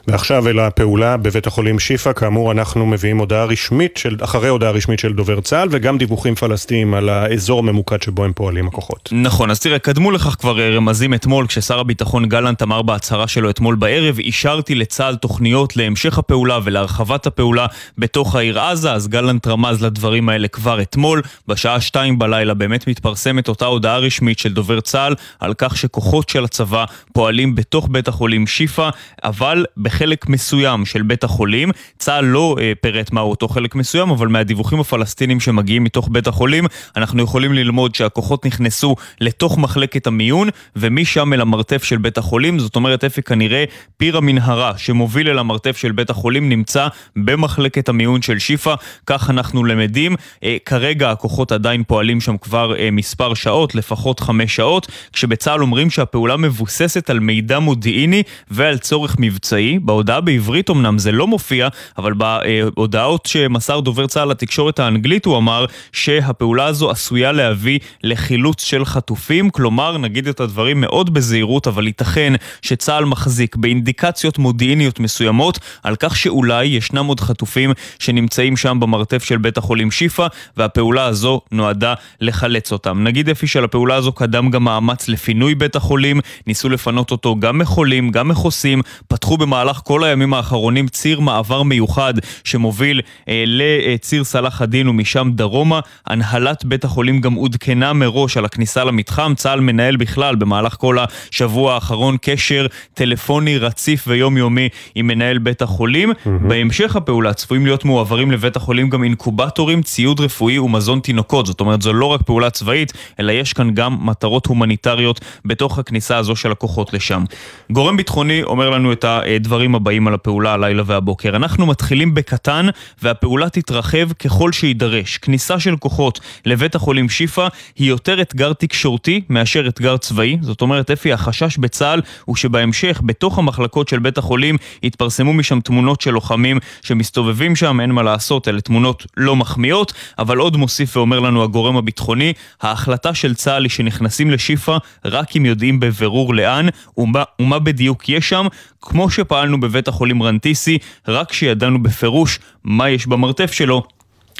[0.06, 4.98] ועכשיו אל הפעולה בבית החולים שיפא, כאמור אנחנו מביאים הודעה רשמית, של, אחרי הודעה רשמית
[4.98, 9.08] של דובר צה"ל, וגם דיווחים פלסטיניים על האזור הממוקד שבו הם פועלים הכוחות.
[9.12, 13.50] נכון, אז תראה, קדמו לכך כבר אה, רמזים אתמול, כששר הביטחון גלנט אמר בהצהרה שלו
[13.50, 17.66] אתמול בערב, אישרתי לצה"ל תוכניות להמשך הפעולה ולהרחבת הפעולה
[17.98, 21.22] בתוך העיר עזה, אז גלנט רמז לדברים האלה כבר אתמול.
[21.48, 26.44] בשעה שתיים בלילה באמת מתפרסמת אותה הודעה רשמית של דובר צה"ל על כך שכוחות של
[26.44, 28.90] הצבא פועלים בתוך בית החולים שיפא,
[29.24, 31.70] אבל בחלק מסוים של בית החולים.
[31.98, 36.64] צה"ל לא אה, פירט מהו אותו חלק מסוים, אבל מהדיווחים הפלסטינים שמגיעים מתוך בית החולים,
[36.96, 42.58] אנחנו יכולים ללמוד שהכוחות נכנסו לתוך מחלקת המיון, ומשם אל המרתף של בית החולים.
[42.58, 43.64] זאת אומרת, אפי כנראה
[43.96, 48.74] פיר המנהרה שמוביל אל המרתף של בית החולים נמצא במחלקת המיון של שיפא,
[49.06, 50.16] כך אנחנו למדים.
[50.44, 55.90] אה, כרגע הכוחות עדיין פועלים שם כבר אה, מספר שעות, לפחות חמש שעות, כשבצה"ל אומרים
[55.90, 59.78] שהפעולה מבוססת על מידע מודיעיני ועל צורך מבצעי.
[59.78, 61.68] בהודעה בעברית אמנם זה לא מופיע,
[61.98, 68.84] אבל בהודעות שמסר דובר צה"ל לתקשורת האנגלית הוא אמר שהפעולה הזו עשויה להביא לחילוץ של
[68.84, 72.32] חטופים, כלומר, נגיד את הדברים מאוד בזהירות, אבל ייתכן
[72.62, 79.38] שצה"ל מחזיק באינדיקציות מודיעיניות מסוימות על כך שאולי ישנם עוד חטופים שנמצאים שם במרתף של
[79.38, 80.26] בית החולים שיפא,
[80.56, 83.04] והפעולה הזו נועדה לחלץ אותם.
[83.04, 88.10] נגיד אפי שלפעולה הזו קדם גם מאמץ לפינוי בית החולים, ניסו לפנות אותו גם מחולים,
[88.10, 92.14] גם מחוסים, פתחו במהלך כל הימים האחרונים ציר מעבר מיוחד
[92.44, 95.80] שמוביל אה, לציר סלאח א-דין ומשם דרומה.
[96.06, 101.74] הנהלת בית החולים גם עודכנה מראש על הכניסה למתחם, צה"ל מנהל בכלל במהלך כל השבוע
[101.74, 106.10] האחרון קשר טלפוני רציף ויומיומי עם מנהל בית החולים.
[106.10, 106.28] Mm-hmm.
[106.48, 111.46] בהמשך הפעולה צפויים להיות מועברים לבית החולים גם אינקובטורים, ציוד רפואי ומזון תינוקות.
[111.46, 116.16] זאת אומרת, זו לא רק פעולה צבאית, אלא יש כאן גם מטרות הומניטריות בתוך הכניסה
[116.16, 117.24] הזו של הכוחות לשם.
[117.70, 121.36] גורם ביטחוני אומר לנו את הדברים הבאים על הפעולה הלילה והבוקר.
[121.36, 122.66] אנחנו מתחילים בקטן
[123.02, 125.18] והפעולה תתרחב ככל שיידרש.
[125.18, 130.38] כניסה של כוחות לבית החולים שיפא היא יותר אתגר תקשורתי מאשר אתגר צבאי.
[130.40, 136.00] זאת אומרת, אפי, החשש בצה"ל הוא שבהמשך, בתוך המחלקות של בית החולים, יתפרסמו משם תמונות
[136.00, 141.20] של לוחמים שמסתובבים שם, אין מה לעשות, אלה תמונות לא מחמיאות, אבל עוד מוסיף ואומר
[141.20, 142.32] לנו הגורם הביטחוני,
[142.62, 146.66] ההחלטה של צה"ל היא שנכנסים לשיפא רק אם יודעים בבירור לאן
[146.96, 148.46] ומה, ומה בדיוק יש שם,
[148.80, 150.78] כמו שפעלנו בבית החולים רנטיסי,
[151.08, 153.82] רק כשידענו בפירוש מה יש במרתף שלו.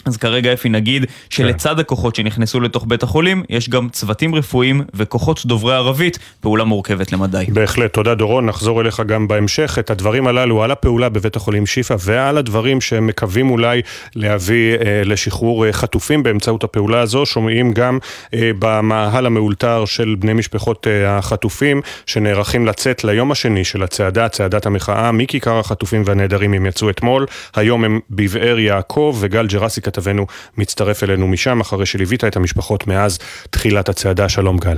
[0.05, 1.81] אז כרגע אפי נגיד שלצד כן.
[1.81, 7.45] הכוחות שנכנסו לתוך בית החולים, יש גם צוותים רפואיים וכוחות דוברי ערבית, פעולה מורכבת למדי.
[7.49, 9.77] בהחלט, תודה דורון, נחזור אליך גם בהמשך.
[9.79, 13.83] את הדברים הללו על הפעולה בבית החולים שיפא ועל הדברים שמקווים אולי
[14.15, 17.99] להביא אה, לשחרור אה, חטופים באמצעות הפעולה הזו, שומעים גם
[18.35, 24.67] אה, במאהל המאולתר של בני משפחות אה, החטופים, שנערכים לצאת ליום השני של הצעדה, צעדת
[24.67, 30.27] המחאה, מכיכר החטופים והנעדרים הם יצאו אתמול, היום הם בבאר יעקב וגל ג'רסי כתבנו
[30.57, 33.19] מצטרף אלינו משם, אחרי שליווית את המשפחות מאז
[33.51, 34.29] תחילת הצעדה.
[34.29, 34.77] שלום גל.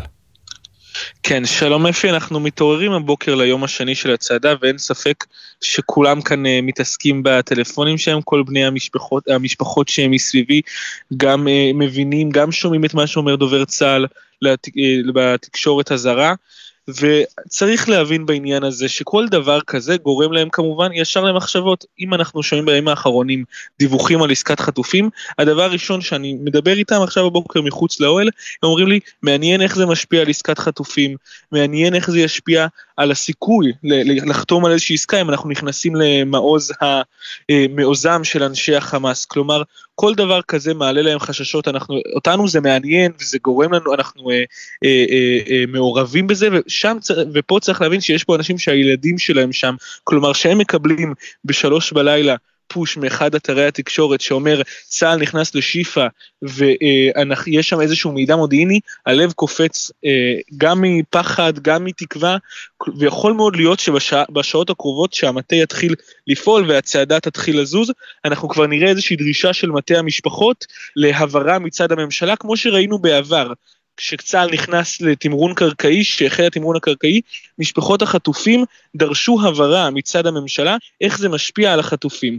[1.22, 5.24] כן, שלום אפי, אנחנו מתעוררים הבוקר ליום השני של הצעדה ואין ספק
[5.60, 10.60] שכולם כאן uh, מתעסקים בטלפונים שלהם, כל בני המשפחות, המשפחות שהם מסביבי
[11.16, 14.06] גם uh, מבינים, גם שומעים את מה שאומר דובר צה"ל
[14.42, 16.34] לת, uh, בתקשורת הזרה.
[16.88, 21.84] וצריך להבין בעניין הזה שכל דבר כזה גורם להם כמובן ישר למחשבות.
[22.00, 23.44] אם אנחנו שומעים בימים האחרונים
[23.78, 28.26] דיווחים על עסקת חטופים, הדבר הראשון שאני מדבר איתם עכשיו בבוקר מחוץ לאוהל,
[28.62, 31.16] הם אומרים לי, מעניין איך זה משפיע על עסקת חטופים,
[31.52, 32.66] מעניין איך זה ישפיע
[32.96, 33.72] על הסיכוי
[34.26, 36.72] לחתום על איזושהי עסקה אם אנחנו נכנסים למעוז
[37.50, 39.24] המעוזם של אנשי החמאס.
[39.24, 39.62] כלומר,
[39.94, 44.44] כל דבר כזה מעלה להם חששות, אנחנו, אותנו זה מעניין וזה גורם לנו, אנחנו אה,
[44.84, 46.96] אה, אה, אה, מעורבים בזה, ושם,
[47.34, 49.74] ופה צריך להבין שיש פה אנשים שהילדים שלהם שם,
[50.04, 51.14] כלומר שהם מקבלים
[51.44, 52.36] בשלוש בלילה
[52.72, 56.06] פוש מאחד אתרי התקשורת שאומר צה"ל נכנס לשיפא
[56.42, 62.36] ויש שם איזשהו מידע מודיעיני, הלב קופץ אה, גם מפחד, גם מתקווה,
[62.98, 65.94] ויכול מאוד להיות שבשעות הקרובות שהמטה יתחיל
[66.26, 67.92] לפעול והצעדה תתחיל לזוז,
[68.24, 70.66] אנחנו כבר נראה איזושהי דרישה של מטה המשפחות
[70.96, 73.52] להבהרה מצד הממשלה, כמו שראינו בעבר.
[73.96, 77.20] כשצה"ל נכנס לתמרון קרקעי, שהחל התמרון הקרקעי,
[77.58, 78.64] משפחות החטופים
[78.96, 82.38] דרשו הבהרה מצד הממשלה איך זה משפיע על החטופים.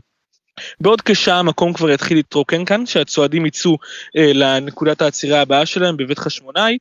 [0.82, 3.78] בעוד כשעה המקום כבר יתחיל להתרוקן כאן, שהצועדים יצאו
[4.18, 6.78] אה, לנקודת העצירה הבאה שלהם בבית חשמונאי.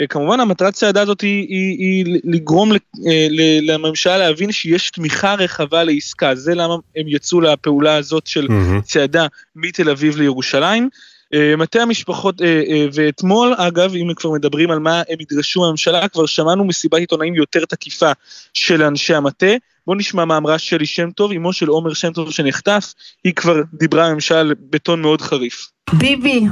[0.00, 3.26] אה, כמובן המטרת צעדה הזאת היא, היא, היא לגרום אה,
[3.62, 8.82] לממשלה להבין שיש תמיכה רחבה לעסקה, זה למה הם יצאו לפעולה הזאת של mm-hmm.
[8.82, 9.26] צעדה
[9.56, 10.82] מתל אביב לירושלים.
[10.82, 11.17] אה,
[11.58, 16.26] מטה המשפחות, אה, אה, ואתמול אגב, אם כבר מדברים על מה הם ידרשו מהממשלה, כבר
[16.26, 18.12] שמענו מסיבת עיתונאים יותר תקיפה
[18.54, 19.46] של אנשי המטה.
[19.86, 22.94] בוא נשמע מה אמרה שלי שם טוב, אמו של עומר שם טוב שנחטף,
[23.24, 25.70] היא כבר דיברה הממשל בטון מאוד חריף.
[25.92, 26.42] ביבי,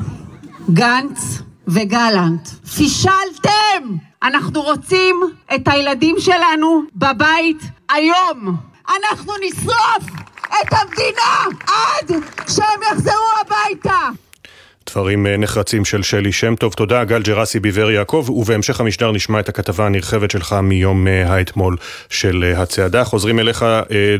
[0.73, 3.97] גנץ וגלנט, פישלתם!
[4.23, 5.17] אנחנו רוצים
[5.55, 8.57] את הילדים שלנו בבית היום!
[8.89, 12.11] אנחנו נשרוף את המדינה עד
[12.49, 14.26] שהם יחזרו הביתה!
[14.97, 16.73] דברים אה, נחרצים של שלי שם טוב.
[16.73, 21.77] תודה, גל ג'רסי ביבר יעקב, ובהמשך המשדר נשמע את הכתבה הנרחבת שלך מיום אה, האתמול
[22.11, 23.05] של אה, הצעדה.
[23.05, 23.65] חוזרים אליך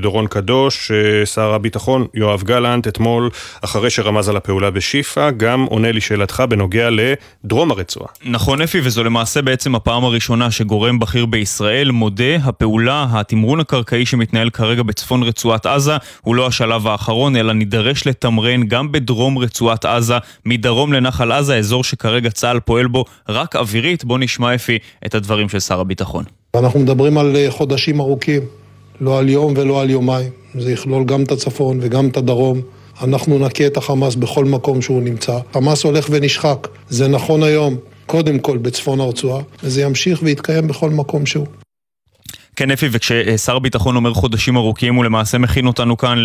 [0.01, 0.93] דורון קדוש,
[1.25, 3.31] שר הביטחון יואב גלנט, אתמול,
[3.61, 8.09] אחרי שרמז על הפעולה בשיפא, גם עונה לשאלתך בנוגע לדרום הרצועה.
[8.25, 14.51] נכון אפי, וזו למעשה בעצם הפעם הראשונה שגורם בכיר בישראל מודה, הפעולה, התמרון הקרקעי שמתנהל
[14.51, 20.19] כרגע בצפון רצועת עזה, הוא לא השלב האחרון, אלא נידרש לתמרן גם בדרום רצועת עזה.
[20.67, 24.05] מדרום לנחל עזה, אזור שכרגע צה"ל פועל בו רק אווירית.
[24.05, 26.25] בוא נשמע אפי את הדברים של שר הביטחון.
[26.55, 28.43] אנחנו מדברים על אה, חודשים ארוכים,
[29.01, 30.31] לא על יום ולא על יומיים.
[30.55, 32.61] זה יכלול גם את הצפון וגם את הדרום.
[33.03, 35.39] אנחנו נכה את החמאס בכל מקום שהוא נמצא.
[35.53, 36.69] חמאס הולך ונשחק.
[36.89, 37.77] זה נכון היום,
[38.07, 41.47] קודם כל בצפון הרצועה, וזה ימשיך ויתקיים בכל מקום שהוא.
[42.57, 46.25] כן, אפי, וכששר הביטחון אומר חודשים ארוכים, הוא למעשה מכין אותנו כאן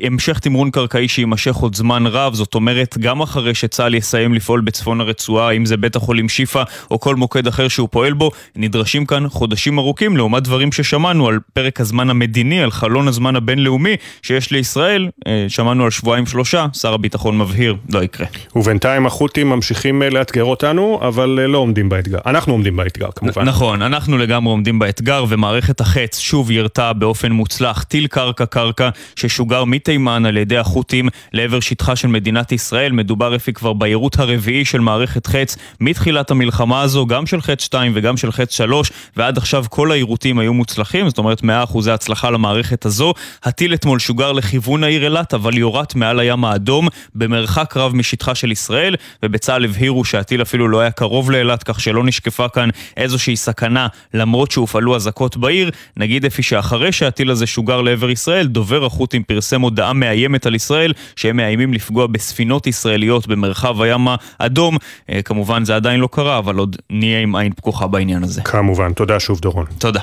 [0.00, 2.34] להמשך תמרון קרקעי שיימשך עוד זמן רב.
[2.34, 7.00] זאת אומרת, גם אחרי שצה"ל יסיים לפעול בצפון הרצועה, אם זה בית החולים שיפא או
[7.00, 11.80] כל מוקד אחר שהוא פועל בו, נדרשים כאן חודשים ארוכים, לעומת דברים ששמענו על פרק
[11.80, 15.08] הזמן המדיני, על חלון הזמן הבינלאומי שיש לישראל.
[15.26, 18.26] אה, שמענו על שבועיים שלושה, שר הביטחון מבהיר, לא יקרה.
[18.56, 22.18] ובינתיים החות'ים ממשיכים אה, לאתגר אותנו, אבל אה, לא עומדים באתגר.
[22.26, 23.44] אנחנו עומדים באתגר, כמובן.
[23.44, 25.24] נכון, אנחנו לגמרי עומדים באתגר.
[25.32, 31.96] ומערכת החץ שוב ירתה באופן מוצלח טיל קרקע-קרקע ששוגר מתימן על ידי החות'ים לעבר שטחה
[31.96, 32.92] של מדינת ישראל.
[32.92, 37.92] מדובר אפי כבר ביירוט הרביעי של מערכת חץ מתחילת המלחמה הזו, גם של חץ 2
[37.94, 41.44] וגם של חץ 3, ועד עכשיו כל היירוטים היו מוצלחים, זאת אומרת 100%
[41.90, 43.14] הצלחה למערכת הזו.
[43.44, 48.52] הטיל אתמול שוגר לכיוון העיר אילת, אבל יורט מעל הים האדום, במרחק רב משטחה של
[48.52, 53.86] ישראל, ובצה"ל הבהירו שהטיל אפילו לא היה קרוב לאילת, כך שלא נשקפה כאן איזושהי סכנה,
[54.14, 55.70] למרות שהופעלו אזעקות אזעקות בעיר.
[55.96, 60.92] נגיד אפי שאחרי שהטיל הזה שוגר לעבר ישראל, דובר החות'ים פרסם הודעה מאיימת על ישראל,
[61.16, 64.06] שהם מאיימים לפגוע בספינות ישראליות במרחב הים
[64.40, 64.76] האדום.
[65.10, 68.42] אה, כמובן זה עדיין לא קרה, אבל עוד נהיה עם עין פקוחה בעניין הזה.
[68.42, 68.92] כמובן.
[68.92, 69.66] תודה שוב דורון.
[69.78, 70.00] תודה.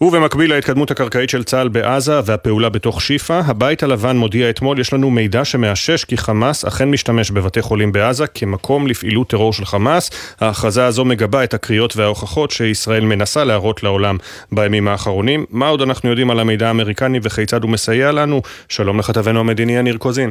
[0.00, 5.10] ובמקביל להתקדמות הקרקעית של צה"ל בעזה והפעולה בתוך שיפא, הבית הלבן מודיע אתמול, יש לנו
[5.10, 10.10] מידע שמאשש כי חמאס אכן משתמש בבתי חולים בעזה כמקום לפעילות טרור של חמאס.
[10.40, 14.16] ההכרזה הזו מגבה את הקריאות וההוכחות שישראל מנסה להראות לעולם
[14.52, 15.44] בימים האחרונים.
[15.50, 18.42] מה עוד אנחנו יודעים על המידע האמריקני וכיצד הוא מסייע לנו?
[18.68, 20.30] שלום לכתבנו המדיני יניר קוזין.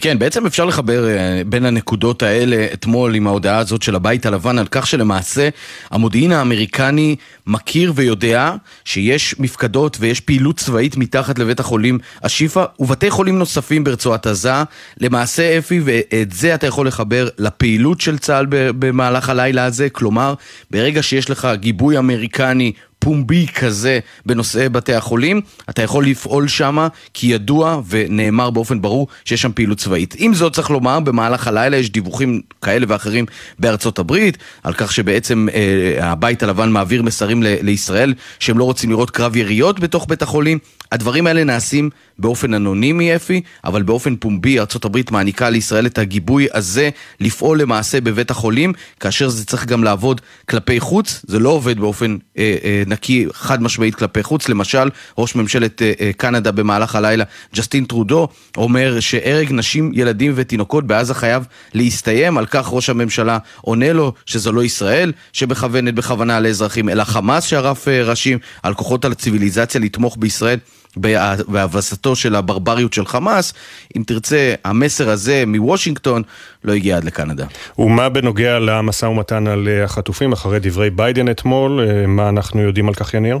[0.00, 4.58] כן, בעצם אפשר לחבר אה, בין הנקודות האלה אתמול עם ההודעה הזאת של הבית הלבן
[4.58, 5.48] על כך שלמעשה
[5.90, 7.16] המודיעין האמריקני
[7.46, 8.54] מכיר ויודע
[8.84, 14.52] שיש מפקדות ויש פעילות צבאית מתחת לבית החולים השיפא ובתי חולים נוספים ברצועת עזה.
[15.00, 20.34] למעשה, אפי, ואת זה אתה יכול לחבר לפעילות של צה"ל במהלך הלילה הזה, כלומר,
[20.70, 22.72] ברגע שיש לך גיבוי אמריקני
[23.06, 29.42] פומבי כזה בנושאי בתי החולים, אתה יכול לפעול שם כי ידוע ונאמר באופן ברור שיש
[29.42, 30.14] שם פעילות צבאית.
[30.18, 33.26] עם זאת צריך לומר, במהלך הלילה יש דיווחים כאלה ואחרים
[33.58, 38.90] בארצות הברית, על כך שבעצם אה, הבית הלבן מעביר מסרים ל- לישראל שהם לא רוצים
[38.90, 40.58] לראות קרב יריות בתוך בית החולים.
[40.92, 46.90] הדברים האלה נעשים באופן אנונימי אפי, אבל באופן פומבי ארה"ב מעניקה לישראל את הגיבוי הזה
[47.20, 52.16] לפעול למעשה בבית החולים, כאשר זה צריך גם לעבוד כלפי חוץ, זה לא עובד באופן
[52.38, 54.48] אה, אה, נקי חד משמעית כלפי חוץ.
[54.48, 55.82] למשל, ראש ממשלת
[56.16, 57.24] קנדה במהלך הלילה,
[57.54, 61.44] ג'סטין טרודו, אומר שהרג נשים, ילדים ותינוקות בעזה חייב
[61.74, 62.38] להסתיים.
[62.38, 67.88] על כך ראש הממשלה עונה לו שזו לא ישראל שמכוונת בכוונה לאזרחים, אלא חמאס שערף
[67.88, 70.58] ראשים, על כוחות הציוויליזציה לתמוך בישראל.
[71.48, 73.52] בהבסתו של הברבריות של חמאס,
[73.96, 76.22] אם תרצה, המסר הזה מוושינגטון
[76.64, 77.46] לא הגיע עד לקנדה.
[77.78, 83.14] ומה בנוגע למשא ומתן על החטופים אחרי דברי ביידן אתמול, מה אנחנו יודעים על כך
[83.14, 83.38] יניר?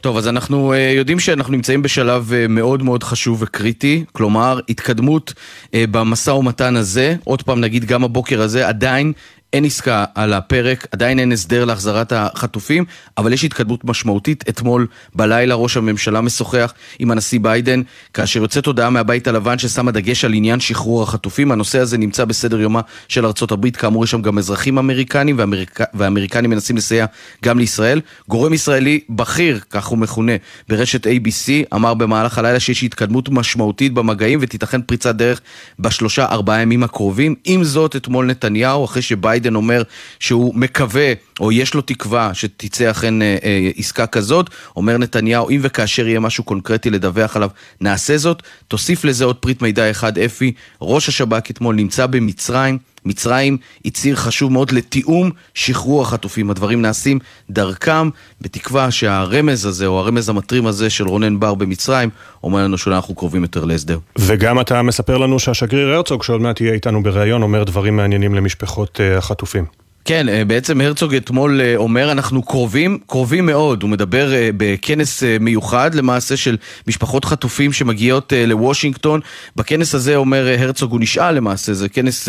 [0.00, 5.32] טוב, אז אנחנו uh, יודעים שאנחנו נמצאים בשלב מאוד מאוד חשוב וקריטי, כלומר, התקדמות
[5.74, 9.12] במשא ומתן הזה, עוד פעם נגיד גם הבוקר הזה, עדיין
[9.52, 12.84] אין עסקה על הפרק, עדיין אין הסדר להחזרת החטופים,
[13.18, 14.44] אבל יש התקדמות משמעותית.
[14.48, 17.82] אתמול בלילה ראש הממשלה משוחח עם הנשיא ביידן,
[18.14, 21.52] כאשר יוצאת הודעה מהבית הלבן ששמה דגש על עניין שחרור החטופים.
[21.52, 25.80] הנושא הזה נמצא בסדר יומה של ארצות הברית, כאמור יש שם גם אזרחים אמריקנים, ואמריק...
[25.94, 27.06] והאמריקנים מנסים לסייע
[27.44, 28.00] גם לישראל.
[28.28, 30.32] גורם ישראלי בכיר, כך הוא מכונה,
[30.68, 35.40] ברשת ABC, אמר במהלך הלילה שיש התקדמות משמעותית במגעים ותיתכן פריצת דרך
[35.78, 37.34] בשלושה ארבעה ימים הקרובים.
[37.44, 39.82] עם זאת, אתמול נתניהו, אחרי שביידן ביידן אומר
[40.20, 44.50] שהוא מקווה, או יש לו תקווה שתצא אכן אה, אה, עסקה כזאת.
[44.76, 47.50] אומר נתניהו, אם וכאשר יהיה משהו קונקרטי לדווח עליו,
[47.80, 48.42] נעשה זאת.
[48.68, 50.52] תוסיף לזה עוד פריט מידע אחד, אפי,
[50.82, 52.78] ראש השב"כ אתמול נמצא במצרים.
[53.04, 56.50] מצרים היא ציר חשוב מאוד לתיאום שחרור החטופים.
[56.50, 57.18] הדברים נעשים
[57.50, 58.10] דרכם,
[58.40, 62.10] בתקווה שהרמז הזה, או הרמז המטרים הזה של רונן בר במצרים,
[62.42, 63.98] אומר לנו שאנחנו קרובים יותר להסדר.
[64.18, 69.00] וגם אתה מספר לנו שהשגריר הרצוג, שעוד מעט יהיה איתנו בריאיון, אומר דברים מעניינים למשפחות
[69.00, 69.87] uh, החטופים.
[70.08, 73.82] כן, אה, בעצם הרצוג אתמול אה, אומר, אנחנו קרובים, קרובים מאוד.
[73.82, 76.56] הוא מדבר אה, בכנס מיוחד למעשה של
[76.86, 79.20] משפחות חטופים שמגיעות לוושינגטון.
[79.56, 82.28] בכנס הזה אומר הרצוג, הוא נשאל למעשה, זה כנס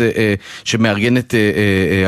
[0.64, 1.34] שמארגנת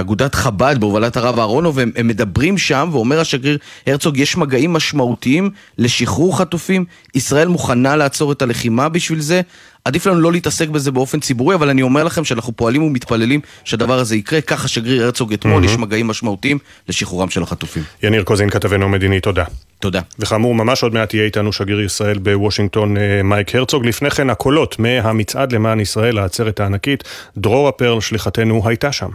[0.01, 6.39] אגודת חב"ד בהובלת הרב אהרונוב, והם מדברים שם, ואומר השגריר הרצוג, יש מגעים משמעותיים לשחרור
[6.39, 6.85] חטופים.
[7.15, 9.41] ישראל מוכנה לעצור את הלחימה בשביל זה.
[9.85, 13.99] עדיף לנו לא להתעסק בזה באופן ציבורי, אבל אני אומר לכם שאנחנו פועלים ומתפללים שהדבר
[13.99, 14.41] הזה יקרה.
[14.41, 15.67] ככה שגריר הרצוג אתמול, mm-hmm.
[15.67, 17.83] יש מגעים משמעותיים לשחרורם של החטופים.
[18.03, 19.45] יניר קוזין, כתבנו המדיני, תודה.
[19.79, 20.01] תודה.
[20.19, 23.87] וכאמור, ממש עוד מעט יהיה איתנו שגריר ישראל בוושינגטון אה, מייק הרצוג.
[23.87, 27.05] לפני כן, הקולות מהמצעד למען ישראל, העצרת הענקית,
[27.37, 29.09] דרורה פרל, שליחתנו, הייתה שם.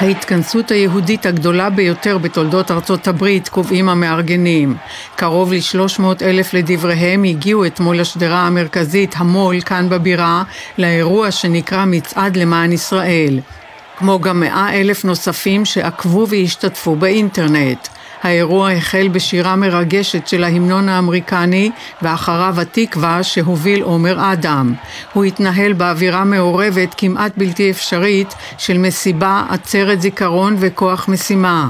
[0.00, 4.76] ההתכנסות היהודית הגדולה ביותר בתולדות ארצות הברית, קובעים המארגנים.
[5.16, 10.42] קרוב ל-300 אלף לדבריהם הגיעו אתמול לשדרה המרכזית, המו"ל, כאן בבירה,
[10.78, 13.40] לאירוע שנקרא מצעד למען ישראל.
[13.98, 17.88] כמו גם מאה אלף נוספים שעקבו והשתתפו באינטרנט.
[18.22, 21.70] האירוע החל בשירה מרגשת של ההמנון האמריקני
[22.02, 24.74] ואחריו התקווה שהוביל עומר אדם.
[25.12, 31.68] הוא התנהל באווירה מעורבת כמעט בלתי אפשרית של מסיבה, עצרת זיכרון וכוח משימה.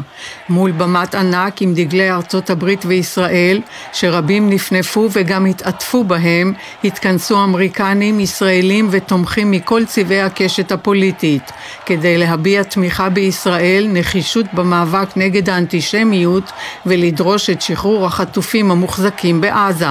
[0.51, 3.61] מול במת ענק עם דגלי ארצות הברית וישראל,
[3.93, 6.53] שרבים נפנפו וגם התעטפו בהם,
[6.85, 11.53] התכנסו אמריקנים, ישראלים ותומכים מכל צבעי הקשת הפוליטית,
[11.87, 16.53] כדי להביע תמיכה בישראל, נחישות במאבק נגד האנטישמיות
[16.87, 19.87] ולדרוש את שחרור החטופים המוחזקים בעזה.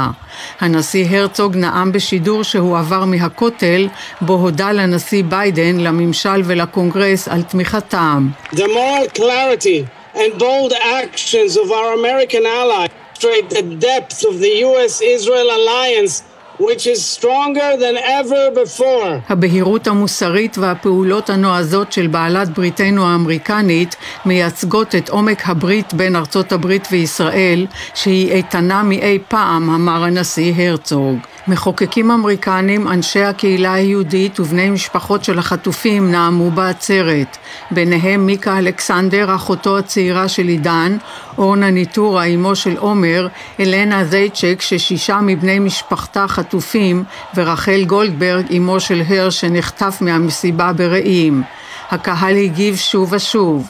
[0.60, 3.88] הנשיא הרצוג נאם בשידור שהועבר מהכותל,
[4.22, 8.28] בו הודה לנשיא ביידן, לממשל ולקונגרס על תמיכתם.
[8.54, 14.54] The moral clarity and bold actions of our American allies demonstrate the depth of the
[14.68, 16.24] U.S.-Israel alliance
[16.60, 19.22] which is stronger than ever before.
[19.30, 23.96] הבהירות המוסרית והפעולות הנועזות של בעלת בריתנו האמריקנית
[24.26, 31.18] מייצגות את עומק הברית בין ארצות הברית וישראל, שהיא איתנה מאי פעם, אמר הנשיא הרצוג.
[31.50, 37.38] מחוקקים אמריקנים, אנשי הקהילה היהודית ובני משפחות של החטופים נאמו בעצרת.
[37.72, 40.98] ביניהם מיקה אלכסנדר, אחותו הצעירה של עידן,
[41.38, 43.28] אורנה ניטורה, אמו של עומר,
[43.60, 47.04] אלנה זייצ'ק, ששישה מבני משפחתה חטופים,
[47.36, 51.44] ורחל גולדברג, אמו של הר, שנחטף מהמסיבה ברעים.
[51.92, 53.70] הקהל הגיב שוב ושוב.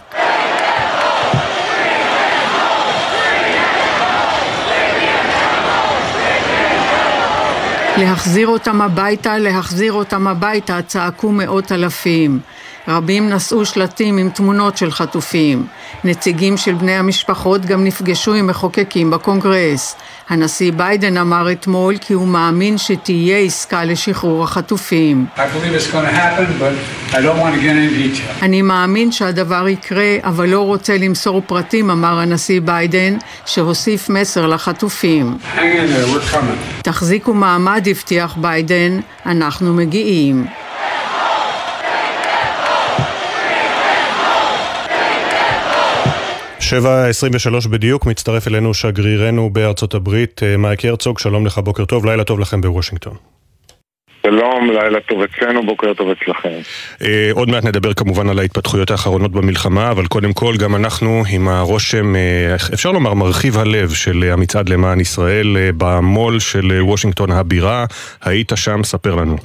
[8.00, 12.40] להחזיר אותם הביתה, להחזיר אותם הביתה, צעקו מאות אלפים.
[12.90, 15.68] רבים נשאו שלטים עם תמונות של חטופים.
[16.04, 19.96] נציגים של בני המשפחות גם נפגשו עם מחוקקים בקונגרס.
[20.30, 25.26] הנשיא ביידן אמר אתמול כי הוא מאמין שתהיה עסקה לשחרור החטופים.
[28.42, 35.38] אני מאמין שהדבר יקרה, אבל לא רוצה למסור פרטים, אמר הנשיא ביידן, שהוסיף מסר לחטופים.
[36.82, 40.46] תחזיקו מעמד, הבטיח ביידן, אנחנו מגיעים.
[46.70, 52.24] 7.23 בדיוק, מצטרף אלינו שגרירנו בארצות הברית, אה, מייק הרצוג, שלום לך, בוקר טוב, לילה
[52.24, 53.14] טוב לכם בוושינגטון.
[54.24, 56.60] שלום, לילה טוב אצלנו, בוקר טוב אצלכם.
[57.02, 61.48] אה, עוד מעט נדבר כמובן על ההתפתחויות האחרונות במלחמה, אבל קודם כל גם אנחנו עם
[61.48, 67.86] הרושם, אה, אפשר לומר מרחיב הלב של המצעד למען ישראל אה, במו"ל של וושינגטון הבירה.
[68.26, 69.36] היית שם, ספר לנו.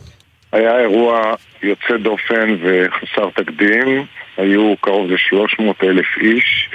[0.53, 4.05] היה אירוע יוצא דופן וחסר תקדים,
[4.37, 6.69] היו קרוב ל-300 אלף איש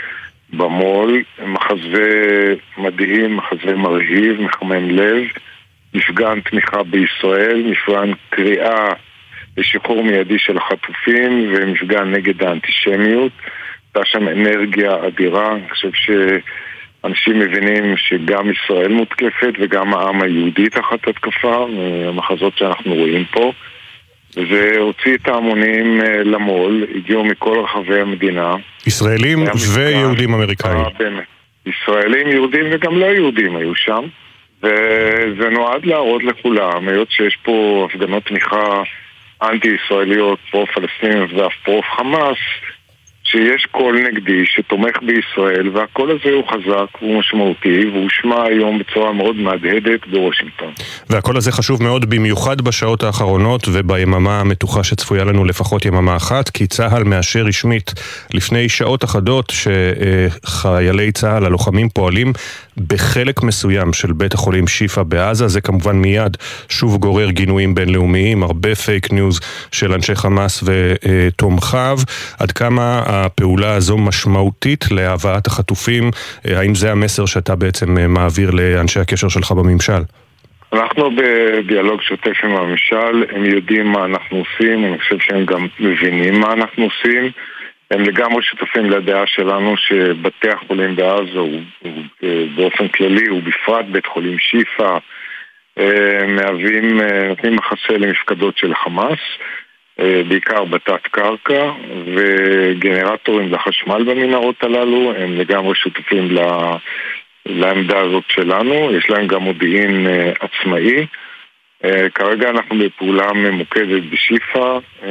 [0.54, 5.24] במו"ל, מחזה מדהים, מחזה מרהיב, מחמם לב,
[5.94, 8.90] מפגן תמיכה בישראל, מפגן קריאה
[9.58, 13.32] לשחרור מיידי של החטופים ומפגן נגד האנטישמיות.
[13.96, 21.08] הייתה שם אנרגיה אדירה, אני חושב שאנשים מבינים שגם ישראל מותקפת וגם העם היהודי תחת
[21.08, 21.68] התקפה,
[22.08, 23.52] המחזות שאנחנו רואים פה.
[24.38, 28.56] וזה הוציא את ההמונים אה, למו"ל, הגיעו מכל רחבי המדינה.
[28.88, 29.40] ישראלים
[29.76, 30.78] ויהודים אמריקאים.
[30.78, 31.24] אה.
[31.66, 34.04] ישראלים, יהודים וגם לא יהודים היו שם.
[34.64, 38.82] וזה נועד להראות לכולם, היות שיש פה הפגנות תמיכה
[39.42, 42.38] אנטי-ישראליות, פרו-פלסטיניות ואף פרו-חמאס,
[43.32, 49.14] שיש קול נגדי שתומך בישראל, והקול הזה הוא חזק, הוא משמעותי, והוא שמע היום בצורה
[49.14, 50.74] מאוד מהדהדת בוושינגטון.
[51.10, 56.68] והקול הזה חשוב מאוד במיוחד בשעות האחרונות וביממה המתוחה שצפויה לנו לפחות יממה אחת, כי
[56.68, 57.94] צה"ל מאשר רשמית
[58.34, 62.34] לפני שעות אחדות שחיילי צה"ל, הלוחמים, פועלים
[62.88, 65.48] בחלק מסוים של בית החולים שיפא בעזה.
[65.48, 66.38] זה כמובן מיד
[66.70, 69.40] שוב גורר גינויים בינלאומיים, הרבה פייק ניוז
[69.72, 71.98] של אנשי חמאס ותומכיו.
[72.40, 76.12] עד כמה הפעולה הזו משמעותית להבאת החטופים?
[76.46, 80.02] האם זה המסר שאתה בעצם מעביר לאנשי הקשר שלך בממשל?
[80.74, 86.40] אנחנו בדיאלוג שוטף עם הממשל, הם יודעים מה אנחנו עושים, אני חושב שהם גם מבינים
[86.40, 87.32] מה אנחנו עושים.
[87.92, 91.62] הם לגמרי שותפים לדעה שלנו שבתי החולים בעזה הוא
[92.56, 94.98] באופן כללי, ובפרט בית חולים שיפא,
[96.28, 99.20] מהווים, נותנים מחסה למפקדות של חמאס,
[100.00, 101.72] בעיקר בתת קרקע,
[102.16, 106.38] וגנרטורים לחשמל במנהרות הללו, הם לגמרי שותפים
[107.46, 110.08] לעמדה הזאת שלנו, יש להם גם מודיעין
[110.40, 111.06] עצמאי.
[111.84, 115.06] Uh, כרגע אנחנו בפעולה ממוקדת בשיפא uh,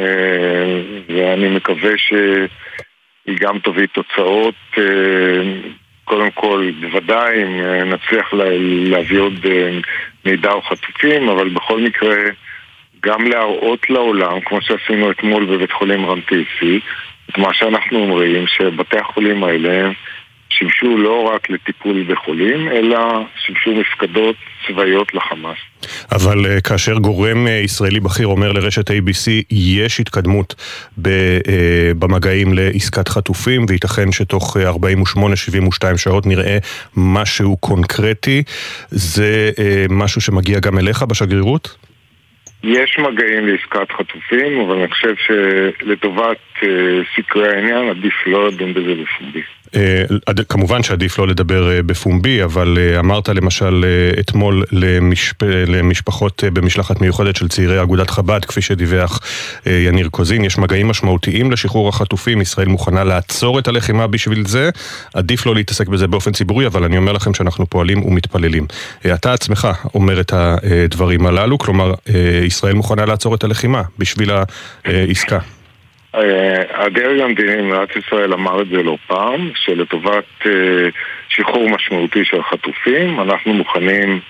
[1.08, 4.78] ואני מקווה שהיא גם תביא תוצאות uh,
[6.04, 8.44] קודם כל בוודאי אם נצליח לה,
[8.90, 9.46] להביא עוד
[10.24, 12.16] מידע או חטופים אבל בכל מקרה
[13.00, 16.80] גם להראות לעולם כמו שעשינו אתמול בבית חולים רנטיסי
[17.30, 19.90] את מה שאנחנו אומרים שבתי החולים האלה
[20.50, 22.98] שימשו לא רק לטיפול בחולים, אלא
[23.46, 25.58] שימשו מפקדות צבאיות לחמאס.
[26.12, 31.08] אבל uh, כאשר גורם uh, ישראלי בכיר אומר לרשת ABC, יש התקדמות uh,
[31.98, 36.58] במגעים לעסקת חטופים, וייתכן שתוך 48-72 שעות נראה
[36.96, 38.42] משהו קונקרטי,
[38.90, 39.50] זה
[39.90, 41.76] משהו שמגיע גם אליך בשגרירות?
[42.62, 46.36] יש מגעים לעסקת חטופים, אבל אני חושב שלטובת
[47.16, 49.42] סקרי העניין עדיף לא לדון בזה בפומבי.
[49.68, 53.84] Uh, כמובן שעדיף לא לדבר uh, בפומבי, אבל uh, אמרת למשל
[54.20, 55.42] אתמול למשפ...
[55.42, 59.20] למשפחות במשלחת מיוחדת של צעירי אגודת חב"ד, כפי שדיווח
[59.66, 64.70] יניר קוזין, יש מגעים משמעותיים לשחרור החטופים, ישראל מוכנה לעצור את הלחימה בשביל זה,
[65.14, 68.66] עדיף לא להתעסק בזה באופן ציבורי, אבל אני אומר לכם שאנחנו פועלים ומתפללים.
[69.14, 71.94] אתה עצמך אומר את הדברים הללו, כלומר,
[72.46, 74.30] ישראל מוכנה לעצור את הלחימה בשביל
[74.84, 75.38] העסקה.
[76.70, 80.46] הדרג המדיני במדינת ישראל אמר את זה לא פעם, שלטובת
[81.28, 84.20] שחרור משמעותי של חטופים, אנחנו מוכנים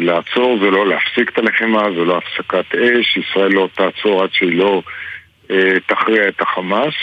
[0.00, 4.58] לעצור, זה לא להפסיק את הלחימה, זה לא הפסקת אש, ישראל לא תעצור עד שהיא
[4.58, 4.82] לא
[5.86, 6.94] תכריע את החמאס,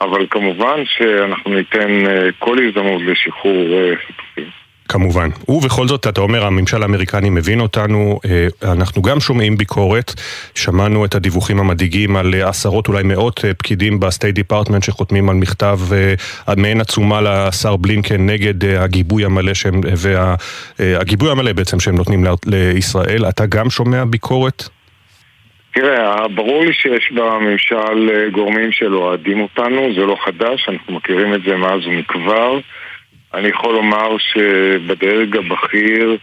[0.00, 2.02] אבל כמובן שאנחנו ניתן
[2.38, 3.66] כל הזדמנות לשחרור
[3.96, 4.59] חטופים.
[4.90, 5.28] כמובן.
[5.48, 8.20] ובכל זאת, אתה אומר, הממשל האמריקני מבין אותנו,
[8.62, 10.12] אנחנו גם שומעים ביקורת,
[10.54, 15.78] שמענו את הדיווחים המדאיגים על עשרות, אולי מאות פקידים ב State Department שחותמים על מכתב
[16.56, 19.80] מעין עצומה לשר בלינקן נגד הגיבוי המלא שהם,
[20.78, 23.28] והגיבוי המלא בעצם שהם נותנים לישראל.
[23.28, 24.68] אתה גם שומע ביקורת?
[25.74, 31.40] תראה, ברור לי שיש בממשל גורמים שלא אוהדים אותנו, זה לא חדש, אנחנו מכירים את
[31.46, 32.58] זה מאז ומכבר.
[33.34, 36.16] אני יכול לומר שבדרג הבכיר,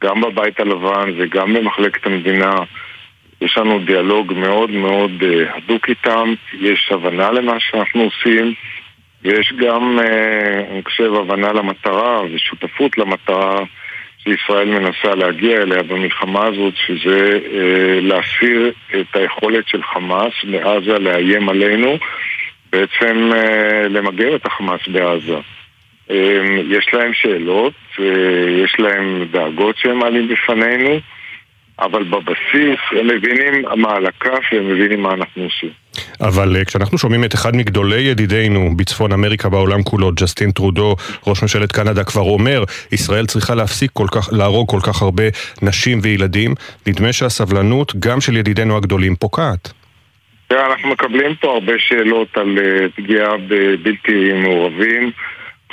[0.00, 2.54] גם בבית הלבן וגם במחלקת המדינה,
[3.40, 5.10] יש לנו דיאלוג מאוד מאוד
[5.54, 8.54] הדוק איתם, יש הבנה למה שאנחנו עושים,
[9.22, 9.98] ויש גם,
[10.70, 13.60] אני חושב, הבנה למטרה ושותפות למטרה
[14.18, 17.38] שישראל מנסה להגיע אליה במלחמה הזאת, שזה
[18.00, 21.98] להסיר את היכולת של חמאס בעזה לאיים עלינו,
[22.72, 23.30] בעצם
[23.90, 25.38] למגר את החמאס בעזה.
[26.70, 27.72] יש להם שאלות,
[28.64, 31.00] יש להם דאגות שהם מעלים בפנינו,
[31.78, 35.70] אבל בבסיס הם מבינים מה על הכף והם מבינים מה אנחנו עושים.
[36.20, 41.42] אבל uh, כשאנחנו שומעים את אחד מגדולי ידידינו בצפון אמריקה בעולם כולו, ג'סטין טרודו, ראש
[41.42, 45.24] ממשלת קנדה, כבר אומר, ישראל צריכה להפסיק כל כך, להרוג כל כך הרבה
[45.62, 46.54] נשים וילדים,
[46.86, 49.72] נדמה שהסבלנות גם של ידידינו הגדולים פוקעת.
[50.50, 55.10] אנחנו מקבלים פה הרבה שאלות על uh, פגיעה בבלתי מעורבים.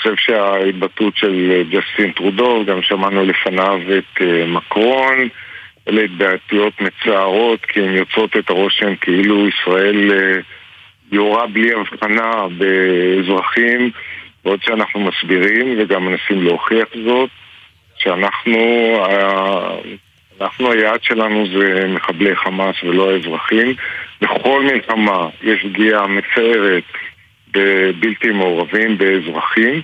[0.02, 5.30] חושב שההתבטאות של ג'סטין טרודו, גם שמענו לפניו את uh, מקרון,
[5.90, 10.42] אלה התבטאויות מצערות, כי הן יוצרות את הרושם כאילו ישראל אה,
[11.12, 13.92] יורה בלי הבחנה באזרחים,
[14.46, 17.30] בעוד שאנחנו מסבירים וגם מנסים להוכיח זאת,
[17.98, 18.60] שאנחנו,
[20.42, 23.74] אנחנו היעד שלנו זה מחבלי חמאס ולא האזרחים.
[24.22, 26.84] בכל מלחמה יש פגיעה מצערת
[27.54, 29.82] בבלתי מעורבים, באזרחים,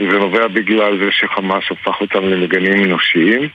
[0.00, 3.48] וזה נובע בגלל זה שחמאס הפך אותם למגנים אנושיים.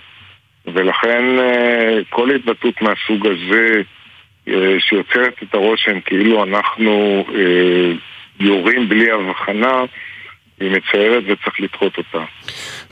[0.65, 3.81] ולכן אה, כל התבטאות מהסוג הזה
[4.47, 7.91] אה, שיוצרת את הרושם כאילו אנחנו אה,
[8.39, 9.83] יורים בלי הבחנה
[10.59, 12.23] היא מצערת וצריך לדחות אותה.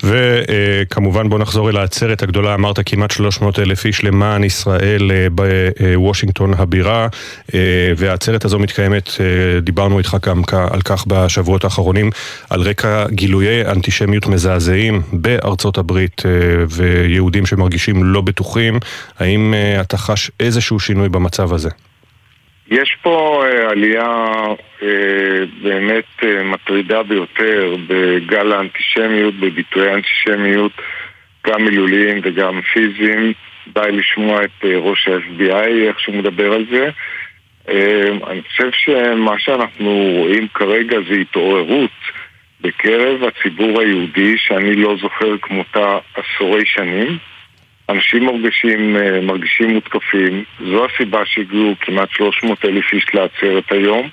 [0.03, 6.53] וכמובן בוא נחזור אל העצרת הגדולה, אמרת כמעט 300 אלף איש למען ישראל אה, בוושינגטון
[6.53, 7.07] הבירה,
[7.53, 7.59] אה,
[7.97, 12.09] והעצרת הזו מתקיימת, אה, דיברנו איתך גם על כך בשבועות האחרונים,
[12.49, 16.21] על רקע גילויי אנטישמיות מזעזעים בארצות הברית
[16.69, 18.79] ויהודים שמרגישים לא בטוחים,
[19.19, 21.69] האם אתה חש איזשהו שינוי במצב הזה?
[22.71, 24.25] יש פה uh, עלייה
[24.79, 24.83] uh,
[25.63, 30.71] באמת uh, מטרידה ביותר בגל האנטישמיות, בביטויי האנטישמיות,
[31.47, 33.33] גם מילוליים וגם פיזיים.
[33.67, 36.89] די לשמוע את ראש ה-FBI, איך שהוא מדבר על זה.
[38.27, 41.91] אני חושב שמה שאנחנו רואים כרגע זה התעוררות
[42.61, 47.17] בקרב הציבור היהודי שאני לא זוכר כמותה עשורי שנים.
[47.89, 54.09] אנשים מרגישים, אה, מרגישים מותקפים, זו הסיבה שהגיעו כמעט 300 אלף איש לעצרת היום.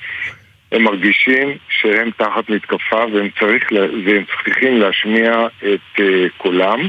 [0.73, 3.73] הם מרגישים שהם תחת מתקפה והם, צריך,
[4.05, 6.03] והם צריכים להשמיע את uh,
[6.37, 6.89] קולם.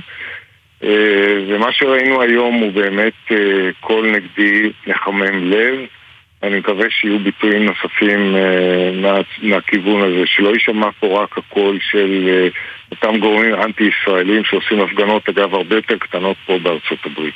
[0.81, 0.85] Uh,
[1.47, 3.31] ומה שראינו היום הוא באמת
[3.79, 5.75] קול נגדי מחמם לב.
[6.43, 12.29] אני מקווה שיהיו ביטויים נוספים uh, מה, מהכיוון הזה, שלא יישמע פה רק הקול של
[12.51, 12.57] uh,
[12.91, 17.33] אותם גורמים אנטי-ישראלים שעושים הפגנות, אגב, הרבה יותר קטנות פה בארצות הברית.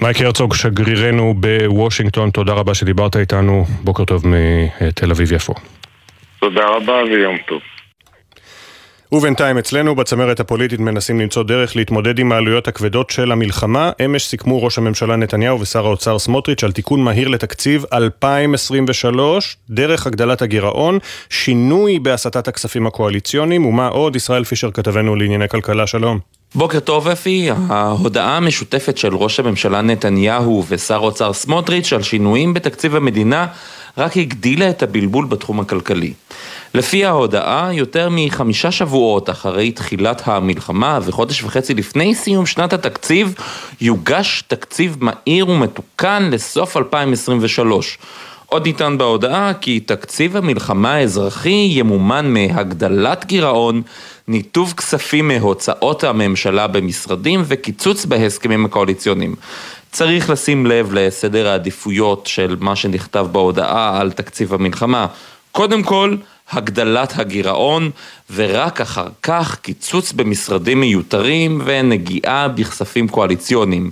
[0.00, 3.64] מייק הרצוג, שגרירנו בוושינגטון, תודה רבה שדיברת איתנו.
[3.84, 5.54] בוקר טוב מתל אביב-יפו.
[6.40, 7.60] תודה רבה ויום טוב.
[9.12, 13.90] ובינתיים אצלנו בצמרת הפוליטית מנסים למצוא דרך להתמודד עם העלויות הכבדות של המלחמה.
[14.04, 20.42] אמש סיכמו ראש הממשלה נתניהו ושר האוצר סמוטריץ' על תיקון מהיר לתקציב 2023, דרך הגדלת
[20.42, 20.98] הגירעון,
[21.30, 24.16] שינוי בהסטת הכספים הקואליציוניים, ומה עוד?
[24.16, 26.18] ישראל פישר כתבנו לענייני כלכלה, שלום.
[26.54, 32.96] בוקר טוב אפי, ההודעה המשותפת של ראש הממשלה נתניהו ושר האוצר סמוטריץ' על שינויים בתקציב
[32.96, 33.46] המדינה
[33.98, 36.12] רק הגדילה את הבלבול בתחום הכלכלי.
[36.74, 43.34] לפי ההודעה, יותר מחמישה שבועות אחרי תחילת המלחמה וחודש וחצי לפני סיום שנת התקציב,
[43.80, 47.98] יוגש תקציב מהיר ומתוקן לסוף 2023.
[48.46, 53.82] עוד ניתן בהודעה כי תקציב המלחמה האזרחי ימומן מהגדלת גירעון,
[54.28, 59.34] ניתוב כספים מהוצאות הממשלה במשרדים וקיצוץ בהסכמים הקואליציוניים.
[59.92, 65.06] צריך לשים לב לסדר העדיפויות של מה שנכתב בהודעה על תקציב המלחמה.
[65.52, 66.16] קודם כל,
[66.50, 67.90] הגדלת הגירעון,
[68.34, 73.90] ורק אחר כך קיצוץ במשרדים מיותרים ונגיעה בכספים קואליציוניים.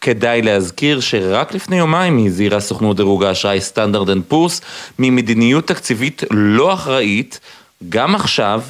[0.00, 4.60] כדאי להזכיר שרק לפני יומיים הזהירה סוכנות דירוג האשראי סטנדרט אנד פורס
[4.98, 7.40] ממדיניות תקציבית לא אחראית,
[7.88, 8.60] גם עכשיו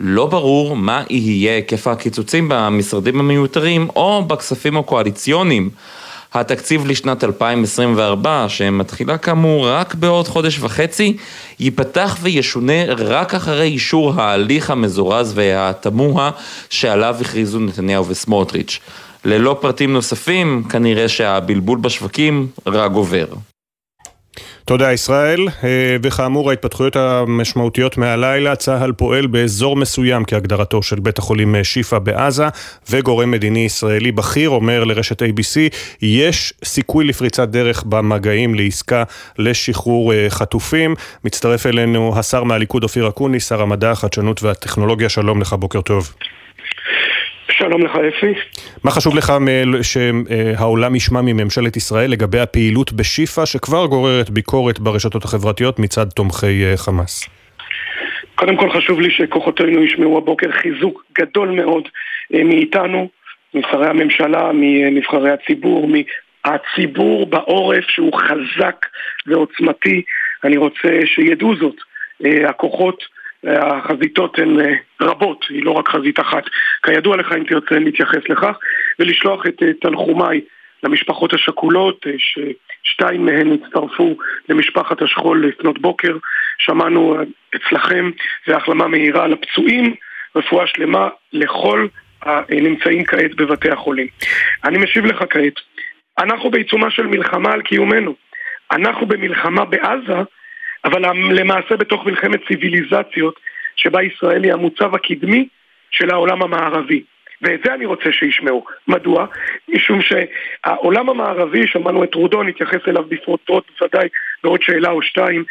[0.00, 5.70] לא ברור מה יהיה היקף הקיצוצים במשרדים המיותרים או בכספים הקואליציוניים.
[6.34, 11.16] התקציב לשנת 2024, שמתחילה כאמור רק בעוד חודש וחצי,
[11.60, 16.30] ייפתח וישונה רק אחרי אישור ההליך המזורז והתמוה
[16.70, 18.80] שעליו הכריזו נתניהו וסמוטריץ'.
[19.24, 23.26] ללא פרטים נוספים, כנראה שהבלבול בשווקים רק גובר.
[24.66, 31.54] תודה ישראל, אה, וכאמור ההתפתחויות המשמעותיות מהלילה, צה"ל פועל באזור מסוים כהגדרתו של בית החולים
[31.54, 32.44] אה, שיפא בעזה,
[32.90, 39.04] וגורם מדיני ישראלי בכיר אומר לרשת ABC, יש סיכוי לפריצת דרך במגעים לעסקה
[39.38, 40.94] לשחרור אה, חטופים.
[41.24, 46.12] מצטרף אלינו השר מהליכוד אופיר אקוניס, שר המדע, החדשנות והטכנולוגיה, שלום לך, בוקר טוב.
[47.58, 48.34] שלום לך אפי.
[48.84, 49.32] מה חשוב לך
[49.82, 56.76] שהעולם ישמע מממשלת ישראל לגבי הפעילות בשיפא שכבר גוררת ביקורת ברשתות החברתיות מצד תומכי אה,
[56.76, 57.28] חמאס?
[58.34, 61.88] קודם כל חשוב לי שכוחותינו ישמעו הבוקר חיזוק גדול מאוד
[62.34, 63.08] אה, מאיתנו,
[63.54, 68.86] משרי הממשלה, מנבחרי הציבור, מהציבור בעורף שהוא חזק
[69.26, 70.02] ועוצמתי.
[70.44, 71.76] אני רוצה שידעו זאת.
[72.24, 73.02] אה, הכוחות,
[73.46, 74.56] אה, החזיתות הן
[75.00, 76.44] רבות, היא לא רק חזית אחת.
[76.82, 78.58] כידוע לך, אם תרצה להתייחס לכך,
[78.98, 80.40] ולשלוח את תנחומיי
[80.82, 84.16] למשפחות השכולות, ששתיים מהן הצטרפו
[84.48, 86.16] למשפחת השכול לפנות בוקר.
[86.58, 87.16] שמענו
[87.56, 88.10] אצלכם,
[88.46, 89.94] והחלמה מהירה לפצועים,
[90.36, 91.86] רפואה שלמה לכל
[92.22, 94.06] הנמצאים כעת בבתי החולים.
[94.64, 95.54] אני משיב לך כעת,
[96.18, 98.14] אנחנו בעיצומה של מלחמה על קיומנו.
[98.72, 100.22] אנחנו במלחמה בעזה,
[100.86, 103.40] אבל למעשה בתוך מלחמת ציוויליזציות,
[103.76, 105.48] שבה ישראל היא המוצב הקדמי
[105.90, 107.02] של העולם המערבי.
[107.42, 108.64] ואת זה אני רוצה שישמעו.
[108.88, 109.26] מדוע?
[109.68, 114.08] משום שהעולם המערבי, שמענו את רודו, נתייחס אליו בפרוטרוט בוודאי
[114.44, 115.44] בעוד שאלה או שתיים,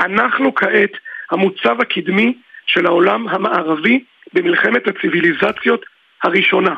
[0.00, 0.90] אנחנו כעת
[1.30, 2.34] המוצב הקדמי
[2.66, 5.86] של העולם המערבי במלחמת הציוויליזציות
[6.22, 6.74] הראשונה.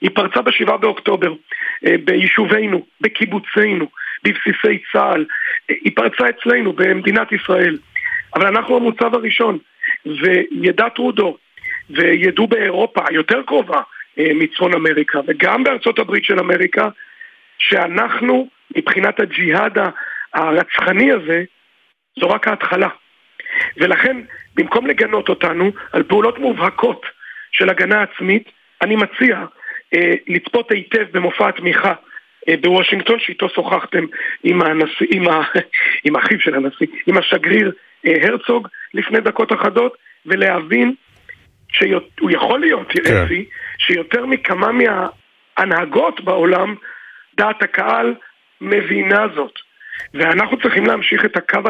[0.00, 1.32] היא פרצה בשבעה באוקטובר,
[1.86, 3.86] אה, ביישובינו, בקיבוצינו,
[4.24, 5.24] בבסיסי צה"ל,
[5.68, 7.78] היא פרצה אצלנו, במדינת ישראל.
[8.34, 9.58] אבל אנחנו המוצב הראשון,
[10.06, 11.36] וידע טרודו,
[11.90, 13.80] וידעו באירופה היותר קרובה
[14.18, 16.88] אה, מצפון אמריקה, וגם בארצות הברית של אמריקה,
[17.58, 19.78] שאנחנו, מבחינת הג'יהאד
[20.34, 21.44] הרצחני הזה,
[22.20, 22.88] זו רק ההתחלה.
[23.76, 24.16] ולכן,
[24.54, 27.06] במקום לגנות אותנו על פעולות מובהקות
[27.52, 28.50] של הגנה עצמית,
[28.82, 29.44] אני מציע
[29.94, 31.94] אה, לצפות היטב במופע התמיכה
[32.60, 34.04] בוושינגטון, שאיתו שוחחתם
[34.44, 35.42] עם, הנשיא, עם, ה,
[36.04, 37.72] עם האחיו של הנשיא, עם השגריר
[38.06, 39.96] אה, הרצוג לפני דקות אחדות,
[40.26, 40.94] ולהבין
[41.72, 43.16] שהוא יכול להיות, כן.
[43.16, 43.44] אפי,
[43.78, 46.74] שיותר מכמה מההנהגות בעולם,
[47.36, 48.14] דעת הקהל
[48.60, 49.52] מבינה זאת.
[50.14, 51.60] ואנחנו צריכים להמשיך את הקו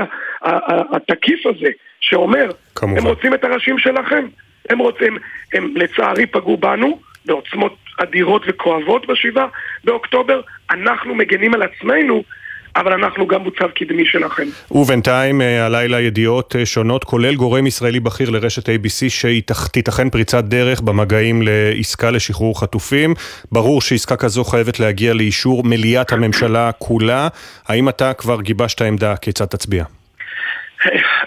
[0.92, 1.70] התקיף הזה,
[2.01, 2.98] שאומר, כמובן.
[2.98, 4.26] הם רוצים את הראשים שלכם.
[4.70, 5.18] הם רוצים,
[5.55, 9.46] הם לצערי פגעו בנו בעוצמות אדירות וכואבות בשבעה
[9.84, 10.40] באוקטובר,
[10.70, 12.24] אנחנו מגנים על עצמנו
[12.76, 14.42] אבל אנחנו גם מוצב קדמי שלכם.
[14.70, 20.80] ובינתיים אה, הלילה ידיעות אה, שונות, כולל גורם ישראלי בכיר לרשת ABC שתיתכן פריצת דרך
[20.80, 23.14] במגעים לעסקה לשחרור חטופים.
[23.52, 27.28] ברור שעסקה כזו חייבת להגיע לאישור מליאת הממשלה כולה.
[27.68, 29.84] האם אתה כבר גיבשת עמדה כיצד תצביע?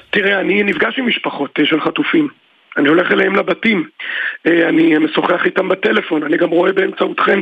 [0.09, 2.27] תראה, אני נפגש עם משפחות אה, של חטופים.
[2.77, 3.89] אני הולך אליהם לבתים,
[4.45, 7.41] אני משוחח איתם בטלפון, אני גם רואה באמצעותכם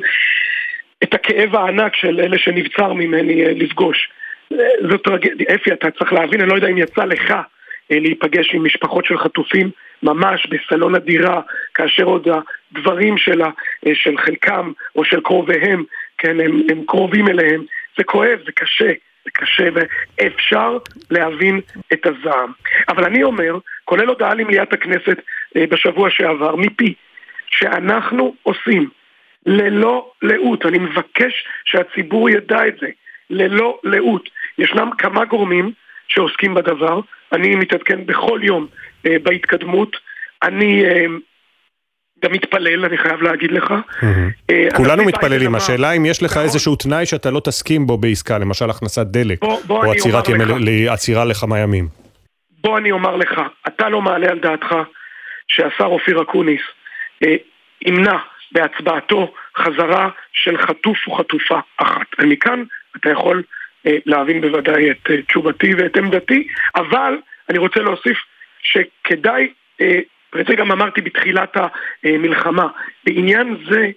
[1.04, 4.10] את הכאב הענק של אלה שנבצר ממני אה, לפגוש.
[4.54, 4.58] אה,
[4.90, 8.64] זו טרגדיה, אפי, אתה צריך להבין, אני לא יודע אם יצא לך אה, להיפגש עם
[8.64, 9.70] משפחות של חטופים
[10.04, 11.42] ממש בסלון הדירה,
[11.74, 13.50] כאשר עוד הדברים שלה,
[13.94, 15.84] של חלקם או של קרוביהם,
[16.18, 17.64] כן, הם, הם קרובים אליהם.
[17.98, 18.92] זה כואב, זה קשה,
[19.26, 20.78] זה קשה, ואפשר
[21.12, 21.62] להבין
[21.94, 22.52] את הזעם.
[22.88, 25.18] אבל אני אומר, כולל הודעה למליאת הכנסת
[25.56, 26.94] בשבוע שעבר, מפי,
[27.48, 28.90] שאנחנו עושים
[29.46, 30.66] ללא לאות.
[30.66, 32.88] אני מבקש שהציבור ידע את זה,
[33.30, 34.30] ללא לאות.
[34.58, 35.72] ישנם כמה גורמים
[36.08, 37.00] שעוסקים בדבר,
[37.32, 38.68] אני מתעדכן בכל יום
[39.06, 39.98] אה, בהתקדמות.
[40.44, 41.06] אני אה,
[42.24, 43.74] גם מתפלל, אני חייב להגיד לך.
[44.52, 46.38] אה, כולנו מתפללים, השאלה אם יש לך.
[46.38, 49.92] איזשהו תנאי שאתה לא תסכים בו בעסקה, למשל הכנסת דלק, או
[50.90, 51.88] עצירה לכמה ימים.
[52.62, 54.76] בוא אני אומר לך, אתה לא מעלה על דעתך
[55.48, 56.62] שהשר אופיר אקוניס
[57.24, 57.36] אה,
[57.86, 58.18] ימנע
[58.52, 62.08] בהצבעתו חזרה של חטוף או חטופה אחת.
[62.20, 62.64] ומכאן
[62.98, 63.44] אתה יכול
[63.88, 67.18] אה, להבין בוודאי את תשובתי ואת עמדתי, אבל
[67.50, 68.18] אני רוצה להוסיף
[68.62, 69.48] שכדאי,
[70.36, 71.58] ואת זה גם אמרתי בתחילת
[72.04, 72.68] המלחמה,
[73.06, 73.90] בעניין זה,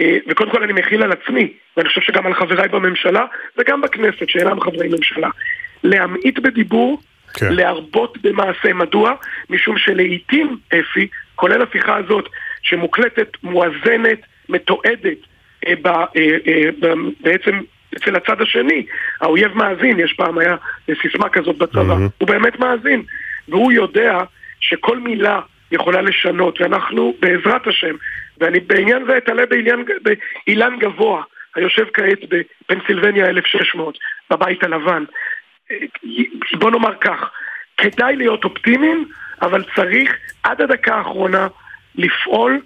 [0.00, 3.24] אה, וקודם כל אני מכיל על עצמי, ואני חושב שגם על חבריי בממשלה
[3.58, 5.28] וגם בכנסת שאינם חברי ממשלה,
[5.84, 7.00] להמעיט בדיבור
[7.34, 7.52] כן.
[7.52, 8.72] להרבות במעשה.
[8.72, 9.14] מדוע?
[9.50, 12.28] משום שלעיתים, אפי, כולל השיחה הזאת,
[12.62, 14.18] שמוקלטת, מואזנת,
[14.48, 15.18] מתועדת,
[15.66, 16.02] אה, ב, אה,
[16.46, 17.60] אה, בעצם
[17.96, 18.86] אצל הצד השני.
[19.20, 20.56] האויב מאזין, יש פעם היה
[21.02, 22.10] סיסמה כזאת בצבא, mm-hmm.
[22.18, 23.02] הוא באמת מאזין,
[23.48, 24.20] והוא יודע
[24.60, 25.40] שכל מילה
[25.72, 27.94] יכולה לשנות, ואנחנו בעזרת השם,
[28.40, 29.42] ואני בעניין זה אתעלה
[30.46, 31.22] באילן גבוה,
[31.54, 33.98] היושב כעת בפנסילבניה 1600,
[34.30, 35.04] בבית הלבן.
[36.58, 37.30] בוא נאמר כך,
[37.76, 39.08] כדאי להיות אופטימיים,
[39.42, 40.12] אבל צריך
[40.42, 41.48] עד הדקה האחרונה
[41.94, 42.60] לפעול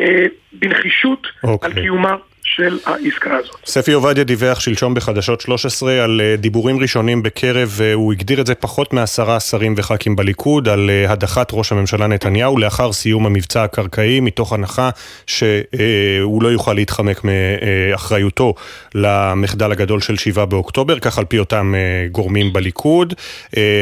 [0.00, 1.48] אה, בנחישות okay.
[1.48, 1.82] על אוקיי.
[1.82, 2.16] קיומה
[2.56, 3.56] של העסקה הזאת.
[3.66, 8.46] ספי עובדיה דיווח שלשום בחדשות 13 על אה, דיבורים ראשונים בקרב, אה, הוא הגדיר את
[8.46, 13.64] זה פחות מעשרה שרים וח"כים בליכוד, על אה, הדחת ראש הממשלה נתניהו לאחר סיום המבצע
[13.64, 14.90] הקרקעי, מתוך הנחה
[15.26, 18.54] שהוא לא יוכל להתחמק מאחריותו
[18.94, 21.74] למחדל הגדול של 7 באוקטובר, כך על פי אותם
[22.12, 23.14] גורמים בליכוד.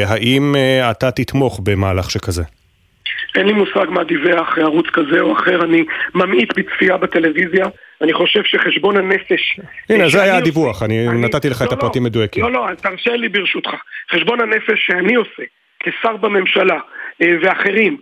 [0.06, 0.54] האם
[0.90, 2.42] אתה תתמוך במהלך שכזה?
[3.39, 5.85] אין לי מושג מה דיווח ערוץ כזה או אחר, אני
[6.15, 7.66] ממעיט בצפייה בטלוויזיה.
[8.02, 9.60] אני חושב שחשבון הנפש...
[9.90, 12.44] הנה, זה היה הדיווח, אני נתתי לך את הפרטים מדויקים.
[12.44, 13.70] לא, לא, תרשה לי ברשותך.
[14.12, 15.43] חשבון הנפש שאני עושה,
[15.81, 16.78] כשר בממשלה
[17.20, 17.97] ואחרים,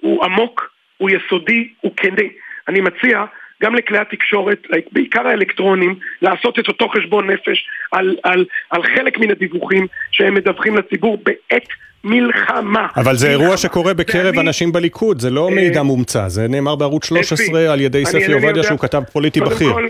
[0.00, 2.28] הוא עמוק, הוא יסודי, הוא כנה.
[2.68, 3.24] אני מציע
[3.62, 9.30] גם לכלי התקשורת, בעיקר האלקטרונים, לעשות את אותו חשבון נפש על, על, על חלק מן
[9.30, 11.68] הדיווחים שהם מדווחים לציבור בעת
[12.04, 12.86] מלחמה.
[12.96, 14.40] אבל זה אירוע שקורה בקרב ואני...
[14.40, 18.62] אנשים בליכוד, זה לא אה, מידע מומצא, זה נאמר בערוץ 13 על ידי ספי עובדיה
[18.62, 19.72] שהוא כתב פוליטי בכיר.
[19.72, 19.88] כל,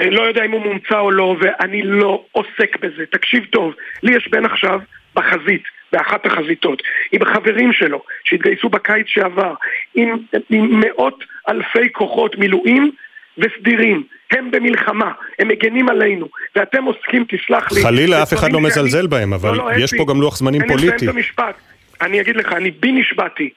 [0.00, 3.04] אה, לא יודע אם הוא מומצא או לא, ואני לא עוסק בזה.
[3.12, 4.80] תקשיב טוב, לי יש בן עכשיו
[5.14, 5.62] בחזית,
[5.92, 6.82] באחת החזיתות,
[7.12, 9.54] עם חברים שלו שהתגייסו בקיץ שעבר,
[9.94, 10.16] עם,
[10.50, 12.90] עם מאות אלפי כוחות מילואים
[13.38, 14.04] וסדירים.
[14.38, 17.82] הם במלחמה, הם מגנים עלינו, ואתם עוסקים, תסלח לי...
[17.82, 21.06] חלילה, אף אחד לא מזלזל בהם, אבל לא, לא, יש פה גם לוח זמנים פוליטי.
[22.00, 23.50] אני אגיד לך, אני בי נשבעתי,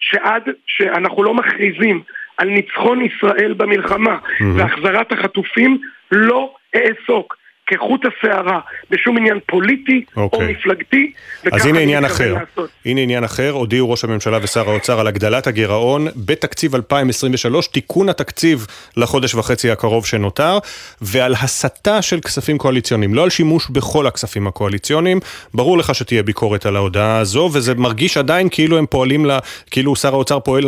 [0.00, 2.02] שעד שאנחנו לא מכריזים
[2.36, 4.18] על ניצחון ישראל במלחמה
[4.56, 5.78] והחזרת החטופים,
[6.12, 7.36] לא אעסוק.
[7.72, 10.16] כחוט השערה בשום עניין פוליטי okay.
[10.16, 10.52] או אוקיי.
[10.52, 11.12] מפלגתי.
[11.52, 12.34] אז הנה עניין אחר.
[12.34, 12.70] לעשות.
[12.86, 18.66] הנה עניין אחר, הודיעו ראש הממשלה ושר האוצר על הגדלת הגירעון בתקציב 2023, תיקון התקציב
[18.96, 20.58] לחודש וחצי הקרוב שנותר,
[21.00, 25.20] ועל הסטה של כספים קואליציוניים, לא על שימוש בכל הכספים הקואליציוניים.
[25.54, 29.38] ברור לך שתהיה ביקורת על ההודעה הזו, וזה מרגיש עדיין כאילו הם פועלים, לה,
[29.70, 30.64] כאילו שר האוצר פועל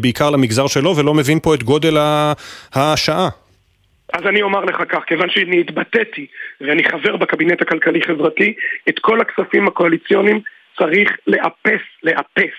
[0.00, 1.96] בעיקר למגזר שלו ולא מבין פה את גודל
[2.74, 3.28] השעה.
[4.12, 6.26] אז אני אומר לך כך, כיוון שאני התבטאתי
[6.60, 8.54] ואני חבר בקבינט הכלכלי-חברתי,
[8.88, 10.40] את כל הכספים הקואליציוניים
[10.78, 12.54] צריך לאפס, לאפס,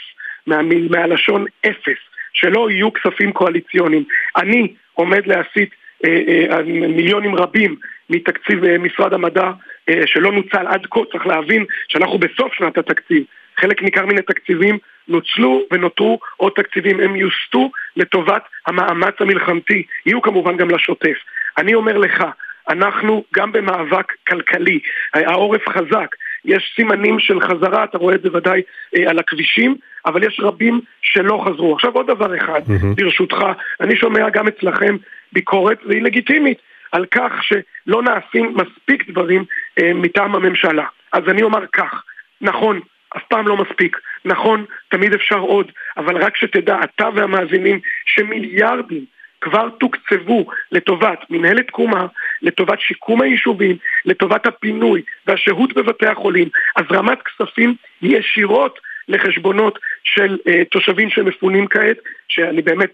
[0.48, 1.98] מה, מהלשון אפס,
[2.34, 4.04] שלא יהיו כספים קואליציוניים.
[4.38, 5.70] אני עומד להסיט
[6.06, 6.22] אה,
[6.52, 7.76] אה, מיליונים רבים
[8.10, 9.52] מתקציב אה, משרד המדע
[9.90, 13.24] אה, שלא נוצל עד כה, צריך להבין שאנחנו בסוף שנת התקציב.
[13.60, 20.58] חלק ניכר מן התקציבים נוצלו ונותרו עוד תקציבים, הם יוסטו לטובת המאמץ המלחמתי, יהיו כמובן
[20.58, 21.18] גם לשוטף.
[21.58, 22.24] אני אומר לך,
[22.70, 24.80] אנחנו גם במאבק כלכלי,
[25.14, 26.16] העורף חזק,
[26.46, 28.62] יש סימנים של חזרה, אתה רואה את זה ודאי
[28.96, 29.76] אה, על הכבישים,
[30.06, 31.76] אבל יש רבים שלא חזרו.
[31.76, 32.96] עכשיו עוד דבר אחד, mm-hmm.
[32.96, 33.38] ברשותך,
[33.82, 34.98] אני שומע גם אצלכם
[35.34, 36.58] ביקורת, והיא לגיטימית,
[36.92, 39.46] על כך שלא נעשים מספיק דברים
[39.80, 40.86] אה, מטעם הממשלה.
[41.14, 42.04] אז אני אומר כך,
[42.42, 42.80] נכון,
[43.18, 43.98] אף פעם לא מספיק.
[44.26, 49.06] נכון, תמיד אפשר עוד, אבל רק שתדע, אתה והמאזינים, שמיליארדים
[49.42, 52.06] כבר תוקצבו לטובת מנהלת תקומה,
[52.42, 61.10] לטובת שיקום היישובים, לטובת הפינוי והשהות בבתי החולים, הזרמת כספים ישירות לחשבונות של uh, תושבים
[61.10, 61.98] שמפונים כעת,
[62.28, 62.90] שאני באמת,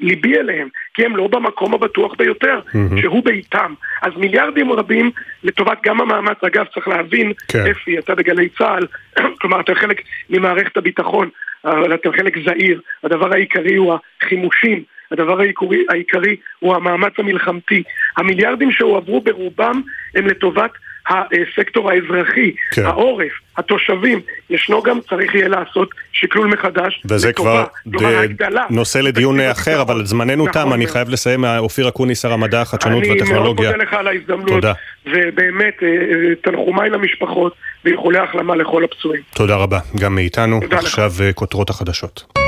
[0.00, 3.00] ליבי אליהם, כי הם לא במקום הבטוח ביותר, mm-hmm.
[3.00, 3.74] שהוא ביתם.
[4.02, 5.10] אז מיליארדים רבים
[5.44, 7.70] לטובת גם המאמץ, אגב, צריך להבין, כן.
[7.70, 8.86] אפי, אתה בגלי צה"ל,
[9.40, 11.28] כלומר, אתה חלק ממערכת הביטחון,
[11.64, 14.82] אבל אתה חלק זעיר, הדבר העיקרי הוא החימושים.
[15.12, 17.82] הדבר העיקרי, העיקרי הוא המאמץ המלחמתי.
[18.16, 19.82] המיליארדים שהועברו ברובם
[20.14, 20.70] הם לטובת
[21.08, 22.86] הסקטור האזרחי, כן.
[22.86, 24.20] העורף, התושבים.
[24.50, 27.02] ישנו גם, צריך יהיה לעשות שקלול מחדש.
[27.04, 28.58] וזה לטובה, כבר ד...
[28.70, 31.44] נושא לדיון אחר, אבל זמננו נכון תם, אני חייב לסיים.
[31.44, 33.70] אופיר אקוניס, שר המדע, החדשנות והטכנולוגיה.
[33.70, 34.48] אני מאוד מודה לך על ההזדמנות.
[34.48, 34.72] תודה.
[35.06, 39.22] ובאמת, אה, אה, תנחומיי למשפחות ואיחולי החלמה לכל הפצועים.
[39.34, 40.60] תודה רבה, גם מאיתנו.
[40.70, 41.20] עכשיו לך.
[41.20, 42.41] אה, כותרות החדשות.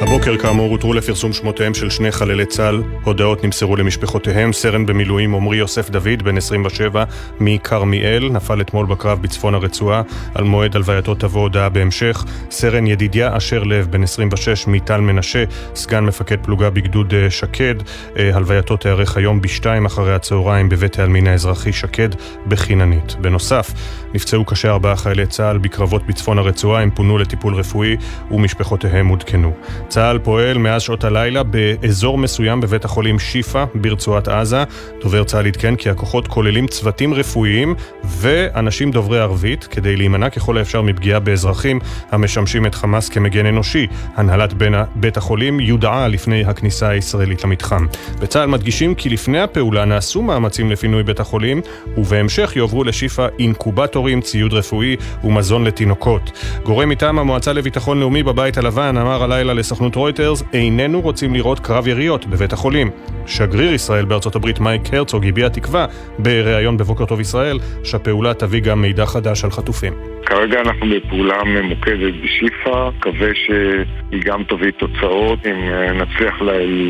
[0.00, 2.82] הבוקר כאמור הותרו לפרסום שמותיהם של שני חללי צה"ל.
[3.04, 4.52] הודעות נמסרו למשפחותיהם.
[4.52, 7.04] סרן במילואים עמרי יוסף דוד, בן 27,
[7.40, 10.02] מכרמיאל, נפל אתמול בקרב בצפון הרצועה.
[10.34, 12.24] על מועד הלווייתו תבוא הודעה בהמשך.
[12.50, 15.44] סרן ידידיה אשר לב, בן 26, מטל מנשה,
[15.74, 17.74] סגן מפקד פלוגה בגדוד אה, שקד.
[18.16, 22.08] אה, הלווייתו תיארך היום בשתיים אחרי הצהריים בבית העלמין האזרחי שקד
[22.48, 23.16] בחיננית.
[23.20, 23.72] בנוסף,
[24.14, 27.96] נפצעו קשה ארבעה חיילי צה"ל בקרבות בצפון הרצועה, הם פונו לטיפול רפואי
[28.30, 29.52] ומשפחותיהם עודכנו.
[29.90, 34.64] צה"ל פועל מאז שעות הלילה באזור מסוים בבית החולים שיפא ברצועת עזה.
[35.02, 40.82] דובר צה"ל עדכן כי הכוחות כוללים צוותים רפואיים ואנשים דוברי ערבית כדי להימנע ככל האפשר
[40.82, 41.78] מפגיעה באזרחים
[42.10, 43.86] המשמשים את חמאס כמגן אנושי.
[44.16, 44.54] הנהלת
[44.94, 47.86] בית החולים יודעה לפני הכניסה הישראלית למתחם.
[48.20, 51.60] בצה"ל מדגישים כי לפני הפעולה נעשו מאמצים לפינוי בית החולים
[51.96, 56.30] ובהמשך יועברו לשיפא אינקובטורים, ציוד רפואי ומזון לתינוקות.
[56.64, 61.60] גורם מטעם המועצה לביטחון לאומי בבית הלבן אמר הלילה לסוכנות סוכנות רויטרס, איננו רוצים לראות
[61.60, 62.90] קרב יריות בבית החולים.
[63.26, 65.86] שגריר ישראל בארצות הברית מייק הרצוג הביע תקווה
[66.18, 69.92] בריאיון בבוקר טוב ישראל שהפעולה תביא גם מידע חדש על חטופים.
[70.26, 76.42] כרגע אנחנו בפעולה ממוקדת בשיפא, מקווה שהיא גם תביא תוצאות, אם אה, נצליח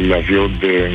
[0.09, 0.89] להביא עוד אה,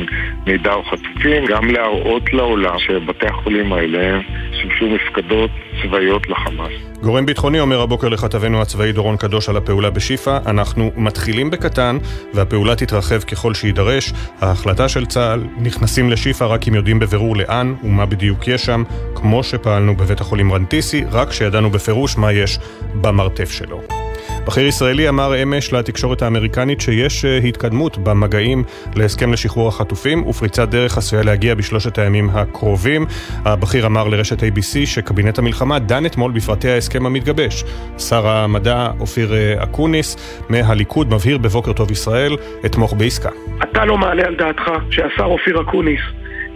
[0.46, 4.20] מידע או חטופים, גם להראות לעולם שבתי החולים האלה,
[4.52, 5.50] שימשו מפקדות
[5.82, 6.72] צבאיות לחמאס.
[7.02, 11.98] גורם ביטחוני אומר הבוקר לכתבנו הצבאי דורון קדוש על הפעולה בשיפא, אנחנו מתחילים בקטן
[12.34, 14.12] והפעולה תתרחב ככל שיידרש.
[14.40, 18.82] ההחלטה של צה"ל, נכנסים לשיפא רק אם יודעים בבירור לאן ומה בדיוק יש שם,
[19.14, 22.58] כמו שפעלנו בבית החולים רנטיסי, רק שידענו בפירוש מה יש
[23.00, 24.05] במרתף שלו.
[24.46, 28.64] בכיר ישראלי אמר אמש לתקשורת האמריקנית שיש אה, התקדמות במגעים
[28.96, 33.06] להסכם לשחרור החטופים ופריצת דרך עשויה להגיע בשלושת הימים הקרובים.
[33.44, 37.64] הבכיר אמר לרשת ABC שקבינט המלחמה דן אתמול בפרטי ההסכם המתגבש.
[37.98, 40.16] שר המדע אופיר אה, אקוניס
[40.48, 42.36] מהליכוד מבהיר בבוקר טוב ישראל,
[42.66, 43.30] אתמוך בעסקה.
[43.62, 46.00] אתה לא מעלה על דעתך שהשר אופיר אקוניס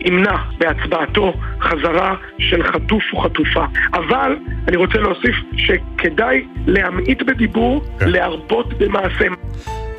[0.01, 3.64] ימנע בהצבעתו חזרה של חטוף או חטופה.
[3.94, 4.36] אבל
[4.68, 8.09] אני רוצה להוסיף שכדאי להמעיט בדיבור, כן.
[8.09, 9.27] להרבות במעשה.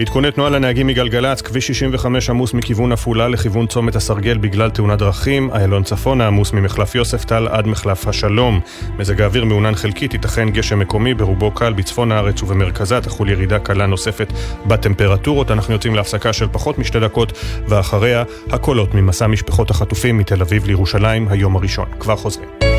[0.01, 5.51] עדכוני תנועה לנהגים מגלגלצ, כביש 65 עמוס מכיוון עפולה לכיוון צומת הסרגל בגלל תאונת דרכים,
[5.51, 8.59] איילון צפונה עמוס ממחלף יוספטל עד מחלף השלום.
[8.97, 13.85] מזג האוויר מעונן חלקית, ייתכן גשם מקומי, ברובו קל בצפון הארץ ובמרכזה, תחול ירידה קלה
[13.85, 14.33] נוספת
[14.65, 15.51] בטמפרטורות.
[15.51, 17.33] אנחנו יוצאים להפסקה של פחות משתי דקות,
[17.67, 21.85] ואחריה הקולות ממסע משפחות החטופים מתל אביב לירושלים, היום הראשון.
[21.99, 22.70] כבר חוזרים.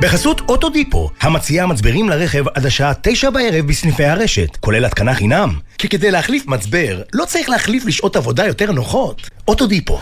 [0.00, 5.54] בחסות אוטודיפו, המציעה מצברים לרכב עד השעה תשע בערב בסניפי הרשת, כולל התקנה חינם.
[5.78, 9.30] כי כדי להחליף מצבר, לא צריך להחליף לשעות עבודה יותר נוחות.
[9.48, 10.00] אוטודיפו.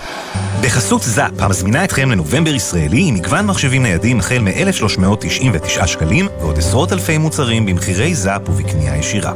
[0.63, 6.93] בחסות זאפ, המזמינה אתכם לנובמבר ישראלי עם מגוון מחשבים ניידים החל מ-1,399 שקלים ועוד עשרות
[6.93, 9.33] אלפי מוצרים במחירי זאפ ובקנייה ישירה.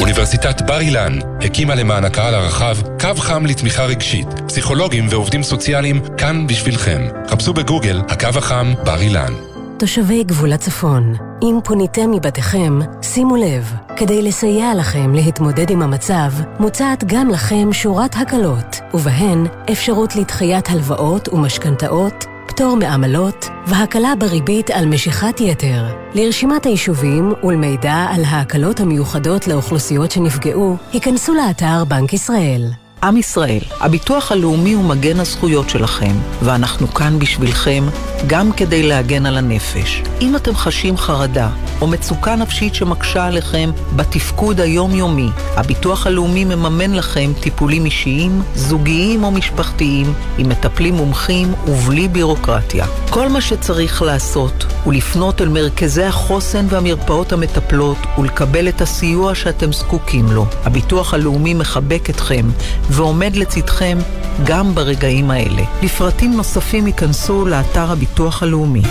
[0.00, 4.26] אוניברסיטת בר אילן הקימה למען הקהל הרחב קו חם לתמיכה רגשית.
[4.48, 7.02] פסיכולוגים ועובדים סוציאליים כאן בשבילכם.
[7.28, 9.32] חפשו בגוגל הקו החם בר אילן.
[9.78, 17.04] תושבי גבול הצפון, אם פוניתם מבתיכם, שימו לב, כדי לסייע לכם להתמודד עם המצב, מוצעת
[17.04, 25.40] גם לכם שורת הקלות, ובהן אפשרות לדחיית הלוואות ומשכנתאות, פטור מעמלות והקלה בריבית על משיכת
[25.40, 25.84] יתר.
[26.14, 32.83] לרשימת היישובים ולמידע על ההקלות המיוחדות לאוכלוסיות שנפגעו, היכנסו לאתר בנק ישראל.
[33.04, 36.12] עם ישראל, הביטוח הלאומי הוא מגן הזכויות שלכם,
[36.42, 37.84] ואנחנו כאן בשבילכם
[38.26, 40.02] גם כדי להגן על הנפש.
[40.20, 41.50] אם אתם חשים חרדה
[41.80, 49.30] או מצוקה נפשית שמקשה עליכם בתפקוד היומיומי, הביטוח הלאומי מממן לכם טיפולים אישיים, זוגיים או
[49.30, 52.86] משפחתיים, עם מטפלים מומחים ובלי בירוקרטיה.
[53.10, 59.72] כל מה שצריך לעשות הוא לפנות אל מרכזי החוסן והמרפאות המטפלות ולקבל את הסיוע שאתם
[59.72, 60.46] זקוקים לו.
[60.64, 62.46] הביטוח הלאומי מחבק אתכם
[62.90, 63.98] ועומד לצדכם
[64.44, 65.62] גם ברגעים האלה.
[65.82, 68.82] לפרטים נוספים היכנסו לאתר הביטוח הלאומי.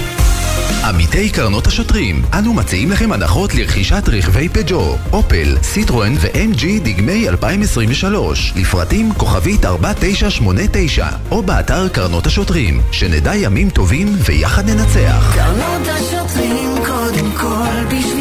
[0.84, 8.54] עמיתי קרנות השוטרים, אנו מציעים לכם הנחות לרכישת רכבי פג'ו, אופל, סיטרואן ו-MG דגמי 2023,
[8.56, 15.34] לפרטים כוכבית 4989, או באתר קרנות השוטרים, שנדע ימים טובים ויחד ננצח.
[15.36, 18.13] קרנות השוטרים קודם כל בשבילך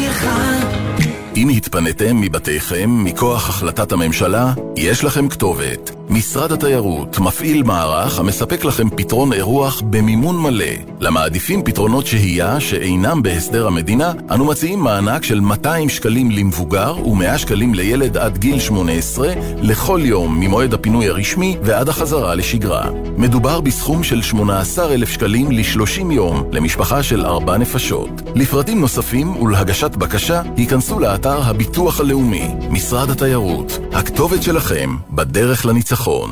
[1.43, 5.91] אם התפניתם מבתיכם מכוח החלטת הממשלה, יש לכם כתובת.
[6.09, 10.65] משרד התיירות מפעיל מערך המספק לכם פתרון אירוח במימון מלא.
[10.99, 17.73] למעדיפים פתרונות שהייה שאינם בהסדר המדינה, אנו מציעים מענק של 200 שקלים למבוגר ו-100 שקלים
[17.73, 22.89] לילד עד גיל 18 לכל יום ממועד הפינוי הרשמי ועד החזרה לשגרה.
[23.17, 28.09] מדובר בסכום של 18,000 שקלים ל-30 יום למשפחה של 4 נפשות.
[28.35, 33.79] לפרטים נוספים ולהגשת בקשה, ייכנסו לאתר הביטוח הלאומי, משרד התיירות.
[33.93, 36.29] הכתובת שלכם בדרך לניצחון.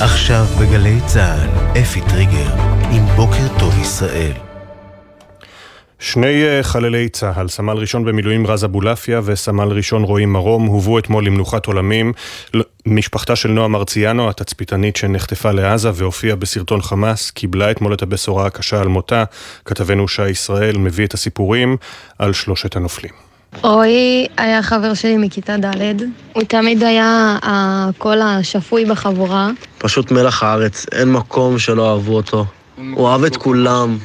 [0.00, 2.52] עכשיו בגלי צה"ל, אפי טריגר,
[2.90, 4.32] עם בוקר טוב ישראל.
[5.98, 11.26] שני אה, חללי צה"ל, סמל ראשון במילואים רז אבולעפיה וסמל ראשון רועי מרום, הובאו אתמול
[11.26, 12.12] למנוחת עולמים.
[12.86, 18.80] משפחתה של נועה מרציאנו, התצפיתנית שנחטפה לעזה והופיעה בסרטון חמאס, קיבלה אתמול את הבשורה הקשה
[18.80, 19.24] על מותה.
[19.64, 21.76] כתבנו שי ישראל מביא את הסיפורים
[22.18, 23.31] על שלושת הנופלים.
[23.60, 25.94] רועי היה חבר שלי מכיתה ד',
[26.32, 29.50] הוא תמיד היה הקול השפוי בחבורה.
[29.78, 32.44] פשוט מלח הארץ, אין מקום שלא אהבו אותו.
[32.94, 33.98] הוא אהב את כולם.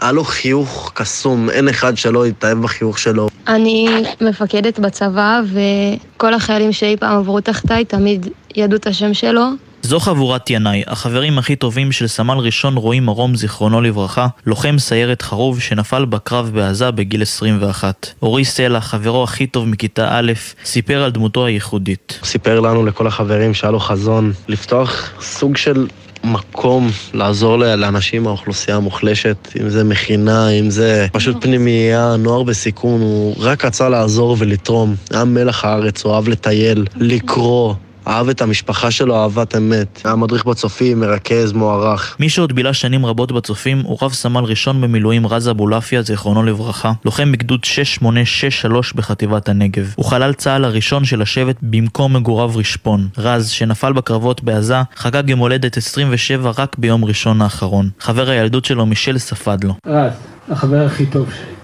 [0.00, 3.28] היה לו חיוך קסום, אין אחד שלא התאהב בחיוך שלו.
[3.48, 3.88] אני
[4.20, 9.44] מפקדת בצבא, וכל החיילים שאי פעם עברו תחתיי תמיד ידעו את השם שלו.
[9.82, 15.22] זו חבורת ינאי, החברים הכי טובים של סמל ראשון רועי מרום זיכרונו לברכה, לוחם סיירת
[15.22, 18.06] חרוב שנפל בקרב בעזה בגיל 21.
[18.22, 20.32] אורי סלע, חברו הכי טוב מכיתה א',
[20.64, 22.18] סיפר על דמותו הייחודית.
[22.24, 25.86] סיפר לנו לכל החברים שהיה לו חזון לפתוח סוג של
[26.24, 33.34] מקום לעזור לאנשים מהאוכלוסייה המוחלשת, אם זה מכינה, אם זה פשוט פנימייה, נוער בסיכון, הוא
[33.38, 34.94] רק רצה לעזור ולתרום.
[35.10, 37.74] היה מלח הארץ, הוא אהב לטייל, לקרוא.
[38.06, 40.00] אהב את המשפחה שלו אהבת אמת.
[40.04, 42.16] היה מדריך בצופים, מרכז, מוערך.
[42.20, 46.92] מי שעוד בילה שנים רבות בצופים הוא רב סמל ראשון במילואים רז אבולעפיה, זיכרונו לברכה,
[47.04, 49.92] לוחם בגדוד 6863 בחטיבת הנגב.
[49.96, 53.08] הוא חלל צה"ל הראשון של השבט במקום מגוריו רשפון.
[53.18, 57.90] רז, שנפל בקרבות בעזה, חגג יום הולדת 27 רק ביום ראשון האחרון.
[58.00, 59.74] חבר הילדות שלו מישל ספד לו.
[59.86, 60.12] רז,
[60.50, 61.54] החבר הכי טוב שלי.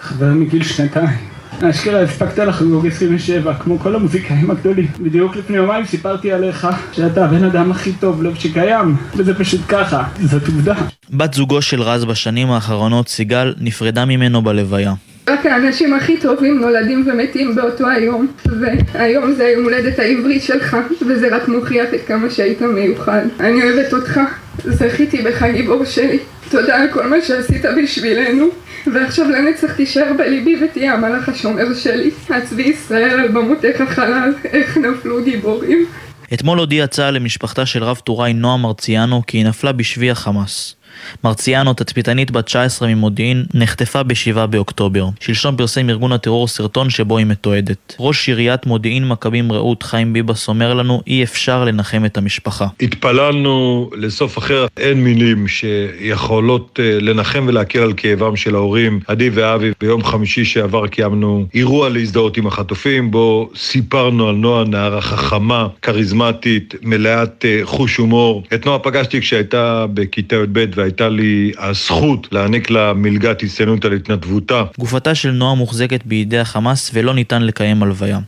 [0.00, 1.37] חבר מגיל שנתיים.
[1.62, 4.86] אשכרה הספקת לחגוג 27, כמו כל המוזיקאים הגדולים.
[5.00, 10.02] בדיוק לפני יומיים סיפרתי עליך שאתה הבן אדם הכי טוב לב שקיים, וזה פשוט ככה,
[10.22, 10.74] זאת עובדה.
[11.10, 14.92] בת זוגו של רז בשנים האחרונות, סיגל, נפרדה ממנו בלוויה.
[15.28, 18.26] רק האנשים הכי טובים נולדים ומתים באותו היום,
[18.60, 20.76] והיום זה היום הולדת העברית שלך,
[21.08, 23.22] וזה רק מוכיח את כמה שהיית מיוחד.
[23.40, 24.20] אני אוהבת אותך,
[24.64, 26.18] זכיתי בך גיבור שלי.
[26.50, 28.48] תודה על כל מה שעשית בשבילנו.
[28.86, 32.10] ועכשיו לנצח תישאר בליבי ותהיה המלאך השומר שלי.
[32.30, 35.86] הצבי ישראל על במותיך חלל, איך נפלו גיבורים.
[36.34, 40.74] אתמול הודיע צה"ל למשפחתה של רב טוראי נועה מרציאנו כי היא נפלה בשבי החמאס.
[41.24, 45.08] מרציאנו, תצפיתנית בת 19 ממודיעין, נחטפה ב-7 באוקטובר.
[45.20, 47.96] שלשום פרסם ארגון הטרור סרטון שבו היא מתועדת.
[47.98, 52.66] ראש עיריית מודיעין מכבים רעות חיים ביבס אומר לנו אי אפשר לנחם את המשפחה.
[52.80, 59.00] התפללנו לסוף אחר, אין מילים שיכולות אה, לנחם ולהקל על כאבם של ההורים.
[59.06, 65.00] עדי ואבי, ביום חמישי שעבר קיימנו אירוע להזדהות עם החטופים, בו סיפרנו על נועה, נערה
[65.00, 68.42] חכמה, כריזמטית, מלאת אה, חוש הומור.
[68.54, 74.64] את נועה פגשתי כשהייתה בכיתה י"ב והייתה לי הזכות להעניק לה מלגת הצטיינות על התנדבותה.
[74.78, 78.18] גופתה של נועה מוחזקת בידי החמאס ולא ניתן לקיים הלוויה.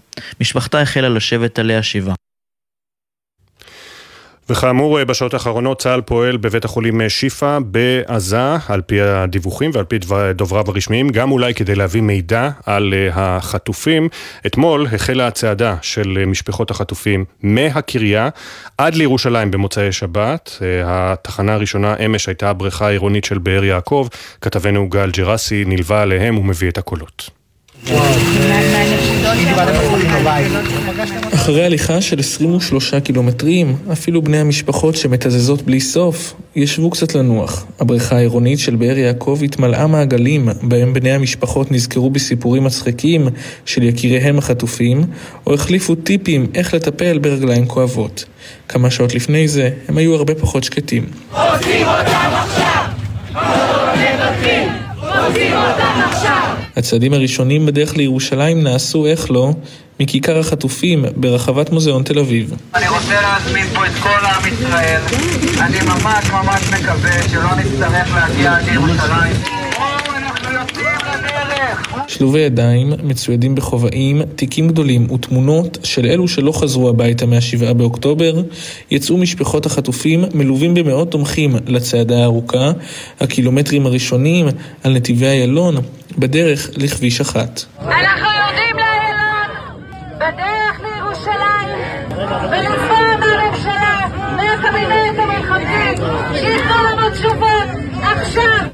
[0.41, 2.15] משפחתה החלה לשבת עליה שבעה.
[4.51, 9.99] וכאמור, בשעות האחרונות צה"ל פועל בבית החולים שיפא בעזה, על פי הדיווחים ועל פי
[10.35, 14.09] דובריו הרשמיים, גם אולי כדי להביא מידע על החטופים.
[14.47, 18.29] אתמול החלה הצעדה של משפחות החטופים מהקריה
[18.79, 20.59] עד לירושלים במוצאי שבת.
[20.85, 24.09] התחנה הראשונה אמש הייתה הבריכה העירונית של באר יעקב.
[24.41, 27.31] כתבנו גל ג'רסי נלווה עליהם ומביא את הקולות.
[31.41, 37.67] אחרי הליכה של 23 קילומטרים, אפילו בני המשפחות שמתזזות בלי סוף, ישבו קצת לנוח.
[37.81, 43.29] הבריכה העירונית של באר יעקב התמלאה מעגלים, בהם בני המשפחות נזכרו בסיפורים מצחיקים
[43.65, 45.05] של יקיריהם החטופים,
[45.47, 48.25] או החליפו טיפים איך לטפל ברגליים כואבות.
[48.69, 51.07] כמה שעות לפני זה, הם היו הרבה פחות שקטים.
[51.33, 52.85] רוצים אותם עכשיו!
[54.97, 56.40] רוצים אותם עכשיו!
[56.81, 59.51] הצעדים הראשונים בדרך לירושלים נעשו, איך לא,
[60.01, 62.55] מכיכר החטופים ברחבת מוזיאון תל אביב.
[62.75, 65.01] אני רוצה להזמין פה את כל עם ישראל.
[65.61, 69.37] אני ממש ממש מקווה שלא נצטרך להגיע עד לירושלים.
[72.09, 78.43] שלובי ידיים, מצוידים בכובעים, תיקים גדולים ותמונות של אלו שלא חזרו הביתה מהשבעה באוקטובר,
[78.91, 82.73] יצאו משפחות החטופים מלווים במאות תומכים לצעדה הארוכה,
[83.21, 84.47] הקילומטרים הראשונים
[84.85, 85.77] על נתיבי איילון,
[86.19, 87.61] בדרך לכביש אחת.
[87.81, 89.51] אנחנו יורדים לאיילון,
[90.17, 91.79] בדרך לירושלים,
[92.51, 94.07] ולפעם מהממשלה,
[94.37, 96.03] מהקבינט המלחמתי,
[96.41, 97.81] שייתנו לנו תשובות.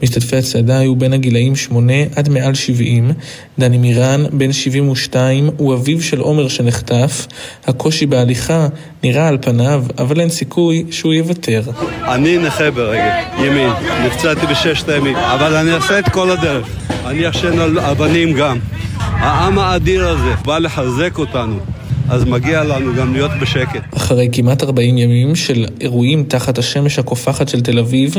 [0.03, 3.11] משתתפי הצעדה היו בין הגילאים 8 עד מעל 70.
[3.59, 7.27] דני מירן, בן 72, הוא אביו של עומר שנחטף.
[7.67, 8.69] הקושי בהליכה
[9.05, 11.63] נראה על פניו, אבל אין סיכוי שהוא יוותר.
[12.09, 13.71] אני נכה ברגל, ימין.
[14.07, 16.67] נפצעתי בששת הימים, אבל אני אעשה את כל הדרך.
[17.07, 18.59] אני ישן על אבנים גם.
[18.99, 21.76] העם האדיר הזה בא לחזק אותנו.
[22.09, 23.97] אז מגיע לנו גם להיות בשקט.
[23.97, 28.15] אחרי כמעט 40 ימים של אירועים תחת השמש הקופחת של תל אביב,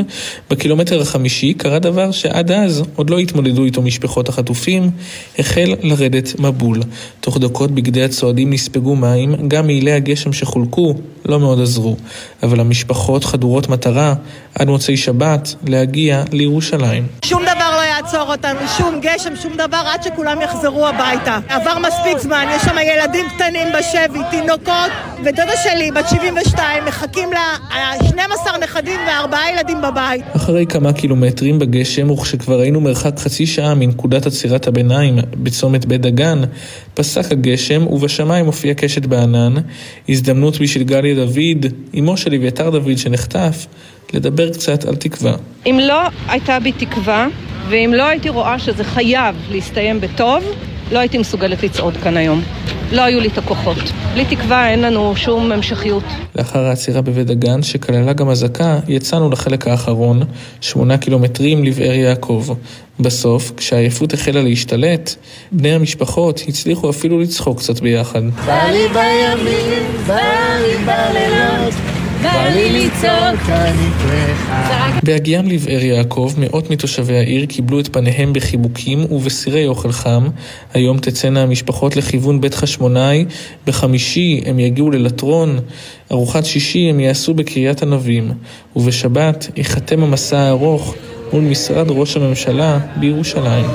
[0.50, 4.90] בקילומטר החמישי קרה דבר שעד אז עוד לא התמודדו איתו משפחות החטופים,
[5.38, 6.80] החל לרדת מבול.
[7.20, 10.94] תוך דקות בגדי הצועדים נספגו מים, גם מעילי הגשם שחולקו
[11.26, 11.96] לא מאוד עזרו.
[12.42, 14.14] אבל המשפחות חדורות מטרה,
[14.58, 17.06] עד מוצאי שבת, להגיע לירושלים.
[17.24, 21.38] שום דבר לא יעצור אותנו, שום גשם, שום דבר, עד שכולם יחזרו הביתה.
[21.48, 24.92] עבר מספיק זמן, יש שם ילדים קטנים בשבי, תינוקות,
[25.24, 27.56] ודודה שלי, בת 72, מחכים לה
[28.08, 30.24] 12 נכדים וארבעה ילדים בבית.
[30.36, 36.42] אחרי כמה קילומטרים בגשם, וכשכבר היינו מרחק חצי שעה מנקודת עצירת הביניים בצומת בית דגן,
[36.94, 39.54] פסק הגשם ובשמיים הופיע קשת בענן,
[40.08, 41.66] הזדמנות בשביל גליה דוד,
[41.98, 43.66] אמו של אביתר דוד שנחטף,
[44.14, 45.32] לדבר קצת על תקווה.
[45.66, 47.28] אם לא הייתה בי תקווה,
[47.68, 50.44] ואם לא הייתי רואה שזה חייב להסתיים בטוב,
[50.92, 52.42] לא הייתי מסוגלת לצעוד כאן היום.
[52.92, 53.76] לא היו לי את הכוחות.
[54.14, 56.02] בלי תקווה אין לנו שום המשכיות.
[56.36, 60.22] לאחר העצירה בבית דגן, שכללה גם אזעקה, יצאנו לחלק האחרון,
[60.60, 62.46] שמונה קילומטרים לבאר יעקב.
[63.00, 65.14] בסוף, כשהעייפות החלה להשתלט,
[65.52, 68.22] בני המשפחות הצליחו אפילו לצחוק קצת ביחד.
[68.46, 71.74] בא לי בימים, בא לי בלילות,
[72.22, 74.98] בא לי לצעוק, אני פרחה.
[75.02, 80.28] בהגיעם לבאר יעקב, מאות מתושבי העיר קיבלו את פניהם בחיבוקים ובסירי אוכל חם.
[80.74, 83.24] היום תצאנה המשפחות לכיוון בית חשמונאי,
[83.66, 85.58] בחמישי הם יגיעו ללטרון,
[86.12, 88.32] ארוחת שישי הם יעשו בקריית ענבים,
[88.76, 90.94] ובשבת ייחתם המסע הארוך
[91.32, 93.66] מול משרד ראש הממשלה בירושלים.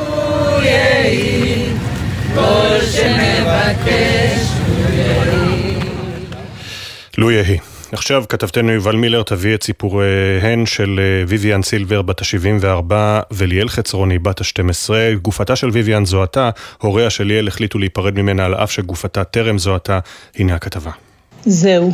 [7.17, 7.72] לו יהי.
[7.93, 12.93] עכשיו כתבתנו יובל מילר תביא את סיפוריהן של אה, ויvian סילבר בת ה-74
[13.31, 14.89] וליאל חצרוני בת ה-12.
[15.21, 16.49] גופתה של ויvian זוהתה,
[16.81, 19.99] הוריה של ליאל החליטו להיפרד ממנה על אף שגופתה טרם זוהתה.
[20.35, 20.91] הנה הכתבה.
[21.45, 21.93] זהו,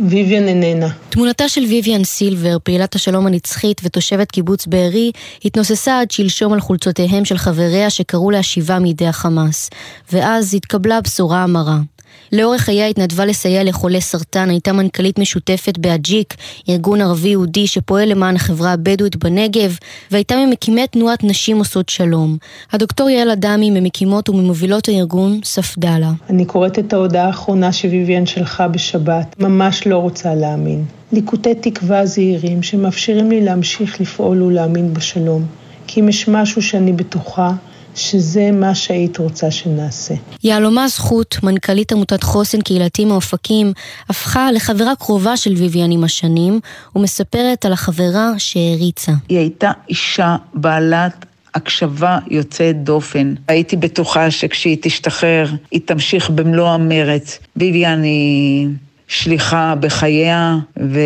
[0.00, 0.88] ויvian איננה.
[1.08, 5.12] תמונתה של ויvian סילבר, פעילת השלום הנצחית ותושבת קיבוץ בארי,
[5.44, 9.70] התנוססה עד שלשום על חולצותיהם של חבריה שקראו להשיבה מידי החמאס.
[10.12, 11.78] ואז התקבלה בשורה המרה.
[12.32, 16.34] לאורך חייה התנדבה לסייע לחולי סרטן, הייתה מנכ"לית משותפת באג'יק,
[16.68, 19.76] ארגון ערבי-יהודי שפועל למען החברה הבדואית בנגב,
[20.10, 22.36] והייתה ממקימי תנועת נשים עושות שלום.
[22.72, 26.12] הדוקטור יעל אדמי, ממקימות וממובילות הארגון, ספדלה.
[26.30, 30.84] אני קוראת את ההודעה האחרונה שוויvian שלחה בשבת, ממש לא רוצה להאמין.
[31.12, 35.46] ליקוטי תקווה זהירים שמאפשרים לי להמשיך לפעול ולהאמין בשלום.
[35.86, 37.52] כי אם יש משהו שאני בטוחה,
[37.96, 40.14] שזה מה שהיית רוצה שנעשה.
[40.44, 43.72] יהלומה זכות, מנכ"לית עמותת חוסן קהילתי מאופקים,
[44.08, 46.60] הפכה לחברה קרובה של ויvian עם השנים,
[46.96, 49.12] ומספרת על החברה שהעריצה.
[49.28, 53.34] היא הייתה אישה בעלת הקשבה יוצאת דופן.
[53.48, 57.38] הייתי בטוחה שכשהיא תשתחרר, היא תמשיך במלוא המרץ.
[57.58, 58.68] ויvian היא
[59.08, 61.00] שליחה בחייה, ו...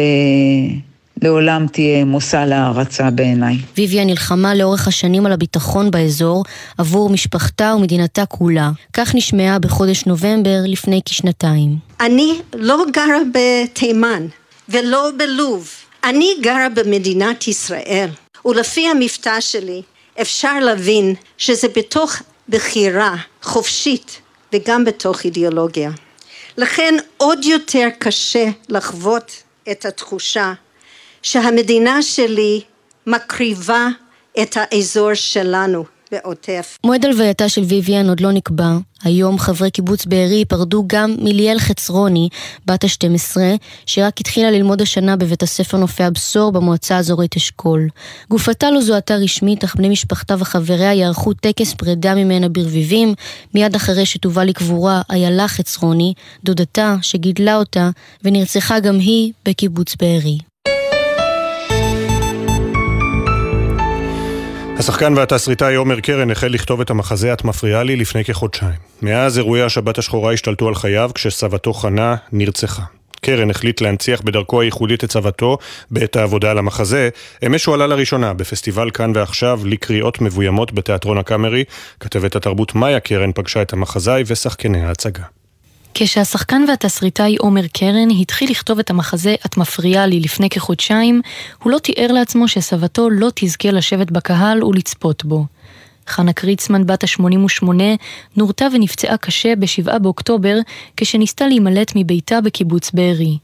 [1.23, 3.57] לעולם תהיה מושא להערצה בעיניי.
[3.77, 6.45] ויvian נלחמה לאורך השנים על הביטחון באזור
[6.79, 8.71] עבור משפחתה ומדינתה כולה.
[8.93, 11.77] כך נשמעה בחודש נובמבר לפני כשנתיים.
[12.01, 14.27] אני לא גרה בתימן
[14.69, 15.71] ולא בלוב.
[16.05, 18.09] אני גרה במדינת ישראל,
[18.45, 19.83] ולפי המבטא שלי
[20.21, 22.17] אפשר להבין שזה בתוך
[22.49, 24.21] בחירה חופשית
[24.53, 25.91] וגם בתוך אידיאולוגיה.
[26.57, 30.53] לכן עוד יותר קשה לחוות את התחושה
[31.23, 32.61] שהמדינה שלי
[33.07, 33.89] מקריבה
[34.43, 36.79] את האזור שלנו בעוטף.
[36.85, 38.77] מועד הלווייתה של ויvian עוד לא נקבע.
[39.03, 42.29] היום חברי קיבוץ בארי ייפרדו גם מליאל חצרוני,
[42.67, 43.37] בת ה-12,
[43.87, 47.89] שרק התחילה ללמוד השנה בבית הספר נופי הבשור במועצה האזורית אשכול.
[48.31, 53.15] גופתה לא זוהתה רשמית, אך בני משפחתה וחבריה יערכו טקס פרידה ממנה ברביבים,
[53.55, 56.15] מיד אחרי שתובא לקבורה איילה חצרוני,
[56.45, 57.91] דודתה שגידלה אותה,
[58.25, 60.50] ונרצחה גם היא בקיבוץ בארי.
[64.81, 68.74] השחקן והתסריטאי עומר קרן החל לכתוב את המחזה "את מפריעה לי" לפני כחודשיים.
[69.02, 72.82] מאז אירועי השבת השחורה השתלטו על חייו כשסבתו חנה נרצחה.
[73.20, 75.59] קרן החליט להנציח בדרכו הייחודית את סבתו
[75.90, 77.09] בעת העבודה על המחזה.
[77.47, 81.65] אמש הוא עלה לראשונה בפסטיבל כאן ועכשיו לקריאות מבוימות בתיאטרון הקאמרי.
[82.01, 85.40] כתבת התרבות מאיה קרן פגשה את המחזאי ושחקני ההצגה.
[85.95, 91.21] כשהשחקן והתסריטאי עומר קרן התחיל לכתוב את המחזה "את מפריעה לי" לפני כחודשיים,
[91.62, 95.47] הוא לא תיאר לעצמו שסבתו לא תזכה לשבת בקהל ולצפות בו.
[96.07, 97.65] חנה קריצמן, בת ה-88,
[98.37, 100.57] נורתה ונפצעה קשה ב-7 באוקטובר,
[100.97, 103.39] כשניסתה להימלט מביתה בקיבוץ בארי.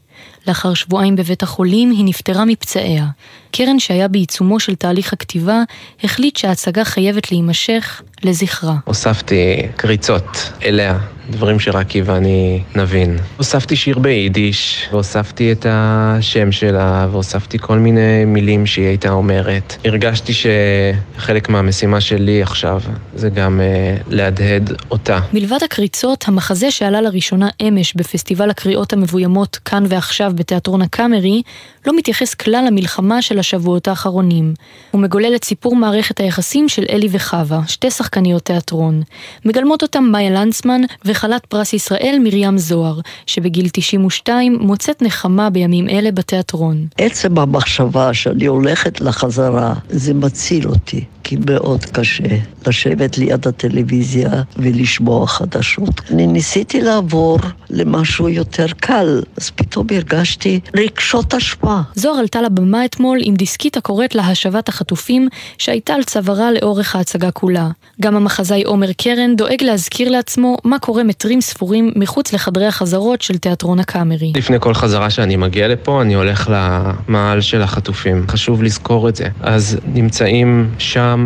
[0.47, 3.05] לאחר שבועיים בבית החולים היא נפטרה מפצעיה.
[3.51, 5.61] קרן שהיה בעיצומו של תהליך הכתיבה,
[6.03, 8.75] החליט שההצגה חייבת להימשך לזכרה.
[8.85, 10.97] הוספתי קריצות אליה,
[11.29, 13.17] דברים שרק היא ואני נבין.
[13.37, 19.75] הוספתי שיר ביידיש, והוספתי את השם שלה, והוספתי כל מיני מילים שהיא הייתה אומרת.
[19.85, 22.81] הרגשתי שחלק מהמשימה שלי עכשיו
[23.15, 25.19] זה גם uh, להדהד אותה.
[25.33, 31.41] מלבד הקריצות, המחזה שעלה לראשונה אמש בפסטיבל הקריאות המבוימות כאן ועכשיו בתיאטרון הקאמרי,
[31.85, 34.53] לא מתייחס כלל למלחמה של השבועות האחרונים.
[34.91, 39.01] הוא מגולל את סיפור מערכת היחסים של אלי וחווה, שתי שחקניות תיאטרון.
[39.45, 46.11] מגלמות אותם מאיה לנצמן וחלת פרס ישראל מרים זוהר, שבגיל 92 מוצאת נחמה בימים אלה
[46.11, 46.87] בתיאטרון.
[46.97, 51.05] עצם המחשבה שאני הולכת לחזרה, זה מציל אותי.
[51.27, 52.23] כי מאוד קשה
[52.67, 56.01] לשבת ליד הטלוויזיה ולשמוע חדשות.
[56.11, 57.39] אני ניסיתי לעבור
[57.69, 61.57] למשהו יותר קל, אז פתאום הרגשתי רגשות אשמה.
[61.67, 61.81] מה?
[61.95, 65.27] זוהר עלתה לבמה אתמול עם דיסקית הקוראת להשבת החטופים,
[65.57, 67.69] שהייתה על צווארה לאורך ההצגה כולה.
[68.01, 73.37] גם המחזאי עומר קרן דואג להזכיר לעצמו מה קורה מטרים ספורים מחוץ לחדרי החזרות של
[73.37, 74.31] תיאטרון הקאמרי.
[74.35, 78.25] לפני כל חזרה שאני מגיע לפה, אני הולך למעל של החטופים.
[78.27, 79.27] חשוב לזכור את זה.
[79.41, 81.16] אז נמצאים שם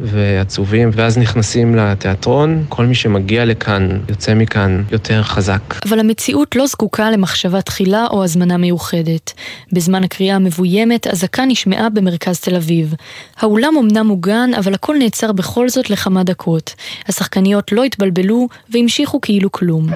[0.00, 5.60] ועצובים, ואז נכנסים לתיאטרון, כל מי שמגיע לכאן יוצא מכאן יותר חזק.
[5.88, 9.32] אבל המציאות לא זקוקה למחשבה תחילה או הזמנה מיוחדת.
[9.72, 12.94] בזמן הקריאה המבוימת, אזעקה נשמעה במרכז תל אביב.
[13.36, 16.74] האולם אמנם מוגן, אבל הכל נעצר בכל זאת לכמה דקות.
[17.08, 19.86] השחקניות לא התבלבלו והמשיכו כאילו כלום.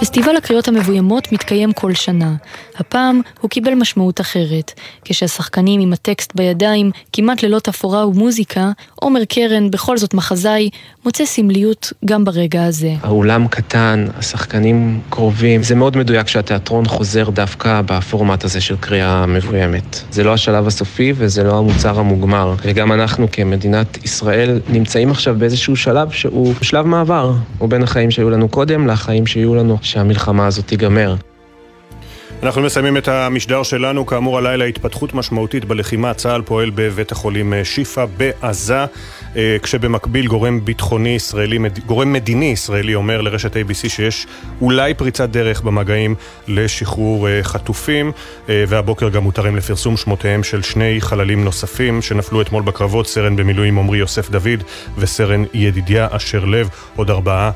[0.00, 2.34] פסטיבל הקריאות המבוימות מתקיים כל שנה.
[2.78, 4.72] הפעם הוא קיבל משמעות אחרת.
[5.04, 10.70] כשהשחקנים עם הטקסט בידיים, כמעט ללא תפאורה ומוזיקה, עומר קרן, בכל זאת מחזאי,
[11.04, 12.94] מוצא סמליות גם ברגע הזה.
[13.02, 15.62] האולם קטן, השחקנים קרובים.
[15.62, 20.00] זה מאוד מדויק שהתיאטרון חוזר דווקא בפורמט הזה של קריאה מבוימת.
[20.10, 22.54] זה לא השלב הסופי וזה לא המוצר המוגמר.
[22.62, 27.32] וגם אנחנו כמדינת ישראל נמצאים עכשיו באיזשהו שלב שהוא שלב מעבר.
[27.58, 31.14] הוא בין החיים שהיו לנו קודם לחיים שיהיו לנו שהמלחמה הזאת תיגמר.
[32.42, 37.64] אנחנו מסיימים את המשדר שלנו, כאמור הלילה התפתחות משמעותית בלחימה, צה"ל פועל בבית החולים אה,
[37.64, 38.84] שיפא בעזה,
[39.62, 44.26] כשבמקביל גורם ביטחוני ישראלי, גורם מדיני ישראלי אומר לרשת ABC שיש
[44.60, 46.14] אולי פריצת דרך במגעים
[46.48, 48.12] לשחרור אה, חטופים,
[48.48, 53.98] והבוקר גם מותרים לפרסום שמותיהם של שני חללים נוספים שנפלו אתמול בקרבות, סרן במילואים עמרי
[53.98, 54.62] יוסף דוד
[54.98, 57.50] וסרן ידידיה אשר לב, עוד ארבעה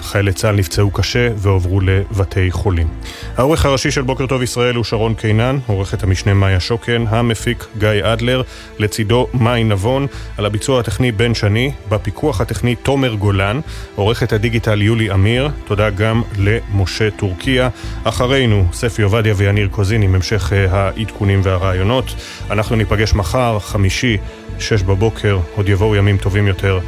[0.00, 2.88] חיילי צה"ל נפצעו קשה והועברו לבתי חולים.
[3.36, 7.66] העורך הראשי של של בוקר טוב ישראל הוא שרון קינן, עורכת המשנה מאיה שוקן, המפיק
[7.78, 8.42] גיא אדלר,
[8.78, 10.06] לצידו מאי נבון,
[10.38, 13.60] על הביצוע הטכני בן שני, בפיקוח הטכני תומר גולן,
[13.94, 17.68] עורכת הדיגיטל יולי אמיר, תודה גם למשה טורקיה.
[18.04, 22.04] אחרינו, ספי עובדיה ויניר קוזין עם המשך אה, העדכונים והרעיונות.
[22.50, 24.16] אנחנו ניפגש מחר, חמישי,
[24.58, 26.78] שש בבוקר, עוד יבואו ימים טובים יותר.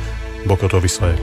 [0.46, 1.16] בוקר טוב ישראל.